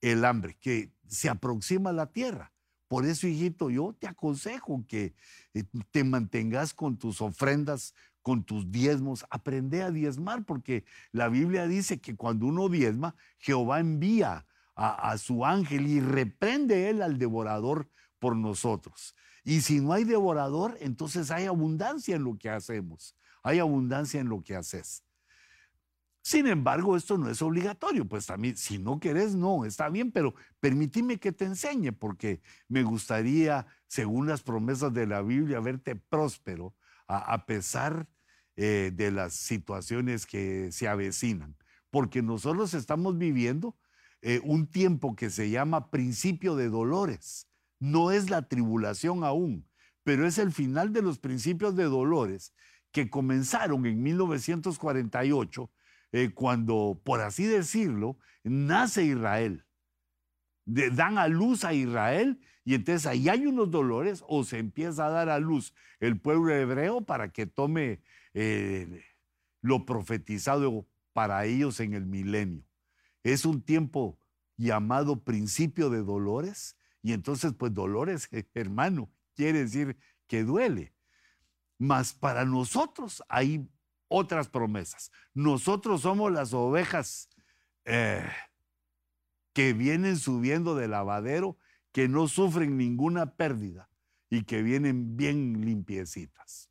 el 0.00 0.24
hambre 0.24 0.56
que 0.60 0.92
se 1.06 1.28
aproxima 1.28 1.90
a 1.90 1.94
la 1.94 2.06
tierra. 2.12 2.52
Por 2.88 3.06
eso, 3.06 3.26
hijito, 3.26 3.70
yo 3.70 3.94
te 3.98 4.08
aconsejo 4.08 4.84
que 4.88 5.14
eh, 5.54 5.64
te 5.90 6.02
mantengas 6.04 6.74
con 6.74 6.98
tus 6.98 7.20
ofrendas, 7.20 7.94
con 8.20 8.44
tus 8.44 8.70
diezmos. 8.70 9.24
Aprende 9.30 9.82
a 9.82 9.90
diezmar, 9.90 10.44
porque 10.44 10.84
la 11.12 11.28
Biblia 11.28 11.66
dice 11.66 12.00
que 12.00 12.16
cuando 12.16 12.46
uno 12.46 12.68
diezma, 12.68 13.14
Jehová 13.38 13.80
envía 13.80 14.46
a, 14.82 15.18
su 15.18 15.44
ángel 15.44 15.86
y 15.86 16.00
reprende 16.00 16.88
él 16.88 17.02
al 17.02 17.18
devorador 17.18 17.90
por 18.18 18.34
nosotros. 18.34 19.14
Y 19.44 19.60
si 19.60 19.80
no 19.80 19.92
hay 19.92 20.04
devorador, 20.04 20.78
entonces 20.80 21.30
hay 21.30 21.44
abundancia 21.44 22.16
en 22.16 22.24
lo 22.24 22.38
que 22.38 22.48
hacemos, 22.48 23.14
hay 23.42 23.58
abundancia 23.58 24.20
en 24.20 24.30
lo 24.30 24.42
que 24.42 24.56
haces. 24.56 25.04
Sin 26.22 26.46
embargo, 26.46 26.96
esto 26.96 27.18
no 27.18 27.28
es 27.28 27.42
obligatorio, 27.42 28.06
pues 28.06 28.26
también, 28.26 28.56
si 28.56 28.78
no 28.78 29.00
querés, 29.00 29.34
no, 29.34 29.66
está 29.66 29.90
bien, 29.90 30.12
pero 30.12 30.34
permíteme 30.60 31.18
que 31.18 31.32
te 31.32 31.44
enseñe, 31.44 31.92
porque 31.92 32.40
me 32.68 32.82
gustaría, 32.82 33.66
según 33.86 34.28
las 34.28 34.42
promesas 34.42 34.94
de 34.94 35.06
la 35.06 35.20
Biblia, 35.20 35.60
verte 35.60 35.94
próspero, 35.94 36.74
a, 37.06 37.44
pesar 37.44 38.06
eh, 38.54 38.92
de 38.94 39.10
las 39.10 39.34
situaciones 39.34 40.26
que 40.26 40.70
se 40.70 40.86
avecinan, 40.88 41.56
porque 41.90 42.22
nosotros 42.22 42.72
estamos 42.72 43.18
viviendo 43.18 43.76
eh, 44.22 44.40
un 44.44 44.66
tiempo 44.66 45.16
que 45.16 45.30
se 45.30 45.50
llama 45.50 45.90
principio 45.90 46.56
de 46.56 46.68
dolores. 46.68 47.48
No 47.78 48.10
es 48.10 48.28
la 48.30 48.48
tribulación 48.48 49.24
aún, 49.24 49.66
pero 50.04 50.26
es 50.26 50.38
el 50.38 50.52
final 50.52 50.92
de 50.92 51.02
los 51.02 51.18
principios 51.18 51.76
de 51.76 51.84
dolores 51.84 52.54
que 52.92 53.08
comenzaron 53.08 53.86
en 53.86 54.02
1948, 54.02 55.70
eh, 56.12 56.30
cuando, 56.34 57.00
por 57.04 57.20
así 57.20 57.44
decirlo, 57.44 58.18
nace 58.42 59.04
Israel. 59.04 59.64
dan 60.66 61.18
a 61.18 61.28
luz 61.28 61.64
a 61.64 61.72
Israel 61.72 62.40
y 62.64 62.74
entonces 62.74 63.06
ahí 63.06 63.28
hay 63.28 63.46
unos 63.46 63.70
dolores 63.70 64.22
o 64.28 64.44
se 64.44 64.58
empieza 64.58 65.06
a 65.06 65.10
dar 65.10 65.28
a 65.28 65.38
luz 65.38 65.74
el 65.98 66.20
pueblo 66.20 66.54
hebreo 66.54 67.00
para 67.00 67.32
que 67.32 67.46
tome 67.46 68.02
eh, 68.34 69.02
lo 69.62 69.86
profetizado 69.86 70.86
para 71.12 71.44
ellos 71.46 71.80
en 71.80 71.94
el 71.94 72.06
milenio. 72.06 72.62
Es 73.22 73.44
un 73.44 73.62
tiempo 73.62 74.18
llamado 74.56 75.24
principio 75.24 75.90
de 75.90 76.02
dolores 76.02 76.76
y 77.02 77.12
entonces 77.12 77.54
pues 77.54 77.72
dolores, 77.72 78.28
hermano, 78.54 79.10
quiere 79.34 79.60
decir 79.60 79.96
que 80.26 80.44
duele. 80.44 80.94
Mas 81.78 82.12
para 82.12 82.44
nosotros 82.44 83.22
hay 83.28 83.66
otras 84.08 84.48
promesas. 84.48 85.10
Nosotros 85.32 86.02
somos 86.02 86.30
las 86.30 86.52
ovejas 86.52 87.30
eh, 87.84 88.28
que 89.52 89.72
vienen 89.72 90.18
subiendo 90.18 90.74
del 90.74 90.90
lavadero, 90.90 91.58
que 91.92 92.08
no 92.08 92.28
sufren 92.28 92.76
ninguna 92.76 93.34
pérdida 93.34 93.88
y 94.28 94.44
que 94.44 94.62
vienen 94.62 95.16
bien 95.16 95.64
limpiecitas. 95.64 96.70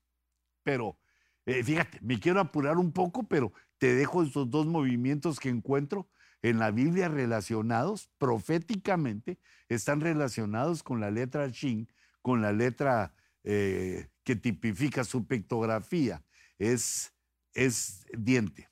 Pero 0.64 1.00
eh, 1.46 1.64
fíjate, 1.64 2.00
me 2.02 2.20
quiero 2.20 2.40
apurar 2.40 2.78
un 2.78 2.92
poco, 2.92 3.24
pero 3.24 3.52
te 3.80 3.96
dejo 3.96 4.22
estos 4.22 4.50
dos 4.50 4.68
movimientos 4.68 5.40
que 5.40 5.50
encuentro 5.50 6.08
en 6.42 6.60
la 6.60 6.72
Biblia 6.72 7.10
relacionados 7.10 8.10
proféticamente, 8.18 9.40
están 9.68 10.02
relacionados 10.02 10.84
con 10.84 11.00
la 11.00 11.12
letra 11.12 11.48
Shin, 11.48 11.88
con 12.22 12.42
la 12.42 12.52
letra 12.52 13.14
eh, 13.44 14.10
que 14.24 14.36
tipifica 14.36 15.04
su 15.04 15.26
pictografía, 15.26 16.24
es, 16.58 17.14
es 17.54 18.06
diente. 18.18 18.70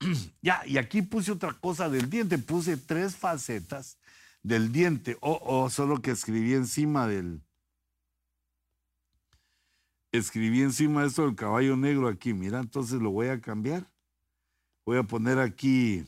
ya, 0.42 0.62
y 0.66 0.78
aquí 0.78 1.02
puse 1.02 1.32
otra 1.32 1.52
cosa 1.52 1.88
del 1.88 2.08
diente, 2.10 2.38
puse 2.38 2.76
tres 2.76 3.16
facetas 3.16 3.98
del 4.42 4.72
diente, 4.72 5.16
o 5.20 5.68
solo 5.68 6.00
que 6.00 6.12
escribí 6.12 6.54
encima 6.54 7.06
del, 7.06 7.42
escribí 10.12 10.62
encima 10.62 11.02
de 11.02 11.08
esto 11.08 11.24
del 11.24 11.36
caballo 11.36 11.76
negro 11.76 12.08
aquí. 12.08 12.34
Mira, 12.34 12.60
entonces 12.60 13.00
lo 13.00 13.10
voy 13.10 13.28
a 13.28 13.40
cambiar. 13.40 13.89
Voy 14.84 14.98
a 14.98 15.02
poner 15.02 15.38
aquí 15.38 16.04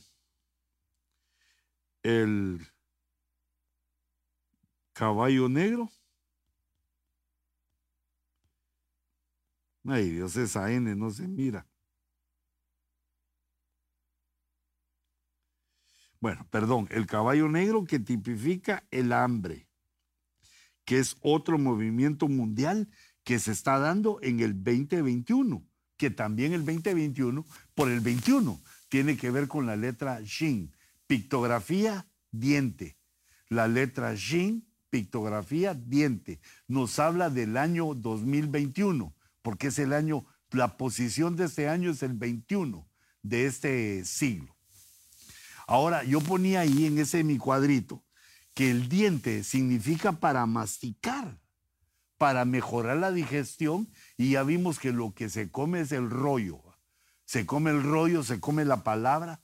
el 2.03 2.59
caballo 4.93 5.49
negro. 5.49 5.89
Ay, 9.85 10.11
Dios, 10.11 10.35
esa 10.37 10.71
N 10.71 10.95
no 10.95 11.09
se 11.09 11.27
mira. 11.27 11.67
Bueno, 16.19 16.47
perdón, 16.49 16.87
el 16.89 17.05
caballo 17.05 17.49
negro 17.49 17.83
que 17.83 17.99
tipifica 17.99 18.87
el 18.91 19.11
hambre, 19.11 19.67
que 20.85 20.99
es 20.99 21.17
otro 21.21 21.57
movimiento 21.57 22.29
mundial 22.29 22.89
que 23.25 23.39
se 23.39 23.51
está 23.51 23.77
dando 23.77 24.19
en 24.21 24.39
el 24.39 24.53
2021, 24.63 25.67
que 25.97 26.11
también 26.11 26.53
el 26.53 26.63
2021, 26.63 27.45
por 27.75 27.89
el 27.89 27.99
21, 27.99 28.59
tiene 28.89 29.17
que 29.17 29.31
ver 29.31 29.47
con 29.47 29.65
la 29.65 29.75
letra 29.75 30.21
Shin, 30.21 30.73
pictografía, 31.07 32.07
diente. 32.31 32.97
La 33.49 33.67
letra 33.67 34.15
Shin, 34.15 34.67
pictografía, 34.89 35.73
diente. 35.73 36.39
Nos 36.67 36.99
habla 36.99 37.29
del 37.29 37.57
año 37.57 37.93
2021, 37.93 39.15
porque 39.41 39.67
es 39.67 39.79
el 39.79 39.93
año, 39.93 40.25
la 40.51 40.77
posición 40.77 41.35
de 41.35 41.45
este 41.45 41.67
año 41.67 41.91
es 41.91 42.03
el 42.03 42.13
21 42.13 42.87
de 43.21 43.45
este 43.45 44.05
siglo. 44.05 44.55
Ahora, 45.67 46.03
yo 46.03 46.19
ponía 46.19 46.61
ahí 46.61 46.85
en 46.85 46.97
ese 46.97 47.23
mi 47.23 47.37
cuadrito 47.37 48.03
que 48.53 48.69
el 48.69 48.89
diente 48.89 49.43
significa 49.43 50.11
para 50.11 50.45
masticar 50.45 51.39
para 52.23 52.45
mejorar 52.45 52.95
la 52.95 53.11
digestión 53.11 53.89
y 54.15 54.31
ya 54.31 54.43
vimos 54.43 54.79
que 54.79 54.93
lo 54.93 55.13
que 55.13 55.29
se 55.29 55.51
come 55.51 55.81
es 55.81 55.91
el 55.91 56.09
rollo. 56.09 56.61
Se 57.25 57.45
come 57.45 57.71
el 57.71 57.83
rollo, 57.83 58.23
se 58.23 58.39
come 58.39 58.65
la 58.65 58.83
palabra. 58.83 59.39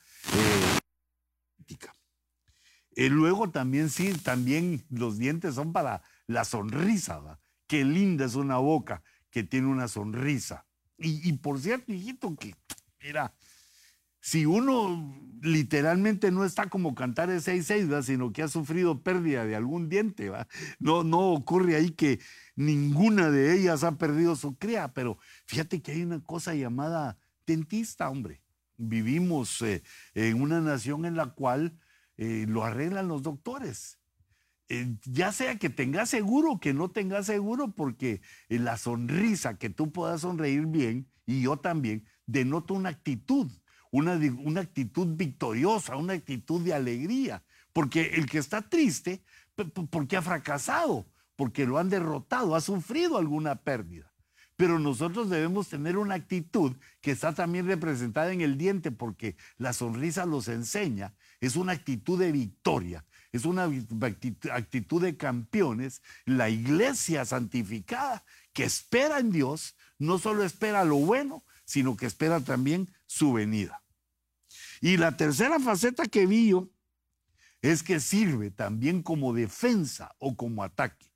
Eh, 2.96 3.10
luego 3.10 3.50
también 3.50 3.90
sí, 3.90 4.14
también 4.14 4.86
los 4.90 5.18
dientes 5.18 5.56
son 5.56 5.72
para 5.72 6.02
la 6.28 6.44
sonrisa. 6.44 7.40
Qué 7.68 7.86
linda 7.86 8.26
es 8.26 8.36
una 8.36 8.58
boca 8.58 9.04
que 9.30 9.44
tiene 9.44 9.68
una 9.68 9.88
sonrisa. 9.88 10.66
Y, 10.98 11.28
y 11.28 11.34
por 11.34 11.60
cierto, 11.60 11.94
hijito, 11.94 12.36
que 12.36 12.56
mira, 13.02 13.34
si 14.22 14.46
uno 14.46 15.16
literalmente 15.42 16.32
no 16.32 16.44
está 16.44 16.70
como 16.70 16.94
cantar 16.94 17.30
el 17.30 17.42
6-6, 17.42 18.04
sino 18.04 18.34
que 18.34 18.44
ha 18.44 18.48
sufrido 18.48 19.02
pérdida 19.02 19.46
de 19.46 19.56
algún 19.56 19.88
diente, 19.88 20.32
No, 20.80 21.04
no 21.04 21.32
ocurre 21.32 21.76
ahí 21.76 21.92
que 21.92 22.20
ninguna 22.56 23.30
de 23.30 23.56
ellas 23.56 23.84
ha 23.84 23.98
perdido 23.98 24.36
su 24.36 24.58
cría, 24.58 24.94
pero 24.94 25.18
fíjate 25.46 25.82
que 25.82 25.94
hay 25.94 26.04
una 26.04 26.22
cosa 26.22 26.54
llamada 26.54 27.18
dentista, 27.50 28.10
hombre. 28.10 28.42
Vivimos 28.78 29.62
eh, 29.62 29.84
en 30.14 30.42
una 30.42 30.62
nación 30.62 31.06
en 31.06 31.16
la 31.16 31.28
cual 31.28 31.78
eh, 32.18 32.46
lo 32.48 32.64
arreglan 32.64 33.08
los 33.08 33.24
doctores. 33.24 34.00
Eh, 34.70 34.96
ya 35.04 35.32
sea 35.32 35.58
que 35.58 35.70
tengas 35.70 36.10
seguro, 36.10 36.60
que 36.60 36.74
no 36.74 36.92
tengas 36.92 37.26
seguro, 37.26 37.72
porque 37.76 38.22
la 38.48 38.78
sonrisa, 38.78 39.58
que 39.58 39.70
tú 39.70 39.92
puedas 39.92 40.22
sonreír 40.22 40.68
bien, 40.68 41.10
y 41.26 41.42
yo 41.42 41.58
también, 41.58 42.06
denota 42.26 42.74
una 42.74 42.90
actitud 42.90 43.52
una, 43.92 44.62
actitud 44.62 45.16
victoriosa, 45.16 45.96
una 45.96 46.14
actitud 46.14 46.62
de 46.62 46.74
alegría. 46.74 47.44
Porque 47.74 48.12
el 48.16 48.28
que 48.28 48.40
está 48.40 48.62
triste, 48.62 49.24
porque 49.90 50.18
ha 50.18 50.22
fracasado, 50.22 51.08
porque 51.36 51.66
lo 51.66 51.78
han 51.78 51.90
derrotado, 51.90 52.56
ha 52.56 52.62
sufrido 52.62 53.18
alguna 53.18 53.56
pérdida. 53.64 54.09
Pero 54.60 54.78
nosotros 54.78 55.30
debemos 55.30 55.70
tener 55.70 55.98
una 55.98 56.16
actitud 56.16 56.76
que 57.00 57.12
está 57.12 57.34
también 57.34 57.66
representada 57.66 58.34
en 58.34 58.42
el 58.42 58.58
diente, 58.58 58.92
porque 58.92 59.38
la 59.58 59.72
sonrisa 59.72 60.26
los 60.26 60.50
enseña, 60.50 61.14
es 61.40 61.56
una 61.56 61.72
actitud 61.72 62.20
de 62.20 62.34
victoria, 62.34 63.06
es 63.32 63.46
una 63.46 63.70
actitud 64.52 65.02
de 65.02 65.16
campeones. 65.16 66.02
La 66.26 66.50
iglesia 66.50 67.24
santificada 67.24 68.26
que 68.52 68.66
espera 68.66 69.20
en 69.20 69.32
Dios, 69.32 69.78
no 69.98 70.20
solo 70.20 70.44
espera 70.44 70.84
lo 70.84 70.98
bueno, 70.98 71.42
sino 71.64 71.96
que 71.96 72.08
espera 72.08 72.42
también 72.42 72.94
su 73.06 73.32
venida. 73.32 73.82
Y 74.82 74.98
la 74.98 75.16
tercera 75.16 75.62
faceta 75.62 76.04
que 76.04 76.26
vi 76.26 76.50
yo 76.50 76.70
es 77.62 77.82
que 77.82 78.02
sirve 78.02 78.52
también 78.52 79.04
como 79.04 79.32
defensa 79.34 80.14
o 80.20 80.36
como 80.36 80.66
ataque. 80.66 81.09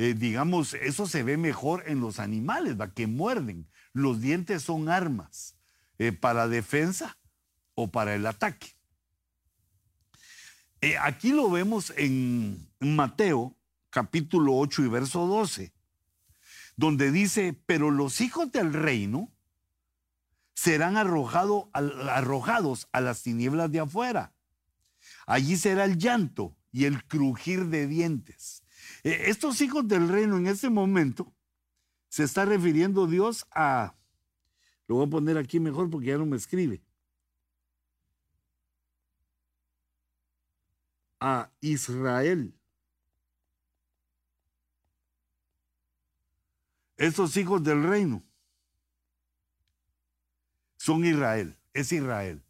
Eh, 0.00 0.14
digamos, 0.14 0.74
eso 0.74 1.08
se 1.08 1.24
ve 1.24 1.36
mejor 1.36 1.82
en 1.88 2.00
los 2.00 2.20
animales, 2.20 2.80
¿va? 2.80 2.94
que 2.94 3.08
muerden. 3.08 3.68
Los 3.92 4.20
dientes 4.20 4.62
son 4.62 4.88
armas 4.88 5.56
eh, 5.98 6.12
para 6.12 6.46
defensa 6.46 7.18
o 7.74 7.90
para 7.90 8.14
el 8.14 8.24
ataque. 8.24 8.76
Eh, 10.82 10.96
aquí 10.98 11.32
lo 11.32 11.50
vemos 11.50 11.92
en 11.96 12.70
Mateo 12.78 13.56
capítulo 13.90 14.56
8 14.58 14.84
y 14.84 14.88
verso 14.88 15.26
12, 15.26 15.74
donde 16.76 17.10
dice, 17.10 17.60
pero 17.66 17.90
los 17.90 18.20
hijos 18.20 18.52
del 18.52 18.72
reino 18.72 19.32
serán 20.54 20.96
arrojados 20.96 21.68
a 22.92 23.00
las 23.00 23.24
tinieblas 23.24 23.72
de 23.72 23.80
afuera. 23.80 24.32
Allí 25.26 25.56
será 25.56 25.86
el 25.86 25.98
llanto 25.98 26.56
y 26.70 26.84
el 26.84 27.04
crujir 27.04 27.66
de 27.66 27.88
dientes. 27.88 28.62
Eh, 29.04 29.24
estos 29.26 29.60
hijos 29.60 29.86
del 29.86 30.08
reino 30.08 30.36
en 30.36 30.46
este 30.46 30.70
momento 30.70 31.32
se 32.08 32.24
está 32.24 32.44
refiriendo 32.44 33.06
Dios 33.06 33.46
a, 33.50 33.94
lo 34.86 34.96
voy 34.96 35.06
a 35.06 35.10
poner 35.10 35.38
aquí 35.38 35.60
mejor 35.60 35.90
porque 35.90 36.08
ya 36.08 36.18
no 36.18 36.26
me 36.26 36.36
escribe, 36.36 36.82
a 41.20 41.50
Israel. 41.60 42.54
Estos 46.96 47.36
hijos 47.36 47.62
del 47.62 47.82
reino 47.82 48.24
son 50.76 51.04
Israel, 51.04 51.56
es 51.72 51.92
Israel, 51.92 52.42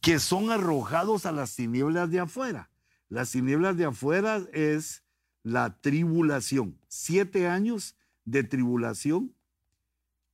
que 0.00 0.18
son 0.18 0.50
arrojados 0.50 1.26
a 1.26 1.32
las 1.32 1.54
tinieblas 1.54 2.10
de 2.10 2.20
afuera. 2.20 2.71
Las 3.12 3.30
tinieblas 3.30 3.76
de 3.76 3.84
afuera 3.84 4.42
es 4.54 5.02
la 5.42 5.78
tribulación, 5.82 6.78
siete 6.88 7.46
años 7.46 7.94
de 8.24 8.42
tribulación 8.42 9.34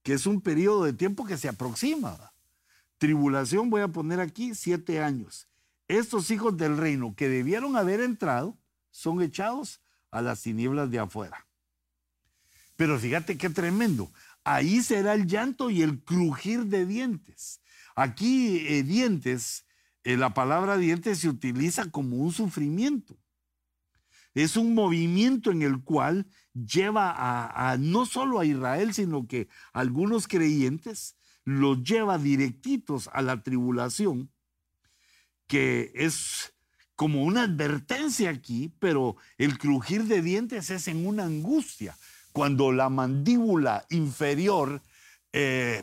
que 0.04 0.12
es 0.12 0.26
un 0.26 0.40
periodo 0.40 0.84
de 0.84 0.92
tiempo 0.92 1.24
que 1.26 1.36
se 1.36 1.48
aproxima. 1.48 2.32
Tribulación, 2.98 3.68
voy 3.68 3.80
a 3.80 3.88
poner 3.88 4.20
aquí, 4.20 4.54
siete 4.54 5.02
años. 5.02 5.48
Estos 5.88 6.30
hijos 6.30 6.56
del 6.56 6.76
reino 6.76 7.14
que 7.16 7.28
debieron 7.28 7.76
haber 7.76 8.00
entrado 8.00 8.56
son 8.92 9.22
echados 9.22 9.80
a 10.12 10.22
las 10.22 10.40
tinieblas 10.40 10.88
de 10.88 11.00
afuera. 11.00 11.48
Pero 12.76 12.96
fíjate 12.96 13.36
qué 13.36 13.50
tremendo. 13.50 14.08
Ahí 14.44 14.82
será 14.84 15.14
el 15.14 15.26
llanto 15.26 15.68
y 15.68 15.82
el 15.82 15.98
crujir 16.04 16.66
de 16.66 16.86
dientes. 16.86 17.60
Aquí 17.96 18.64
eh, 18.68 18.84
dientes, 18.84 19.64
la 20.16 20.32
palabra 20.32 20.76
dientes 20.76 21.18
se 21.18 21.28
utiliza 21.28 21.90
como 21.90 22.16
un 22.16 22.32
sufrimiento. 22.32 23.18
Es 24.34 24.56
un 24.56 24.74
movimiento 24.74 25.50
en 25.50 25.62
el 25.62 25.82
cual 25.82 26.26
lleva 26.54 27.14
a, 27.16 27.76
no 27.76 28.06
solo 28.06 28.40
a 28.40 28.44
Israel, 28.44 28.94
sino 28.94 29.26
que 29.26 29.48
algunos 29.72 30.28
creyentes 30.28 31.16
los 31.44 31.82
lleva 31.82 32.18
directitos 32.18 33.08
a 33.12 33.22
la 33.22 33.42
tribulación, 33.42 34.30
que 35.46 35.92
es 35.94 36.54
como 36.94 37.24
una 37.24 37.44
advertencia 37.44 38.30
aquí, 38.30 38.72
pero 38.78 39.16
el 39.38 39.58
crujir 39.58 40.04
de 40.04 40.22
dientes 40.22 40.70
es 40.70 40.88
en 40.88 41.06
una 41.06 41.24
angustia. 41.24 41.96
Cuando 42.32 42.70
la 42.70 42.88
mandíbula 42.88 43.86
inferior 43.90 44.82
eh, 45.32 45.82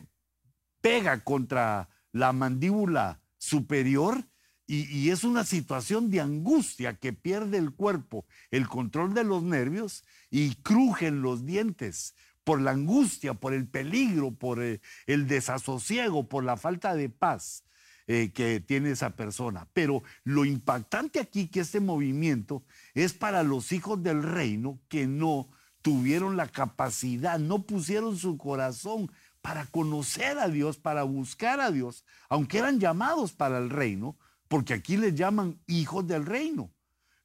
pega 0.82 1.24
contra 1.24 1.90
la 2.12 2.32
mandíbula 2.32 3.20
superior, 3.38 4.26
y, 4.68 5.12
es 5.12 5.24
una 5.24 5.44
situación 5.44 6.10
de 6.10 6.22
angustia 6.22 6.96
que 6.96 7.14
pierde 7.14 7.58
el 7.58 7.72
cuerpo 7.72 8.26
el 8.50 8.68
control 8.68 9.14
de 9.14 9.24
los 9.24 9.44
nervios 9.44 10.04
y 10.32 10.56
crujen 10.56 11.22
los 11.22 11.46
dientes 11.46 12.16
por 12.44 12.62
la 12.62 12.72
angustia, 12.72 13.36
por 13.36 13.54
el 13.54 13.68
peligro, 13.68 14.32
por 14.32 14.62
el, 14.62 14.82
desasosiego, 15.28 16.28
por 16.28 16.44
la 16.44 16.58
falta 16.58 16.96
de 16.96 17.10
paz 17.10 17.64
eh, 18.08 18.32
que 18.34 18.60
tiene 18.60 18.92
esa 18.92 19.16
persona. 19.16 19.68
Pero 19.74 20.04
lo 20.24 20.46
impactante 20.46 21.20
aquí 21.20 21.48
que 21.48 21.60
este 21.60 21.80
movimiento 21.80 22.64
es 22.96 23.14
para 23.14 23.44
los 23.44 23.72
hijos 23.72 24.02
del 24.02 24.24
reino 24.24 24.80
que 24.88 25.06
no 25.06 25.50
tuvieron 25.84 26.38
la 26.38 26.48
capacidad, 26.48 27.38
no 27.38 27.68
pusieron 27.68 28.18
su 28.18 28.38
corazón 28.38 29.12
para 29.46 29.68
conocer 29.68 30.40
a 30.40 30.48
Dios, 30.48 30.78
para 30.78 31.04
buscar 31.04 31.60
a 31.60 31.70
Dios, 31.70 32.04
aunque 32.30 32.58
eran 32.58 32.80
llamados 32.80 33.32
para 33.32 33.60
el 33.60 33.70
reino, 33.70 34.18
porque 34.48 34.74
aquí 34.74 34.98
les 34.98 35.14
llaman 35.14 35.60
hijos 35.68 36.08
del 36.08 36.26
reino, 36.26 36.72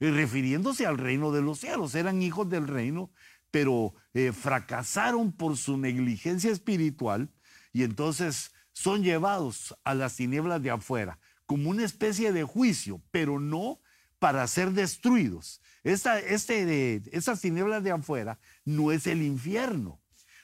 eh, 0.00 0.10
refiriéndose 0.10 0.84
al 0.84 0.98
reino 0.98 1.32
de 1.32 1.40
los 1.40 1.60
cielos. 1.60 1.94
Eran 1.94 2.20
hijos 2.20 2.50
del 2.50 2.68
reino, 2.68 3.10
pero 3.50 3.94
eh, 4.12 4.32
fracasaron 4.32 5.32
por 5.32 5.56
su 5.56 5.78
negligencia 5.78 6.50
espiritual 6.50 7.30
y 7.72 7.84
entonces 7.84 8.52
son 8.74 9.02
llevados 9.02 9.74
a 9.82 9.94
las 9.94 10.14
tinieblas 10.16 10.62
de 10.62 10.72
afuera 10.72 11.18
como 11.46 11.70
una 11.70 11.86
especie 11.86 12.34
de 12.34 12.44
juicio, 12.44 13.00
pero 13.10 13.40
no 13.40 13.80
para 14.18 14.46
ser 14.46 14.72
destruidos. 14.72 15.62
Este, 15.84 17.00
esas 17.16 17.40
tinieblas 17.40 17.82
de 17.82 17.92
afuera 17.92 18.38
no 18.66 18.92
es 18.92 19.06
el 19.06 19.22
infierno, 19.22 19.99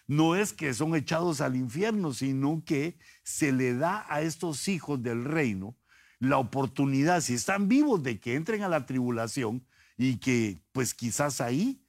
no 0.07 0.37
es 0.37 0.53
que 0.53 0.73
son 0.75 0.95
echados 0.95 1.41
al 1.41 1.57
infierno, 1.57 2.13
sino 2.13 2.63
que 2.65 2.99
se 3.23 3.53
le 3.53 3.75
da 3.75 4.05
a 4.09 4.21
estos 4.23 4.69
hijos 4.69 5.03
del 5.03 5.25
reino 5.25 5.77
la 6.19 6.39
oportunidad, 6.39 7.21
si 7.21 7.35
están 7.35 7.69
vivos, 7.69 8.03
de 8.03 8.19
que 8.19 8.35
entren 8.35 8.63
a 8.63 8.69
la 8.69 8.87
tribulación 8.87 9.67
y 9.97 10.17
que 10.19 10.63
pues 10.73 10.95
quizás 10.95 11.41
ahí 11.41 11.83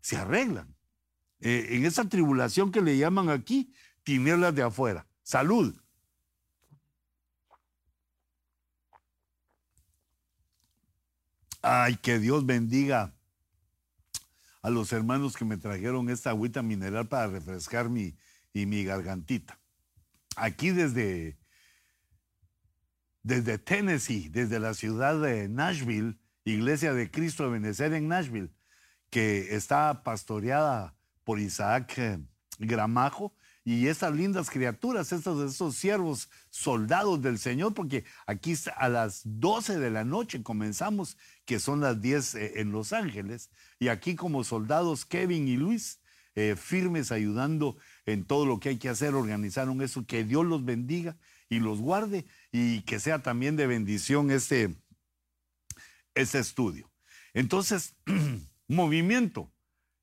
se 0.00 0.16
arreglan. 0.16 0.74
Eh, 1.40 1.68
en 1.70 1.84
esa 1.84 2.08
tribulación 2.08 2.70
que 2.70 2.80
le 2.80 2.96
llaman 2.96 3.28
aquí, 3.28 3.74
tinieblas 4.04 4.54
de 4.54 4.62
afuera. 4.62 5.06
Salud. 5.22 5.74
Ay, 11.60 11.96
que 11.96 12.18
Dios 12.18 12.44
bendiga 12.44 13.14
a 14.62 14.70
los 14.70 14.92
hermanos 14.92 15.36
que 15.36 15.44
me 15.44 15.56
trajeron 15.56 16.08
esta 16.08 16.30
agüita 16.30 16.62
mineral 16.62 17.08
para 17.08 17.26
refrescar 17.26 17.90
mi, 17.90 18.16
y 18.54 18.66
mi 18.66 18.84
gargantita. 18.84 19.58
Aquí 20.36 20.70
desde 20.70 21.36
desde 23.22 23.58
Tennessee, 23.58 24.28
desde 24.28 24.58
la 24.58 24.74
ciudad 24.74 25.20
de 25.20 25.48
Nashville, 25.48 26.18
Iglesia 26.44 26.92
de 26.92 27.10
Cristo 27.10 27.44
de 27.44 27.50
Benecer 27.50 27.92
en 27.92 28.08
Nashville, 28.08 28.50
que 29.10 29.54
está 29.54 30.02
pastoreada 30.02 30.96
por 31.24 31.38
Isaac 31.38 31.94
eh, 31.98 32.18
Gramajo 32.58 33.32
y 33.64 33.86
estas 33.86 34.12
lindas 34.12 34.50
criaturas, 34.50 35.12
estos, 35.12 35.48
estos 35.48 35.76
siervos 35.76 36.28
soldados 36.50 37.22
del 37.22 37.38
Señor, 37.38 37.74
porque 37.74 38.04
aquí 38.26 38.54
a 38.76 38.88
las 38.88 39.22
12 39.24 39.78
de 39.78 39.90
la 39.90 40.04
noche 40.04 40.42
comenzamos, 40.42 41.16
que 41.44 41.58
son 41.58 41.80
las 41.80 42.00
10 42.00 42.34
eh, 42.34 42.52
en 42.60 42.72
Los 42.72 42.92
Ángeles, 42.92 43.50
y 43.78 43.88
aquí 43.88 44.14
como 44.14 44.44
soldados 44.44 45.04
Kevin 45.04 45.48
y 45.48 45.56
Luis, 45.56 46.00
eh, 46.34 46.56
firmes 46.56 47.12
ayudando 47.12 47.76
en 48.06 48.24
todo 48.24 48.46
lo 48.46 48.58
que 48.58 48.70
hay 48.70 48.78
que 48.78 48.88
hacer, 48.88 49.14
organizaron 49.14 49.82
eso, 49.82 50.06
que 50.06 50.24
Dios 50.24 50.46
los 50.46 50.64
bendiga 50.64 51.18
y 51.50 51.60
los 51.60 51.80
guarde 51.80 52.24
y 52.50 52.80
que 52.82 52.98
sea 52.98 53.22
también 53.22 53.56
de 53.56 53.66
bendición 53.66 54.30
este, 54.30 54.74
este 56.14 56.38
estudio. 56.38 56.90
Entonces, 57.34 57.94
movimiento, 58.68 59.52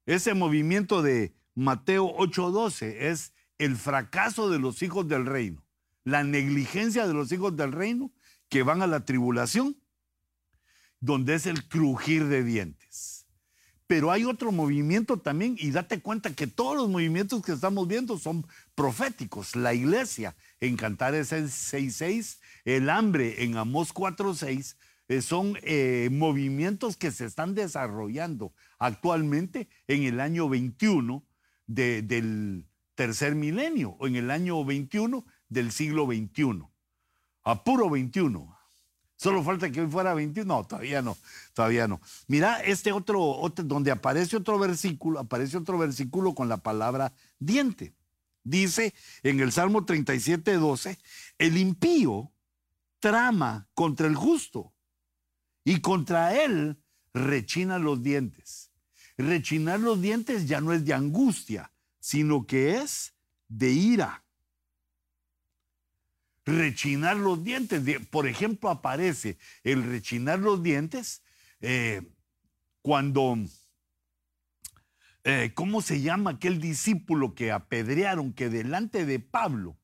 ese 0.06 0.36
movimiento 0.36 1.02
de 1.02 1.34
Mateo 1.56 2.16
8:12 2.16 3.10
es 3.12 3.34
el 3.58 3.76
fracaso 3.76 4.50
de 4.50 4.60
los 4.60 4.82
hijos 4.84 5.08
del 5.08 5.26
reino, 5.26 5.66
la 6.04 6.24
negligencia 6.24 7.08
de 7.08 7.14
los 7.14 7.32
hijos 7.32 7.56
del 7.56 7.72
reino 7.72 8.12
que 8.50 8.64
van 8.64 8.82
a 8.82 8.88
la 8.88 9.06
tribulación, 9.06 9.82
donde 11.00 11.36
es 11.36 11.45
el 11.45 11.68
crujir 11.68 12.28
de 12.28 12.43
dientes. 12.43 13.26
Pero 13.88 14.12
hay 14.12 14.24
otro 14.24 14.52
movimiento 14.52 15.18
también 15.18 15.56
y 15.58 15.72
date 15.72 16.00
cuenta 16.00 16.36
que 16.36 16.45
todos 16.45 16.78
los 16.78 16.89
movimientos 16.89 17.41
que 17.41 17.54
estamos 17.54 17.88
viendo 17.88 18.20
son 18.20 18.45
proféticos. 18.76 19.56
La 19.56 19.74
iglesia 19.74 20.36
en 20.60 20.78
Cantares 20.78 21.32
6.6, 21.32 22.38
el 22.66 22.89
hambre 22.89 23.43
en 23.43 23.58
Amós 23.58 23.91
4.6, 23.93 24.76
eh, 25.08 25.24
son 25.24 25.58
eh, 25.64 26.10
movimientos 26.12 26.97
que 26.97 27.10
se 27.10 27.26
están 27.26 27.56
desarrollando 27.56 28.54
actualmente 28.78 29.68
en 29.88 30.04
el 30.04 30.20
año 30.20 30.47
21 30.47 31.26
del 31.66 32.68
tercer 32.93 33.34
milenio 33.34 33.95
o 34.00 34.06
en 34.06 34.18
el 34.18 34.30
año 34.30 34.64
21 34.64 35.26
del 35.47 35.72
siglo 35.72 36.06
21. 36.06 36.72
A 37.43 37.64
puro 37.64 37.89
21. 37.89 38.59
Solo 39.20 39.43
falta 39.43 39.70
que 39.70 39.82
hoy 39.82 39.88
fuera 39.88 40.13
21. 40.13 40.45
No, 40.45 40.63
todavía 40.65 41.01
no, 41.01 41.17
todavía 41.53 41.89
no. 41.89 41.99
Mira, 42.28 42.61
este 42.61 42.93
otro, 42.93 43.22
otro, 43.22 43.65
donde 43.65 43.91
aparece 43.91 44.38
otro 44.38 44.57
versículo, 44.57 45.20
aparece 45.20 45.57
otro 45.57 45.78
versículo 45.78 46.34
con 46.34 46.47
la 46.47 46.55
palabra 46.55 47.11
diente. 47.38 47.93
Dice 48.45 48.93
en 49.22 49.41
el 49.41 49.51
Salmo 49.51 49.84
37, 49.84 50.53
12, 50.53 50.97
el 51.38 51.57
impío 51.57 52.32
trama 53.01 53.67
contra 53.74 54.07
el 54.07 54.15
justo 54.15 54.72
y 55.65 55.82
contra 55.82 56.41
él 56.41 56.82
rechina 57.13 57.78
los 57.78 58.01
dientes. 58.01 58.72
Rechinar 59.17 59.82
los 59.82 60.01
dientes 60.01 60.47
ya 60.47 60.61
no 60.61 60.72
es 60.72 60.86
de 60.86 60.93
angustia, 60.93 61.74
sino 61.99 62.47
que 62.47 62.78
es 62.78 63.13
de 63.49 63.70
ira 63.72 64.24
rechinar 66.50 67.18
los 67.18 67.43
dientes. 67.43 67.82
Por 68.10 68.28
ejemplo, 68.28 68.70
aparece 68.70 69.38
el 69.64 69.84
rechinar 69.84 70.39
los 70.39 70.62
dientes 70.64 71.24
eh, 71.62 72.02
cuando, 72.82 73.38
eh, 75.24 75.52
¿cómo 75.54 75.82
se 75.82 76.02
llama 76.02 76.32
aquel 76.32 76.60
discípulo 76.60 77.36
que 77.36 77.52
apedrearon, 77.52 78.34
que 78.34 78.50
delante 78.50 79.06
de 79.06 79.20
Pablo 79.20 79.78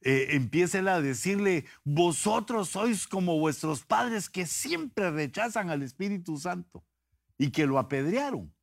eh, 0.00 0.28
empieza 0.30 0.78
a 0.78 1.00
decirle, 1.00 1.64
vosotros 1.84 2.70
sois 2.70 3.06
como 3.06 3.38
vuestros 3.38 3.84
padres 3.84 4.28
que 4.28 4.46
siempre 4.46 5.10
rechazan 5.10 5.70
al 5.70 5.82
Espíritu 5.82 6.38
Santo 6.38 6.84
y 7.38 7.50
que 7.50 7.66
lo 7.66 7.78
apedrearon? 7.78 8.55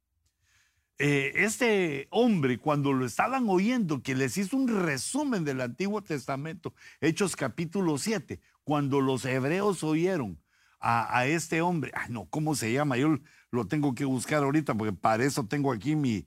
Eh, 1.05 1.43
este 1.43 2.07
hombre, 2.11 2.57
cuando 2.57 2.93
lo 2.93 3.05
estaban 3.05 3.49
oyendo, 3.49 4.01
que 4.01 4.15
les 4.15 4.37
hizo 4.37 4.55
un 4.55 4.69
resumen 4.69 5.43
del 5.43 5.59
Antiguo 5.59 6.01
Testamento, 6.01 6.73
Hechos 7.01 7.35
capítulo 7.35 7.97
7, 7.97 8.39
cuando 8.63 9.01
los 9.01 9.25
hebreos 9.25 9.83
oyeron 9.83 10.41
a, 10.79 11.25
este 11.25 11.59
hombre, 11.59 11.91
ay 11.93 12.09
no, 12.09 12.29
¿cómo 12.29 12.55
se 12.55 12.71
llama? 12.71 12.95
Yo 12.95 13.17
lo 13.51 13.67
tengo 13.67 13.93
que 13.93 14.05
buscar 14.05 14.43
ahorita 14.43 14.75
porque 14.75 14.93
para 14.93 15.25
eso 15.25 15.45
tengo 15.45 15.73
aquí 15.73 15.97
mi, 15.97 16.25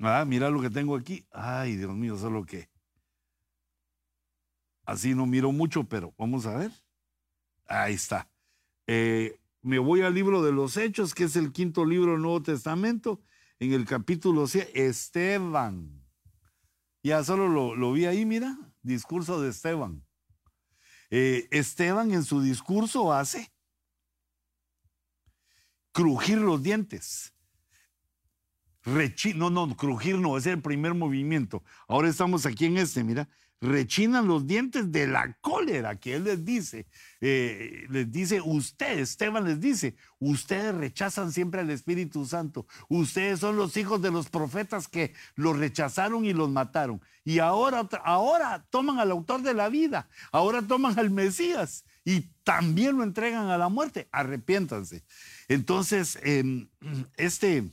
ah, 0.00 0.24
mira 0.26 0.50
lo 0.50 0.60
que 0.60 0.70
tengo 0.70 0.96
aquí, 0.96 1.24
ay 1.30 1.76
Dios 1.76 1.94
mío, 1.94 2.16
solo 2.16 2.44
que, 2.44 2.68
así 4.86 5.14
no 5.14 5.24
miro 5.24 5.52
mucho, 5.52 5.84
pero 5.84 6.12
vamos 6.18 6.46
a 6.46 6.56
ver, 6.56 6.72
ahí 7.68 7.94
está. 7.94 8.28
Eh, 8.88 9.38
me 9.62 9.78
voy 9.78 10.02
al 10.02 10.14
libro 10.14 10.42
de 10.42 10.50
los 10.50 10.76
Hechos, 10.76 11.14
que 11.14 11.22
es 11.22 11.36
el 11.36 11.52
quinto 11.52 11.84
libro 11.84 12.10
del 12.10 12.22
Nuevo 12.22 12.42
Testamento, 12.42 13.20
en 13.58 13.72
el 13.72 13.84
capítulo 13.84 14.46
6, 14.46 14.68
Esteban. 14.74 16.04
Ya 17.02 17.22
solo 17.24 17.74
lo, 17.74 17.92
vi 17.92 18.06
ahí, 18.06 18.24
mira, 18.24 18.58
discurso 18.82 19.40
de 19.40 19.50
Esteban. 19.50 20.04
Eh, 21.10 21.48
Esteban 21.50 22.12
en 22.12 22.24
su 22.24 22.42
discurso 22.42 23.12
hace 23.12 23.50
crujir 25.92 26.38
los 26.38 26.62
dientes. 26.62 27.32
no, 29.34 29.50
no, 29.50 29.76
crujir 29.76 30.18
no, 30.18 30.36
es 30.36 30.46
el 30.46 30.60
primer 30.60 30.94
movimiento. 30.94 31.62
Ahora 31.86 32.08
estamos 32.08 32.46
aquí 32.46 32.66
en 32.66 32.78
este, 32.78 33.02
mira 33.04 33.28
rechinan 33.60 34.28
los 34.28 34.46
dientes 34.46 34.92
de 34.92 35.06
la 35.06 35.36
cólera 35.40 35.96
que 35.96 36.14
él 36.14 36.24
les 36.24 36.44
dice. 36.44 36.86
Eh, 37.20 37.86
les 37.90 38.10
dice, 38.10 38.40
usted, 38.40 38.98
Esteban 38.98 39.44
les 39.44 39.60
dice, 39.60 39.96
ustedes 40.18 40.74
rechazan 40.74 41.32
siempre 41.32 41.60
al 41.60 41.70
Espíritu 41.70 42.24
Santo. 42.24 42.66
Ustedes 42.88 43.40
son 43.40 43.56
los 43.56 43.76
hijos 43.76 44.00
de 44.00 44.10
los 44.10 44.28
profetas 44.28 44.88
que 44.88 45.12
los 45.34 45.58
rechazaron 45.58 46.24
y 46.24 46.32
los 46.32 46.50
mataron. 46.50 47.00
Y 47.24 47.40
ahora, 47.40 47.88
ahora 48.04 48.64
toman 48.70 48.98
al 49.00 49.10
autor 49.10 49.42
de 49.42 49.54
la 49.54 49.68
vida, 49.68 50.08
ahora 50.30 50.62
toman 50.62 50.98
al 50.98 51.10
Mesías 51.10 51.84
y 52.04 52.30
también 52.44 52.96
lo 52.96 53.02
entregan 53.02 53.48
a 53.48 53.58
la 53.58 53.68
muerte. 53.68 54.08
Arrepiéntanse. 54.12 55.04
Entonces, 55.48 56.18
em, 56.22 56.68
este... 57.16 57.64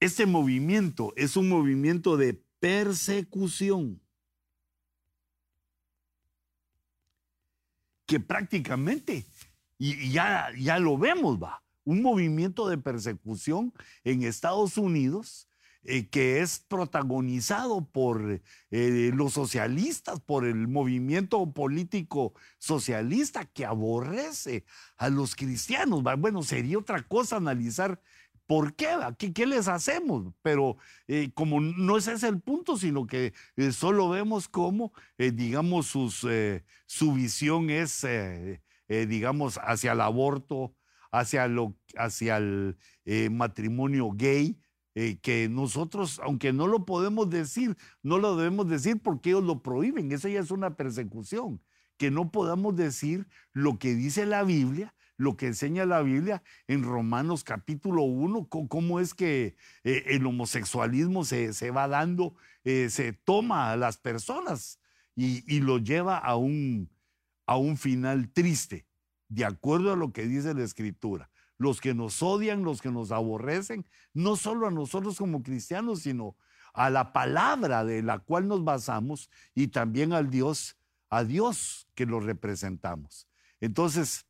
Este 0.00 0.26
movimiento 0.26 1.12
es 1.14 1.36
un 1.36 1.48
movimiento 1.48 2.16
de 2.16 2.42
persecución. 2.62 4.00
Que 8.06 8.20
prácticamente, 8.20 9.26
y 9.78 10.12
ya, 10.12 10.48
ya 10.56 10.78
lo 10.78 10.96
vemos, 10.96 11.42
va, 11.42 11.64
un 11.82 12.02
movimiento 12.02 12.68
de 12.68 12.78
persecución 12.78 13.74
en 14.04 14.22
Estados 14.22 14.78
Unidos 14.78 15.48
eh, 15.84 16.08
que 16.08 16.40
es 16.40 16.60
protagonizado 16.60 17.84
por 17.84 18.40
eh, 18.70 19.10
los 19.12 19.32
socialistas, 19.32 20.20
por 20.20 20.46
el 20.46 20.68
movimiento 20.68 21.52
político 21.52 22.34
socialista 22.58 23.46
que 23.46 23.66
aborrece 23.66 24.64
a 24.96 25.08
los 25.08 25.34
cristianos. 25.34 26.04
Bueno, 26.18 26.44
sería 26.44 26.78
otra 26.78 27.02
cosa 27.02 27.38
analizar 27.38 28.00
¿Por 28.46 28.74
qué? 28.74 28.88
¿Qué, 29.34 29.46
les 29.46 29.68
hacemos? 29.68 30.34
Pero 30.42 30.76
eh, 31.06 31.30
como 31.34 31.60
no 31.60 31.96
ese 31.96 32.12
es 32.12 32.22
el 32.22 32.40
punto, 32.40 32.76
sino 32.76 33.06
que 33.06 33.32
eh, 33.56 33.72
solo 33.72 34.08
vemos 34.08 34.48
cómo, 34.48 34.92
eh, 35.18 35.30
digamos, 35.30 35.86
su 35.86 37.12
visión 37.14 37.70
es, 37.70 38.06
digamos, 38.88 39.58
hacia 39.62 39.92
el 39.92 40.00
aborto, 40.00 40.74
hacia, 41.10 41.46
lo, 41.48 41.76
hacia 41.96 42.38
el 42.38 42.76
matrimonio 43.30 44.10
gay, 44.12 44.58
que 45.22 45.48
nosotros, 45.48 46.20
aunque 46.22 46.52
no 46.52 46.66
lo 46.66 46.84
podemos 46.84 47.30
decir, 47.30 47.76
no 48.02 48.18
lo 48.18 48.36
debemos 48.36 48.68
decir 48.68 49.00
porque 49.02 49.30
ellos 49.30 49.44
lo 49.44 49.62
prohíben. 49.62 50.12
Eso 50.12 50.28
ya 50.28 50.40
es 50.40 50.50
una 50.50 50.76
persecución. 50.76 51.62
Que 51.96 52.10
no 52.10 52.30
podamos 52.32 52.74
decir 52.74 53.28
lo 53.52 53.78
que 53.78 53.94
dice 53.94 54.26
la 54.26 54.42
Biblia, 54.42 54.92
lo 55.16 55.36
que 55.36 55.46
enseña 55.46 55.86
la 55.86 56.02
Biblia 56.02 56.42
en 56.66 56.82
Romanos 56.82 57.44
capítulo 57.44 58.02
1, 58.02 58.48
cómo 58.48 59.00
es 59.00 59.14
que 59.14 59.56
eh, 59.84 60.04
el 60.06 60.26
homosexualismo 60.26 61.24
se, 61.24 61.70
va 61.70 61.88
dando, 61.88 62.34
eh, 62.64 62.88
se 62.90 63.12
toma 63.12 63.72
a 63.72 63.76
las 63.76 63.98
personas 63.98 64.78
y, 65.14 65.60
lo 65.60 65.78
lleva 65.78 66.18
a 66.18 66.36
un, 66.36 66.90
a 67.46 67.56
un 67.56 67.76
final 67.76 68.30
triste, 68.32 68.86
de 69.28 69.44
acuerdo 69.44 69.92
a 69.92 69.96
lo 69.96 70.12
que 70.12 70.26
dice 70.26 70.54
la 70.54 70.64
Escritura. 70.64 71.30
Los 71.58 71.80
que 71.80 71.94
nos 71.94 72.22
odian, 72.22 72.64
los 72.64 72.82
que 72.82 72.90
nos 72.90 73.12
aborrecen, 73.12 73.86
no 74.14 74.36
solo 74.36 74.66
a 74.66 74.70
nosotros 74.70 75.16
como 75.18 75.42
cristianos, 75.42 76.00
sino 76.00 76.36
a 76.72 76.90
la 76.90 77.12
palabra 77.12 77.84
de 77.84 78.02
la 78.02 78.18
cual 78.18 78.48
nos 78.48 78.64
basamos 78.64 79.30
y 79.54 79.68
también 79.68 80.12
al 80.12 80.30
Dios, 80.30 80.76
a 81.08 81.22
Dios 81.24 81.86
que 81.94 82.06
lo 82.06 82.20
representamos. 82.20 83.28
Entonces, 83.60 84.26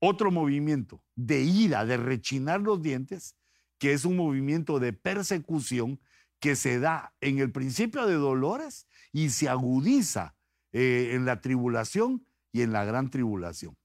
otro 0.00 0.30
movimiento 0.30 1.02
de 1.14 1.42
ira, 1.42 1.84
de 1.84 1.96
rechinar 1.96 2.60
los 2.60 2.82
dientes, 2.82 3.36
que 3.78 3.92
es 3.92 4.04
un 4.04 4.16
movimiento 4.16 4.78
de 4.80 4.92
persecución 4.92 6.00
que 6.40 6.56
se 6.56 6.80
da 6.80 7.14
en 7.20 7.38
el 7.38 7.52
principio 7.52 8.06
de 8.06 8.14
dolores 8.14 8.86
y 9.12 9.30
se 9.30 9.48
agudiza 9.48 10.34
eh, 10.72 11.12
en 11.12 11.26
la 11.26 11.40
tribulación 11.40 12.26
y 12.52 12.62
en 12.62 12.72
la 12.72 12.84
gran 12.84 13.10
tribulación. 13.10 13.76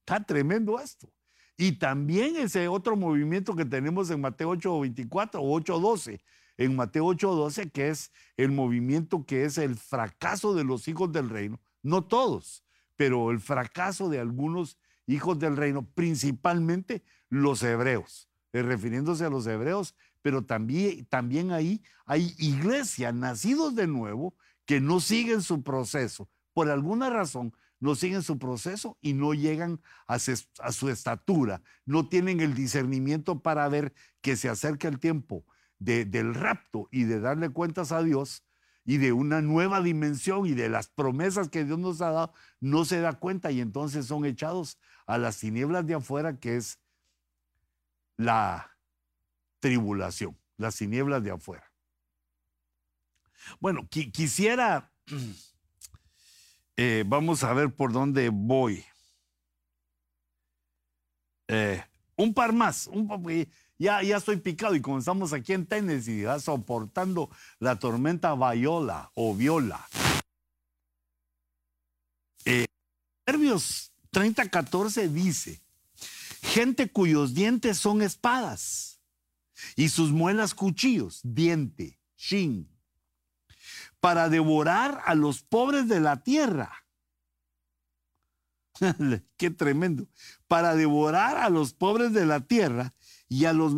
Está 0.00 0.24
tremendo 0.24 0.78
esto. 0.78 1.12
Y 1.56 1.72
también 1.72 2.36
ese 2.36 2.68
otro 2.68 2.96
movimiento 2.96 3.54
que 3.54 3.64
tenemos 3.64 4.10
en 4.10 4.20
Mateo 4.20 4.50
8:24 4.50 5.40
o 5.40 5.60
8:12, 5.60 6.20
en 6.56 6.76
Mateo 6.76 7.06
8:12, 7.06 7.70
que 7.70 7.88
es 7.88 8.10
el 8.36 8.50
movimiento 8.50 9.24
que 9.24 9.44
es 9.44 9.58
el 9.58 9.76
fracaso 9.76 10.54
de 10.54 10.64
los 10.64 10.88
hijos 10.88 11.12
del 11.12 11.28
reino, 11.28 11.60
no 11.82 12.04
todos, 12.04 12.64
pero 12.96 13.30
el 13.30 13.40
fracaso 13.40 14.08
de 14.08 14.18
algunos 14.18 14.78
hijos 15.06 15.38
del 15.38 15.56
reino, 15.56 15.86
principalmente 15.94 17.02
los 17.28 17.62
hebreos, 17.62 18.28
eh, 18.52 18.62
refiriéndose 18.62 19.24
a 19.24 19.30
los 19.30 19.46
hebreos, 19.46 19.94
pero 20.22 20.44
también, 20.44 21.04
también 21.06 21.50
ahí 21.50 21.82
hay 22.06 22.34
iglesias 22.38 23.14
nacidos 23.14 23.74
de 23.74 23.86
nuevo 23.86 24.34
que 24.66 24.80
no 24.80 25.00
siguen 25.00 25.42
su 25.42 25.62
proceso. 25.62 26.28
Por 26.52 26.70
alguna 26.70 27.10
razón, 27.10 27.52
no 27.82 27.96
siguen 27.96 28.22
su 28.22 28.38
proceso 28.38 28.96
y 29.00 29.12
no 29.12 29.34
llegan 29.34 29.80
a, 30.06 30.20
su 30.20 30.88
estatura, 30.88 31.62
no 31.84 32.08
tienen 32.08 32.40
el 32.40 32.54
discernimiento 32.54 33.42
para 33.42 33.68
ver 33.68 33.92
que 34.20 34.36
se 34.36 34.48
acerca 34.48 34.86
el 34.86 35.00
tiempo 35.00 35.44
del 35.80 36.34
rapto 36.34 36.86
y 36.92 37.04
de 37.04 37.18
darle 37.18 37.48
cuentas 37.48 37.90
a 37.90 38.04
Dios 38.04 38.44
y 38.84 38.98
de 38.98 39.12
una 39.12 39.40
nueva 39.40 39.80
dimensión 39.80 40.46
y 40.46 40.52
de 40.52 40.68
las 40.68 40.88
promesas 40.88 41.48
que 41.48 41.64
Dios 41.64 41.78
nos 41.78 42.00
ha 42.00 42.10
dado, 42.10 42.34
no 42.60 42.84
se 42.84 43.00
da 43.00 43.12
cuenta 43.14 43.50
y 43.50 43.60
entonces 43.60 44.06
son 44.06 44.24
echados 44.24 44.78
a 45.06 45.18
las 45.18 45.38
tinieblas 45.38 45.86
de 45.86 45.94
afuera, 45.94 46.38
que 46.38 46.56
es 46.56 46.80
la 48.16 48.76
tribulación, 49.60 50.38
las 50.56 50.76
tinieblas 50.76 51.22
de 51.22 51.30
afuera. 51.30 51.72
Bueno, 53.60 53.88
quisiera, 53.88 54.92
eh, 56.76 57.04
vamos 57.06 57.44
a 57.44 57.52
ver 57.52 57.74
por 57.74 57.92
dónde 57.92 58.30
voy. 58.32 58.84
Eh, 61.48 61.84
un 62.16 62.34
par 62.34 62.52
más, 62.52 62.86
un, 62.86 63.08
ya, 63.82 64.00
ya 64.00 64.16
estoy 64.16 64.36
picado 64.36 64.76
y 64.76 64.80
como 64.80 65.00
estamos 65.00 65.32
aquí 65.32 65.52
en 65.52 65.66
Tennessee, 65.66 66.24
soportando 66.40 67.30
la 67.58 67.76
tormenta 67.76 68.34
Viola 68.34 69.10
o 69.14 69.34
Viola. 69.34 69.88
Eh, 72.44 72.66
Nervios 73.26 73.92
3014 74.10 75.08
dice, 75.08 75.60
gente 76.42 76.92
cuyos 76.92 77.34
dientes 77.34 77.76
son 77.76 78.02
espadas 78.02 79.00
y 79.74 79.88
sus 79.88 80.12
muelas 80.12 80.54
cuchillos, 80.54 81.20
diente, 81.24 81.98
shin, 82.16 82.68
para 83.98 84.28
devorar 84.28 85.02
a 85.06 85.16
los 85.16 85.42
pobres 85.42 85.88
de 85.88 85.98
la 85.98 86.22
tierra. 86.22 86.86
Qué 89.36 89.50
tremendo. 89.50 90.06
Para 90.46 90.76
devorar 90.76 91.36
a 91.36 91.48
los 91.50 91.72
pobres 91.72 92.12
de 92.12 92.26
la 92.26 92.40
tierra 92.40 92.94
y 93.32 93.46
a 93.46 93.54
los, 93.54 93.72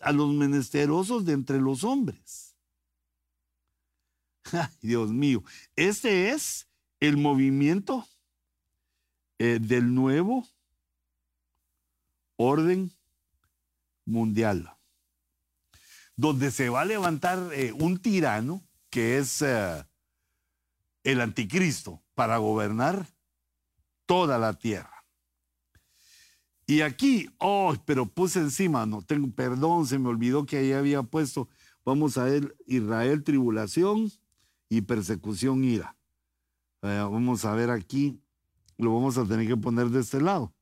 a 0.00 0.12
los 0.12 0.32
menesterosos 0.32 1.24
de 1.24 1.32
entre 1.32 1.60
los 1.60 1.82
hombres. 1.82 2.54
Dios 4.80 5.10
mío, 5.10 5.42
este 5.74 6.30
es 6.30 6.68
el 7.00 7.16
movimiento 7.16 8.06
eh, 9.40 9.58
del 9.60 9.92
nuevo 9.92 10.46
orden 12.36 12.92
mundial, 14.04 14.72
donde 16.14 16.52
se 16.52 16.68
va 16.68 16.82
a 16.82 16.84
levantar 16.84 17.40
eh, 17.54 17.72
un 17.72 17.98
tirano 17.98 18.62
que 18.88 19.18
es 19.18 19.42
eh, 19.42 19.84
el 21.02 21.20
anticristo 21.20 22.04
para 22.14 22.36
gobernar 22.36 23.04
toda 24.06 24.38
la 24.38 24.52
tierra. 24.52 24.95
Y 26.66 26.80
aquí, 26.80 27.28
oh, 27.38 27.74
pero 27.86 28.06
puse 28.06 28.40
encima, 28.40 28.86
no 28.86 29.00
tengo, 29.00 29.30
perdón, 29.30 29.86
se 29.86 30.00
me 30.00 30.08
olvidó 30.08 30.44
que 30.46 30.56
ahí 30.56 30.72
había 30.72 31.04
puesto, 31.04 31.48
vamos 31.84 32.18
a 32.18 32.24
ver, 32.24 32.56
Israel, 32.66 33.22
tribulación 33.22 34.10
y 34.68 34.80
persecución, 34.82 35.62
ira. 35.62 35.96
Eh, 36.82 36.98
vamos 37.08 37.44
a 37.44 37.54
ver 37.54 37.70
aquí, 37.70 38.20
lo 38.78 38.92
vamos 38.92 39.16
a 39.16 39.24
tener 39.24 39.46
que 39.46 39.56
poner 39.56 39.90
de 39.90 40.00
este 40.00 40.20
lado. 40.20 40.52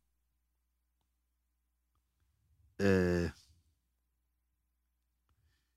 Eh, 2.78 3.32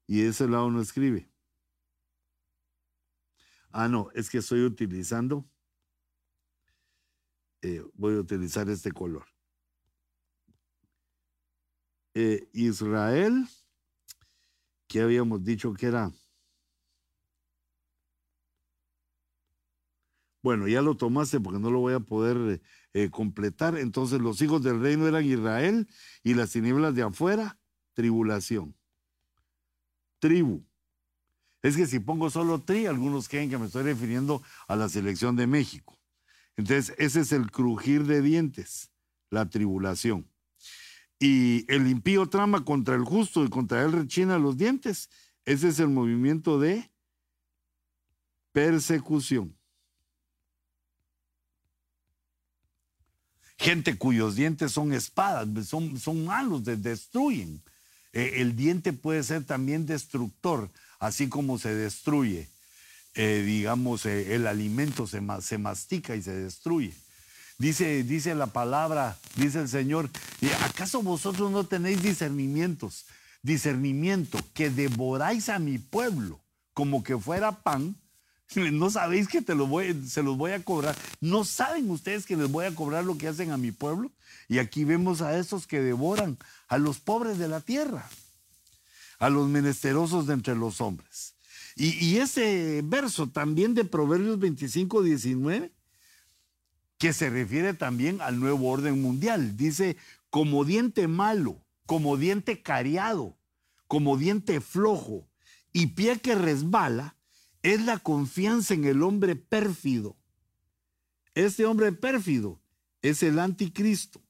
y 0.08 0.24
ese 0.24 0.48
lado 0.48 0.70
no 0.70 0.82
escribe. 0.82 1.30
Ah, 3.72 3.88
no, 3.88 4.10
es 4.14 4.30
que 4.30 4.40
estoy 4.40 4.64
utilizando, 4.66 5.50
eh, 7.62 7.82
voy 7.94 8.16
a 8.16 8.20
utilizar 8.20 8.70
este 8.70 8.92
color. 8.92 9.37
Eh, 12.20 12.50
Israel, 12.52 13.48
que 14.88 15.02
habíamos 15.02 15.44
dicho 15.44 15.72
que 15.76 15.86
era... 15.86 16.12
Bueno, 20.42 20.68
ya 20.68 20.82
lo 20.82 20.98
tomaste 20.98 21.40
porque 21.40 21.60
no 21.60 21.70
lo 21.70 21.78
voy 21.78 21.94
a 21.94 22.00
poder 22.00 22.56
eh, 22.56 22.62
eh, 22.94 23.12
completar. 23.12 23.78
Entonces 23.78 24.20
los 24.20 24.42
hijos 24.42 24.64
del 24.64 24.82
reino 24.82 25.08
eran 25.08 25.26
Israel 25.26 25.88
y 26.24 26.34
las 26.34 26.54
tinieblas 26.54 26.96
de 26.96 27.04
afuera, 27.04 27.60
tribulación. 27.94 28.76
Tribu. 30.18 30.66
Es 31.62 31.78
que 31.78 31.86
si 31.86 32.00
pongo 32.00 32.32
solo 32.32 32.64
tri, 32.64 32.88
algunos 32.88 33.30
creen 33.30 33.52
que 33.52 33.60
me 33.60 33.68
estoy 33.68 33.84
refiriendo 33.84 34.42
a 34.68 34.76
la 34.76 34.90
selección 34.90 35.36
de 35.36 35.46
México. 35.46 36.00
Entonces, 36.56 36.96
ese 36.98 37.20
es 37.20 37.32
el 37.32 37.52
crujir 37.52 38.06
de 38.06 38.24
dientes, 38.24 38.92
la 39.30 39.48
tribulación. 39.48 40.28
Y 41.20 41.66
el 41.72 41.88
impío 41.88 42.28
trama 42.28 42.64
contra 42.64 42.96
el 42.96 43.04
justo 43.04 43.44
y 43.44 43.50
contra 43.50 43.84
él 43.84 43.92
rechina 43.92 44.38
los 44.38 44.58
dientes. 44.58 45.10
Ese 45.46 45.70
es 45.70 45.80
el 45.80 45.90
movimiento 45.90 46.60
de 46.60 46.90
persecución. 48.52 49.56
Gente 53.58 53.98
cuyos 53.98 54.36
dientes 54.36 54.72
son 54.72 54.94
espadas, 54.94 55.68
son, 55.68 56.00
son 56.00 56.26
malos, 56.26 56.64
destruyen. 56.64 57.64
Eh, 58.14 58.42
el 58.42 58.56
diente 58.56 58.94
puede 58.94 59.24
ser 59.24 59.44
también 59.46 59.86
destructor, 59.86 60.70
así 61.00 61.28
como 61.28 61.58
se 61.58 61.74
destruye, 61.74 62.50
eh, 63.16 63.44
digamos, 63.46 64.06
eh, 64.06 64.36
el 64.36 64.48
alimento 64.48 65.08
se, 65.08 65.22
se 65.42 65.58
mastica 65.58 66.16
y 66.16 66.22
se 66.22 66.34
destruye. 66.34 66.94
Dice, 67.60 68.04
dice 68.04 68.36
la 68.36 68.48
palabra, 68.48 69.18
dice 69.36 69.60
el 69.62 69.68
Señor, 69.68 70.12
¿acaso 70.62 71.02
vosotros 71.02 71.52
no 71.52 71.64
tenéis 71.64 72.04
discernimientos? 72.04 73.06
Discernimiento, 73.42 74.40
que 74.54 74.70
devoráis 74.70 75.50
a 75.50 75.58
mi 75.58 75.80
pueblo 75.80 76.40
como 76.74 77.04
que 77.04 77.18
fuera 77.18 77.52
pan. 77.64 77.96
No 78.56 78.90
sabéis 78.90 79.28
que 79.28 79.42
te 79.42 79.56
lo 79.56 79.68
voy, 79.68 80.08
se 80.08 80.24
los 80.24 80.38
voy 80.38 80.52
a 80.52 80.64
cobrar. 80.64 80.96
No 81.20 81.44
saben 81.44 81.90
ustedes 81.90 82.26
que 82.26 82.38
les 82.38 82.50
voy 82.50 82.66
a 82.66 82.74
cobrar 82.74 83.04
lo 83.04 83.18
que 83.18 83.28
hacen 83.28 83.52
a 83.52 83.58
mi 83.58 83.72
pueblo. 83.72 84.10
Y 84.48 84.60
aquí 84.60 84.86
vemos 84.86 85.22
a 85.22 85.38
esos 85.38 85.68
que 85.68 85.82
devoran 85.82 86.38
a 86.70 86.78
los 86.78 87.00
pobres 87.00 87.40
de 87.40 87.50
la 87.50 87.60
tierra, 87.60 88.08
a 89.20 89.30
los 89.30 89.50
menesterosos 89.50 90.28
de 90.28 90.36
entre 90.36 90.56
los 90.56 90.80
hombres. 90.80 91.34
Y, 91.76 91.90
y 92.06 92.20
ese 92.20 92.82
verso 92.86 93.28
también 93.28 93.74
de 93.74 93.84
Proverbios 93.84 94.40
25, 94.40 95.04
19 95.04 95.74
que 96.98 97.14
se 97.14 97.30
refiere 97.30 97.74
también 97.74 98.22
al 98.22 98.40
nuevo 98.40 98.70
orden 98.70 99.02
mundial. 99.02 99.56
Dice, 99.56 99.98
como 100.30 100.66
diente 100.66 101.08
malo, 101.08 101.64
como 101.86 102.18
diente 102.18 102.62
cariado, 102.62 103.38
como 103.88 104.18
diente 104.18 104.62
flojo 104.62 105.28
y 105.72 105.88
pie 105.88 106.20
que 106.20 106.36
resbala, 106.36 107.16
es 107.62 107.82
la 107.82 108.00
confianza 108.00 108.74
en 108.74 108.86
el 108.86 109.04
hombre 109.04 109.36
pérfido. 109.36 110.18
Este 111.36 111.66
hombre 111.66 111.92
pérfido 111.92 112.60
es 113.02 113.22
el 113.24 113.40
anticristo. 113.40 114.22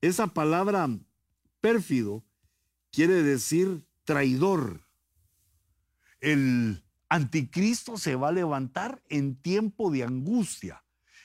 Esa 0.00 0.28
palabra 0.28 0.88
pérfido 1.60 2.24
quiere 2.90 3.22
decir 3.22 3.86
traidor. 4.04 4.80
El 6.20 6.82
anticristo 7.08 7.96
se 7.96 8.16
va 8.16 8.28
a 8.28 8.32
levantar 8.32 9.02
en 9.08 9.36
tiempo 9.36 9.90
de 9.90 10.02
angustia 10.02 10.82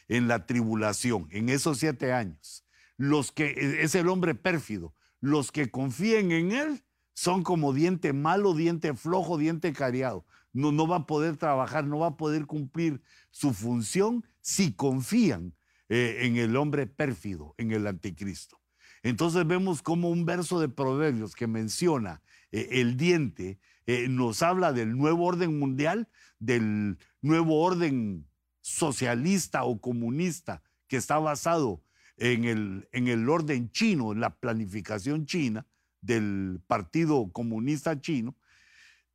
en 0.08 0.28
la 0.28 0.46
tribulación, 0.46 1.28
en 1.32 1.50
esos 1.50 1.80
siete 1.80 2.14
años. 2.14 2.66
Los 2.98 3.32
que, 3.32 3.48
e, 3.48 3.84
es 3.84 3.96
el 3.96 4.08
hombre 4.10 4.36
pérfido, 4.36 4.94
los 5.20 5.52
que 5.52 5.70
confíen 5.70 6.32
en 6.32 6.52
él 6.52 6.84
son 7.14 7.44
como 7.44 7.74
diente 7.74 8.14
malo, 8.14 8.54
diente 8.54 8.94
flojo, 8.94 9.38
diente 9.38 9.74
cariado. 9.74 10.26
No, 10.54 10.72
no 10.72 10.88
va 10.88 10.98
a 10.98 11.08
poder 11.08 11.38
trabajar, 11.38 11.86
no 11.86 12.00
va 12.00 12.08
a 12.08 12.18
poder 12.18 12.46
cumplir 12.46 13.02
su 13.32 13.54
función 13.54 14.26
si 14.42 14.74
confían 14.74 15.54
eh, 15.90 16.20
en 16.22 16.38
el 16.38 16.56
hombre 16.56 16.88
pérfido, 16.88 17.54
en 17.58 17.72
el 17.72 17.88
anticristo. 17.88 18.60
Entonces 19.04 19.46
vemos 19.46 19.82
como 19.82 20.10
un 20.10 20.26
verso 20.26 20.60
de 20.60 20.70
Proverbios 20.70 21.36
que 21.36 21.48
menciona 21.48 22.22
eh, 22.52 22.68
el 22.72 22.98
diente 22.98 23.60
eh, 23.88 24.10
nos 24.10 24.44
habla 24.44 24.74
del 24.74 24.98
nuevo 24.98 25.26
orden 25.26 25.58
mundial, 25.58 26.10
del 26.40 26.98
nuevo 27.22 27.62
orden 27.62 28.28
socialista 28.68 29.64
o 29.64 29.80
comunista 29.80 30.62
que 30.90 30.98
está 30.98 31.18
basado 31.20 31.82
en 32.18 32.44
el, 32.44 32.90
en 32.92 33.08
el 33.08 33.30
orden 33.30 33.72
chino, 33.72 34.12
en 34.12 34.20
la 34.20 34.36
planificación 34.36 35.26
china 35.26 35.66
del 36.02 36.60
Partido 36.68 37.32
Comunista 37.32 38.00
Chino, 38.02 38.36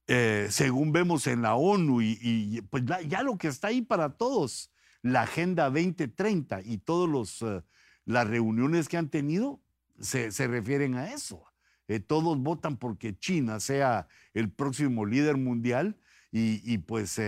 eh, 0.06 0.48
según 0.50 0.92
vemos 0.92 1.26
en 1.26 1.42
la 1.42 1.54
ONU 1.54 2.00
y, 2.00 2.62
pues 2.70 2.82
ya 3.06 3.22
lo 3.22 3.36
que 3.36 3.48
está 3.48 3.68
ahí 3.68 3.82
para 3.82 4.16
todos, 4.16 4.72
la 5.02 5.22
Agenda 5.22 5.64
2030 5.64 6.62
y 6.62 6.78
todas 6.78 7.42
eh, 7.42 7.62
las 8.06 8.26
reuniones 8.26 8.88
que 8.88 8.96
han 8.96 9.10
tenido 9.10 9.60
se, 10.00 10.30
refieren 10.48 10.94
a 10.94 11.12
eso. 11.12 11.44
Eh, 11.88 12.00
todos 12.00 12.38
votan 12.38 12.78
porque 12.78 13.18
China 13.18 13.60
sea 13.60 14.08
el 14.32 14.50
próximo 14.50 15.04
líder 15.04 15.36
mundial 15.36 15.98
y, 16.30 16.62
y 16.64 16.78
pues 16.78 17.18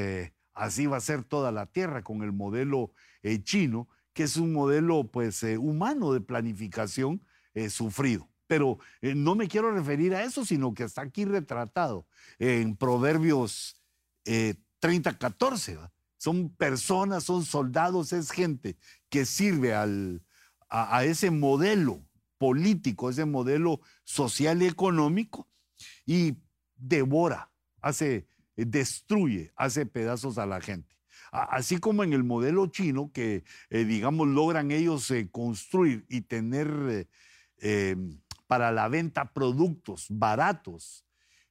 Así 0.54 0.86
va 0.86 0.98
a 0.98 1.00
ser 1.00 1.24
toda 1.24 1.52
la 1.52 1.66
Tierra 1.66 2.02
con 2.02 2.22
el 2.22 2.32
modelo 2.32 2.92
eh, 3.22 3.42
chino, 3.42 3.88
que 4.12 4.24
es 4.24 4.36
un 4.36 4.52
modelo 4.52 5.10
pues 5.10 5.42
eh, 5.42 5.58
humano 5.58 6.12
de 6.12 6.20
planificación 6.20 7.24
eh, 7.54 7.70
sufrido. 7.70 8.28
Pero 8.46 8.78
no 9.00 9.34
me 9.34 9.48
quiero 9.48 9.72
referir 9.72 10.14
a 10.14 10.22
eso, 10.22 10.44
sino 10.44 10.74
que 10.74 10.84
está 10.84 11.00
aquí 11.00 11.24
retratado 11.24 12.06
en 12.38 12.76
Proverbios 12.76 13.80
30, 14.22 15.16
14. 15.16 15.78
Son 16.18 16.50
personas, 16.50 17.24
son 17.24 17.42
soldados, 17.44 18.12
es 18.12 18.30
gente 18.30 18.76
que 19.08 19.24
sirve 19.24 19.74
al, 19.74 20.22
a, 20.68 20.98
a 20.98 21.04
ese 21.04 21.30
modelo 21.30 22.04
político, 22.36 23.08
ese 23.08 23.24
modelo 23.24 23.80
social 24.04 24.62
y 24.62 24.66
económico, 24.66 25.48
y 26.04 26.36
devora, 26.76 27.50
hace 27.80 28.14
eh, 28.16 28.26
destruye, 28.56 29.52
hace 29.56 29.86
pedazos 29.86 30.38
a 30.38 30.46
la 30.46 30.60
gente. 30.60 30.94
Así 31.32 31.78
como 31.78 32.04
en 32.04 32.12
el 32.12 32.22
modelo 32.22 32.68
chino, 32.68 33.10
que 33.12 33.44
eh, 33.70 33.84
digamos 33.84 34.28
logran 34.28 34.70
ellos 34.70 35.10
eh, 35.10 35.28
construir 35.30 36.06
y 36.08 36.20
tener 36.20 37.08
em, 37.58 38.20
para 38.46 38.70
la 38.70 38.88
venta 38.88 39.32
productos 39.32 40.06
baratos, 40.10 41.04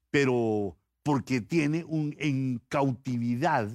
pero 0.10 0.78
porque 1.04 1.42
tiene 1.42 1.84
un, 1.84 2.16
en 2.18 2.62
cautividad 2.70 3.70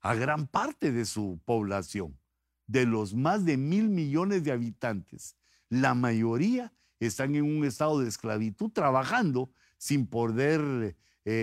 a 0.00 0.14
gran 0.14 0.46
parte 0.46 0.90
de 0.90 1.04
su 1.04 1.38
población. 1.44 2.18
De 2.66 2.86
los 2.86 3.12
más 3.14 3.44
de 3.44 3.58
mil 3.58 3.90
millones 3.90 4.44
de 4.44 4.52
habitantes, 4.52 5.36
la 5.68 5.92
mayoría 5.92 6.72
están 6.98 7.34
en 7.34 7.44
un 7.44 7.64
estado 7.66 8.00
de 8.00 8.08
esclavitud 8.08 8.70
trabajando 8.70 9.50
sin 9.76 10.06
poder 10.06 10.96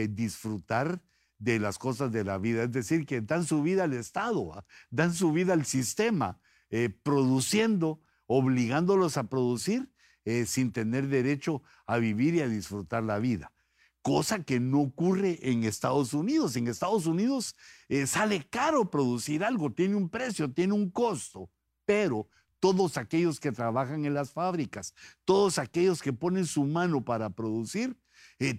disfrutar 0.10 1.00
de 1.40 1.58
las 1.58 1.80
cosas 1.80 2.12
de 2.12 2.24
la 2.24 2.38
vida. 2.38 2.64
Es 2.64 2.72
decir, 2.72 3.06
que 3.06 3.22
dan 3.22 3.46
su 3.46 3.64
vida 3.64 3.86
al 3.86 3.94
Estado, 3.94 4.54
¿ah? 4.54 4.66
dan 4.92 5.14
su 5.14 5.32
vida 5.32 5.54
al 5.54 5.66
sistema, 5.66 6.40
eh, 6.70 6.90
produciendo, 6.90 8.02
obligándolos 8.28 9.18
a 9.18 9.24
producir 9.24 9.90
eh, 10.26 10.46
sin 10.46 10.72
tener 10.72 11.08
derecho 11.08 11.64
a 11.88 11.98
vivir 11.98 12.36
y 12.36 12.42
a 12.42 12.48
disfrutar 12.48 13.04
la 13.04 13.18
vida. 13.18 13.52
Cosa 14.02 14.44
que 14.44 14.60
no 14.60 14.82
ocurre 14.82 15.40
en 15.42 15.64
Estados 15.64 16.14
Unidos. 16.14 16.56
En 16.56 16.68
Estados 16.68 17.06
Unidos 17.06 17.56
eh, 17.88 18.06
sale 18.06 18.48
caro 18.50 18.90
producir 18.90 19.44
algo, 19.44 19.72
tiene 19.72 19.96
un 19.96 20.10
precio, 20.10 20.52
tiene 20.52 20.74
un 20.74 20.90
costo, 20.90 21.50
pero 21.86 22.28
todos 22.60 22.98
aquellos 22.98 23.40
que 23.40 23.54
trabajan 23.54 24.06
en 24.06 24.14
las 24.14 24.32
fábricas, 24.32 24.94
todos 25.24 25.58
aquellos 25.58 26.02
que 26.02 26.12
ponen 26.12 26.46
su 26.46 26.66
mano 26.66 27.04
para 27.04 27.30
producir, 27.30 27.98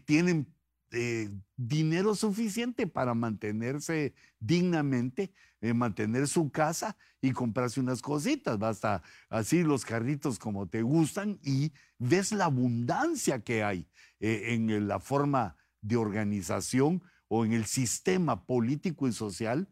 tienen 0.07 0.51
eh, 0.93 1.31
dinero 1.57 2.15
suficiente 2.15 2.87
para 2.87 3.15
mantenerse 3.15 4.15
dignamente, 4.39 5.33
eh, 5.61 5.73
mantener 5.73 6.27
su 6.27 6.51
casa 6.51 6.97
y 7.21 7.33
comprarse 7.33 7.81
unas 7.81 8.03
cositas. 8.03 8.59
Basta 8.59 9.03
así 9.29 9.63
los 9.63 9.85
carritos 9.85 10.39
como 10.39 10.69
te 10.69 10.83
gustan 10.83 11.39
y 11.43 11.73
ves 11.99 12.33
la 12.33 12.47
abundancia 12.47 13.41
que 13.41 13.63
hay 13.63 13.89
eh, 14.19 14.55
en 14.55 14.89
la 14.89 14.99
forma 14.99 15.57
de 15.81 15.97
organización 15.97 17.03
o 17.29 17.45
en 17.45 17.53
el 17.53 17.67
sistema 17.67 18.45
político 18.45 19.07
y 19.07 19.13
social 19.13 19.69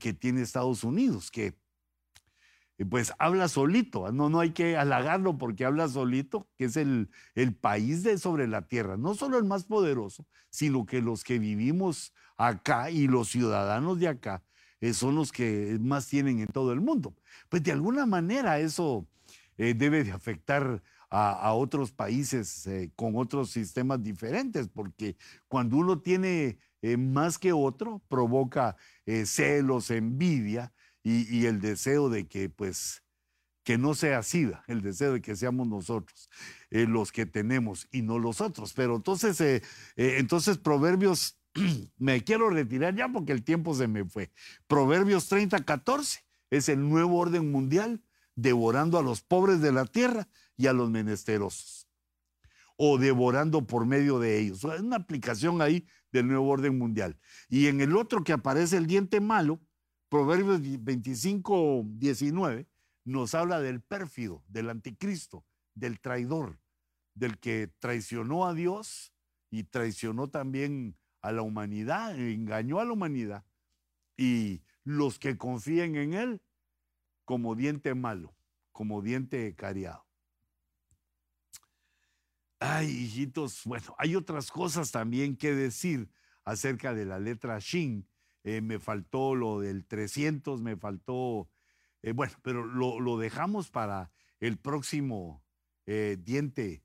que 0.00 0.14
tiene 0.14 0.40
Estados 0.40 0.84
Unidos, 0.84 1.30
que 1.30 1.58
pues 2.84 3.12
habla 3.18 3.48
solito, 3.48 4.10
no, 4.12 4.28
no 4.28 4.40
hay 4.40 4.50
que 4.50 4.76
halagarlo 4.76 5.38
porque 5.38 5.64
habla 5.64 5.88
solito, 5.88 6.48
que 6.56 6.66
es 6.66 6.76
el, 6.76 7.10
el 7.34 7.54
país 7.54 8.02
de 8.02 8.18
sobre 8.18 8.48
la 8.48 8.62
tierra, 8.62 8.96
no 8.96 9.14
solo 9.14 9.38
el 9.38 9.44
más 9.44 9.64
poderoso, 9.64 10.26
sino 10.50 10.86
que 10.86 11.00
los 11.00 11.24
que 11.24 11.38
vivimos 11.38 12.12
acá 12.36 12.90
y 12.90 13.06
los 13.06 13.28
ciudadanos 13.28 13.98
de 13.98 14.08
acá 14.08 14.42
eh, 14.82 14.94
son 14.94 15.14
los 15.14 15.30
que 15.30 15.78
más 15.80 16.08
tienen 16.08 16.40
en 16.40 16.48
todo 16.48 16.72
el 16.72 16.80
mundo. 16.80 17.14
Pues 17.48 17.62
de 17.62 17.70
alguna 17.70 18.04
manera 18.04 18.58
eso 18.58 19.06
eh, 19.56 19.74
debe 19.74 20.02
de 20.02 20.10
afectar 20.10 20.82
a, 21.14 21.52
otros 21.52 21.92
países 21.92 22.66
eh, 22.66 22.90
con 22.96 23.16
otros 23.16 23.50
sistemas 23.50 24.02
diferentes, 24.02 24.68
porque 24.68 25.16
cuando 25.46 25.76
uno 25.76 26.00
tiene 26.00 26.58
más 26.96 27.38
que 27.38 27.52
otro, 27.52 28.00
provoca 28.08 28.76
celos, 29.26 29.90
envidia, 29.90 30.72
y, 31.02 31.46
el 31.46 31.60
deseo 31.60 32.08
de 32.08 32.26
que 32.26 32.48
pues 32.48 33.02
que 33.64 33.78
no 33.78 33.94
sea 33.94 34.22
SIDA, 34.22 34.64
el 34.68 34.82
deseo 34.82 35.12
de 35.12 35.22
que 35.22 35.36
seamos 35.36 35.68
nosotros 35.68 36.28
eh, 36.70 36.86
los 36.86 37.12
que 37.12 37.26
tenemos 37.26 37.88
y 37.92 38.02
no 38.02 38.18
los 38.18 38.40
otros. 38.40 38.72
Pero 38.72 38.96
entonces, 38.96 39.40
eh, 39.40 39.62
eh, 39.96 40.16
entonces 40.18 40.58
Proverbios, 40.58 41.38
me 41.96 42.22
quiero 42.24 42.50
retirar 42.50 42.94
ya 42.94 43.08
porque 43.08 43.32
el 43.32 43.44
tiempo 43.44 43.74
se 43.74 43.88
me 43.88 44.04
fue. 44.04 44.30
Proverbios 44.66 45.28
30, 45.28 45.64
14 45.64 46.24
es 46.50 46.68
el 46.68 46.88
nuevo 46.88 47.18
orden 47.18 47.50
mundial, 47.50 48.02
devorando 48.34 48.98
a 48.98 49.02
los 49.02 49.22
pobres 49.22 49.60
de 49.60 49.72
la 49.72 49.86
tierra 49.86 50.28
y 50.56 50.66
a 50.66 50.72
los 50.72 50.90
menesterosos, 50.90 51.88
o 52.76 52.98
devorando 52.98 53.66
por 53.66 53.86
medio 53.86 54.18
de 54.18 54.38
ellos. 54.38 54.64
Es 54.64 54.80
una 54.80 54.96
aplicación 54.96 55.62
ahí 55.62 55.86
del 56.12 56.28
nuevo 56.28 56.48
orden 56.48 56.78
mundial. 56.78 57.18
Y 57.48 57.68
en 57.68 57.80
el 57.80 57.96
otro 57.96 58.22
que 58.22 58.32
aparece 58.32 58.76
el 58.76 58.86
diente 58.86 59.20
malo, 59.20 59.60
Proverbios 60.12 60.60
25, 60.60 61.84
19, 61.86 62.68
nos 63.06 63.34
habla 63.34 63.60
del 63.60 63.80
pérfido, 63.80 64.44
del 64.46 64.68
anticristo, 64.68 65.46
del 65.74 66.00
traidor, 66.00 66.60
del 67.14 67.38
que 67.38 67.68
traicionó 67.78 68.46
a 68.46 68.52
Dios 68.52 69.14
y 69.50 69.64
traicionó 69.64 70.28
también 70.28 70.98
a 71.22 71.32
la 71.32 71.40
humanidad, 71.40 72.14
engañó 72.20 72.78
a 72.78 72.84
la 72.84 72.92
humanidad. 72.92 73.46
Y 74.18 74.60
los 74.84 75.18
que 75.18 75.38
confíen 75.38 75.96
en 75.96 76.12
él 76.12 76.42
como 77.24 77.54
diente 77.54 77.94
malo, 77.94 78.36
como 78.70 79.00
diente 79.00 79.54
cariado. 79.54 80.04
Ay, 82.60 82.86
hijitos, 82.86 83.62
bueno, 83.64 83.94
hay 83.96 84.14
otras 84.14 84.50
cosas 84.50 84.90
también 84.92 85.38
que 85.38 85.54
decir 85.54 86.10
acerca 86.44 86.92
de 86.92 87.06
la 87.06 87.18
letra 87.18 87.58
Shin. 87.60 88.06
Eh, 88.44 88.60
me 88.60 88.78
faltó 88.78 89.34
lo 89.34 89.60
del 89.60 89.86
300, 89.86 90.60
me 90.62 90.76
faltó 90.76 91.48
eh, 92.02 92.12
bueno, 92.12 92.32
pero 92.42 92.64
lo, 92.64 93.18
dejamos 93.18 93.70
para 93.70 94.10
el 94.40 94.58
próximo 94.58 95.44
eh, 95.86 96.18
diente. 96.20 96.84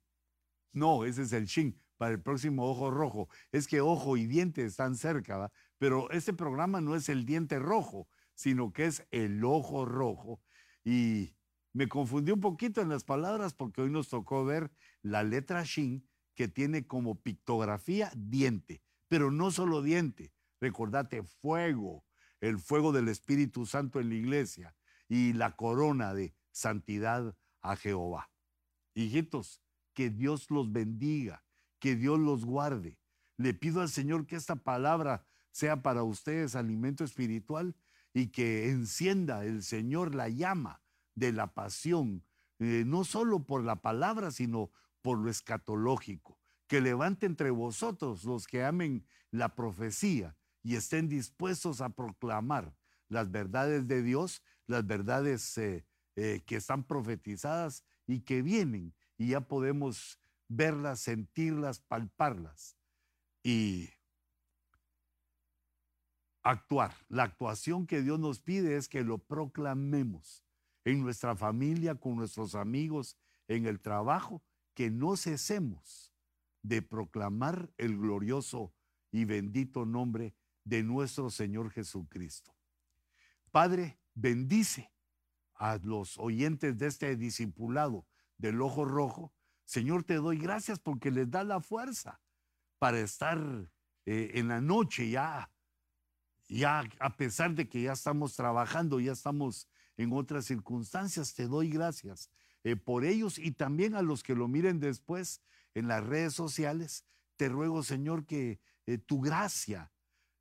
No, 0.73 1.05
ese 1.05 1.23
es 1.23 1.33
el 1.33 1.45
shin, 1.45 1.81
para 1.97 2.11
el 2.11 2.21
próximo 2.21 2.69
ojo 2.69 2.91
rojo. 2.91 3.27
Es 3.51 3.67
que 3.67 3.81
ojo 3.81 4.15
y 4.15 4.27
diente 4.27 4.63
están 4.63 4.95
cerca, 4.95 5.37
¿va? 5.37 5.51
pero 5.79 6.09
este 6.11 6.33
programa 6.33 6.81
no 6.81 6.95
es 6.95 7.09
el 7.09 7.25
diente 7.25 7.57
rojo, 7.59 8.07
sino 8.35 8.71
que 8.71 8.85
es 8.85 9.07
el 9.11 9.43
ojo 9.43 9.85
rojo. 9.85 10.41
Y 10.83 11.35
me 11.73 11.87
confundí 11.87 12.31
un 12.31 12.41
poquito 12.41 12.81
en 12.81 12.89
las 12.89 13.03
palabras 13.03 13.53
porque 13.55 13.81
hoy 13.81 13.89
nos 13.89 14.09
tocó 14.09 14.45
ver 14.45 14.71
la 15.01 15.23
letra 15.23 15.63
shin 15.63 16.07
que 16.35 16.47
tiene 16.47 16.85
como 16.85 17.19
pictografía 17.21 18.11
diente, 18.15 18.83
pero 19.07 19.31
no 19.31 19.49
solo 19.49 19.81
diente. 19.81 20.31
Recordate, 20.59 21.23
fuego, 21.23 22.05
el 22.41 22.59
fuego 22.59 22.91
del 22.91 23.09
Espíritu 23.09 23.65
Santo 23.65 23.99
en 23.99 24.09
la 24.09 24.15
iglesia 24.15 24.75
y 25.07 25.33
la 25.33 25.55
corona 25.55 26.13
de 26.13 26.35
santidad 26.51 27.35
a 27.61 27.75
Jehová. 27.75 28.29
Hijitos, 28.93 29.61
que 29.93 30.09
Dios 30.09 30.49
los 30.49 30.71
bendiga, 30.71 31.43
que 31.79 31.95
Dios 31.95 32.19
los 32.19 32.45
guarde. 32.45 32.99
Le 33.37 33.53
pido 33.53 33.81
al 33.81 33.89
Señor 33.89 34.25
que 34.25 34.35
esta 34.35 34.55
palabra 34.55 35.25
sea 35.51 35.81
para 35.81 36.03
ustedes 36.03 36.55
alimento 36.55 37.03
espiritual 37.03 37.75
y 38.13 38.27
que 38.27 38.69
encienda 38.69 39.45
el 39.45 39.63
Señor 39.63 40.15
la 40.15 40.29
llama 40.29 40.81
de 41.15 41.31
la 41.31 41.53
pasión, 41.53 42.23
eh, 42.59 42.83
no 42.85 43.03
solo 43.03 43.45
por 43.45 43.63
la 43.63 43.81
palabra, 43.81 44.31
sino 44.31 44.71
por 45.01 45.19
lo 45.19 45.29
escatológico. 45.29 46.39
Que 46.67 46.81
levante 46.81 47.25
entre 47.25 47.49
vosotros 47.49 48.23
los 48.23 48.45
que 48.45 48.63
amen 48.63 49.05
la 49.31 49.55
profecía 49.55 50.36
y 50.67 50.75
estén 50.75 51.07
dispuestos 51.07 51.79
a 51.79 51.87
proclamar 51.87 52.75
las 53.07 53.31
verdades 53.31 53.87
de 53.87 54.03
Dios 54.03 54.43
las 54.67 54.85
verdades 54.85 55.57
eh, 55.57 55.85
eh, 56.17 56.41
que 56.45 56.57
están 56.57 56.83
profetizadas 56.83 57.85
y 58.05 58.19
que 58.19 58.41
vienen 58.41 58.93
y 59.17 59.29
ya 59.29 59.39
podemos 59.39 60.19
verlas, 60.49 60.99
sentirlas, 60.99 61.79
palparlas 61.79 62.75
y 63.43 63.89
actuar. 66.43 66.93
La 67.07 67.23
actuación 67.23 67.87
que 67.87 68.01
Dios 68.01 68.19
nos 68.19 68.41
pide 68.41 68.75
es 68.75 68.89
que 68.89 69.05
lo 69.05 69.19
proclamemos 69.19 70.43
en 70.83 71.01
nuestra 71.01 71.33
familia, 71.37 71.95
con 71.95 72.17
nuestros 72.17 72.55
amigos, 72.55 73.15
en 73.47 73.67
el 73.67 73.79
trabajo, 73.79 74.43
que 74.73 74.91
no 74.91 75.15
cesemos 75.15 76.13
de 76.61 76.81
proclamar 76.81 77.71
el 77.77 77.97
glorioso 77.97 78.73
y 79.11 79.23
bendito 79.23 79.85
nombre 79.85 80.35
de 80.67 80.83
nuestro 80.83 81.29
Señor 81.29 81.71
Jesucristo. 81.71 82.53
Padre, 83.51 83.97
bendice 84.13 84.91
a 85.55 85.77
los 85.81 86.17
oyentes 86.17 86.77
de 86.77 86.87
este 86.87 87.15
discipulado 87.15 88.05
del 88.37 88.61
ojo 88.61 88.83
rojo. 88.83 89.33
Señor, 89.63 90.03
te 90.03 90.15
doy 90.15 90.37
gracias 90.37 90.79
porque 90.79 91.09
les 91.09 91.31
da 91.31 91.43
la 91.43 91.61
fuerza 91.61 92.19
para 92.79 92.99
estar 92.99 93.39
eh, 94.05 94.31
en 94.35 94.49
la 94.49 94.59
noche 94.59 95.09
ya, 95.09 95.49
ya 96.49 96.83
a 96.99 97.15
pesar 97.15 97.55
de 97.55 97.67
que 97.67 97.83
ya 97.83 97.93
estamos 97.93 98.35
trabajando, 98.35 98.99
ya 98.99 99.13
estamos 99.13 99.69
en 99.95 100.11
otras 100.11 100.45
circunstancias, 100.45 101.33
te 101.33 101.47
doy 101.47 101.69
gracias 101.69 102.29
eh, 102.63 102.75
por 102.75 103.05
ellos 103.05 103.39
y 103.39 103.51
también 103.51 103.95
a 103.95 104.01
los 104.01 104.21
que 104.21 104.35
lo 104.35 104.49
miren 104.49 104.79
después 104.79 105.41
en 105.73 105.87
las 105.87 106.03
redes 106.03 106.33
sociales. 106.33 107.05
Te 107.37 107.47
ruego, 107.47 107.83
Señor, 107.83 108.25
que 108.25 108.59
eh, 108.85 108.97
tu 108.97 109.21
gracia 109.21 109.91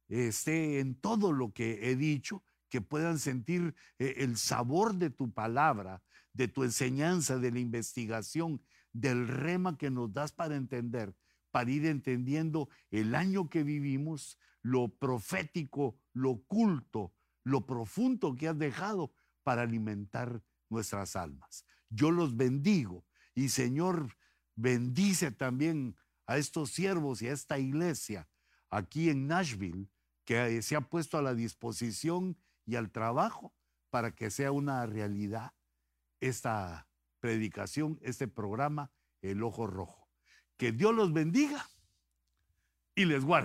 esté 0.09 0.81
en 0.81 0.95
todo 0.95 1.33
lo 1.33 1.53
que 1.53 1.91
he 1.91 1.97
dicho 1.97 2.45
que 2.69 2.81
puedan 2.81 3.19
sentir 3.19 3.75
eh, 3.99 4.15
el 4.19 4.37
sabor 4.37 4.95
de 4.95 5.11
tu 5.11 5.33
palabra, 5.33 6.03
de 6.33 6.49
tu 6.49 6.65
enseñanza, 6.65 7.39
de 7.39 7.51
la 7.51 7.59
investigación, 7.59 8.63
del 8.93 9.29
rema 9.29 9.77
que 9.77 9.91
nos 9.91 10.13
das 10.13 10.33
para 10.33 10.57
entender, 10.57 11.15
para 11.51 11.71
ir 11.71 11.87
entendiendo 11.87 12.69
el 12.91 13.15
año 13.15 13.49
que 13.49 13.63
vivimos, 13.63 14.39
lo 14.63 14.89
profético, 14.89 15.99
lo 16.13 16.31
oculto, 16.33 17.15
lo 17.45 17.67
profundo 17.67 18.35
que 18.35 18.49
has 18.49 18.59
dejado 18.59 19.13
para 19.43 19.63
alimentar 19.63 20.43
nuestras 20.69 21.15
almas. 21.15 21.65
Yo 21.89 22.11
los 22.11 22.37
bendigo 22.37 23.05
y 23.35 23.51
Señor, 23.51 24.17
bendice 24.57 25.31
también 25.31 25.97
a 26.27 26.39
estos 26.39 26.71
siervos 26.71 27.23
y 27.23 27.29
a 27.29 27.33
esta 27.33 27.59
iglesia 27.59 28.29
aquí 28.71 29.11
en 29.11 29.29
Nashville 29.29 29.89
que 30.27 30.61
se 30.61 30.77
ha 30.77 30.83
puesto 30.83 31.17
a 31.17 31.23
la 31.23 31.35
disposición 31.35 32.37
y 32.67 32.75
al 32.75 32.91
trabajo 32.91 33.55
para 33.89 34.11
que 34.11 34.31
sea 34.31 34.53
una 34.53 34.85
realidad 34.85 35.55
esta 36.21 36.89
predicación, 37.21 37.99
este 38.03 38.29
programa, 38.29 38.91
El 39.23 39.43
Ojo 39.43 39.67
Rojo. 39.67 40.09
Que 40.57 40.73
Dios 40.73 40.95
los 40.95 41.13
bendiga 41.13 41.65
y 42.95 43.05
les 43.05 43.25
guarde. 43.25 43.45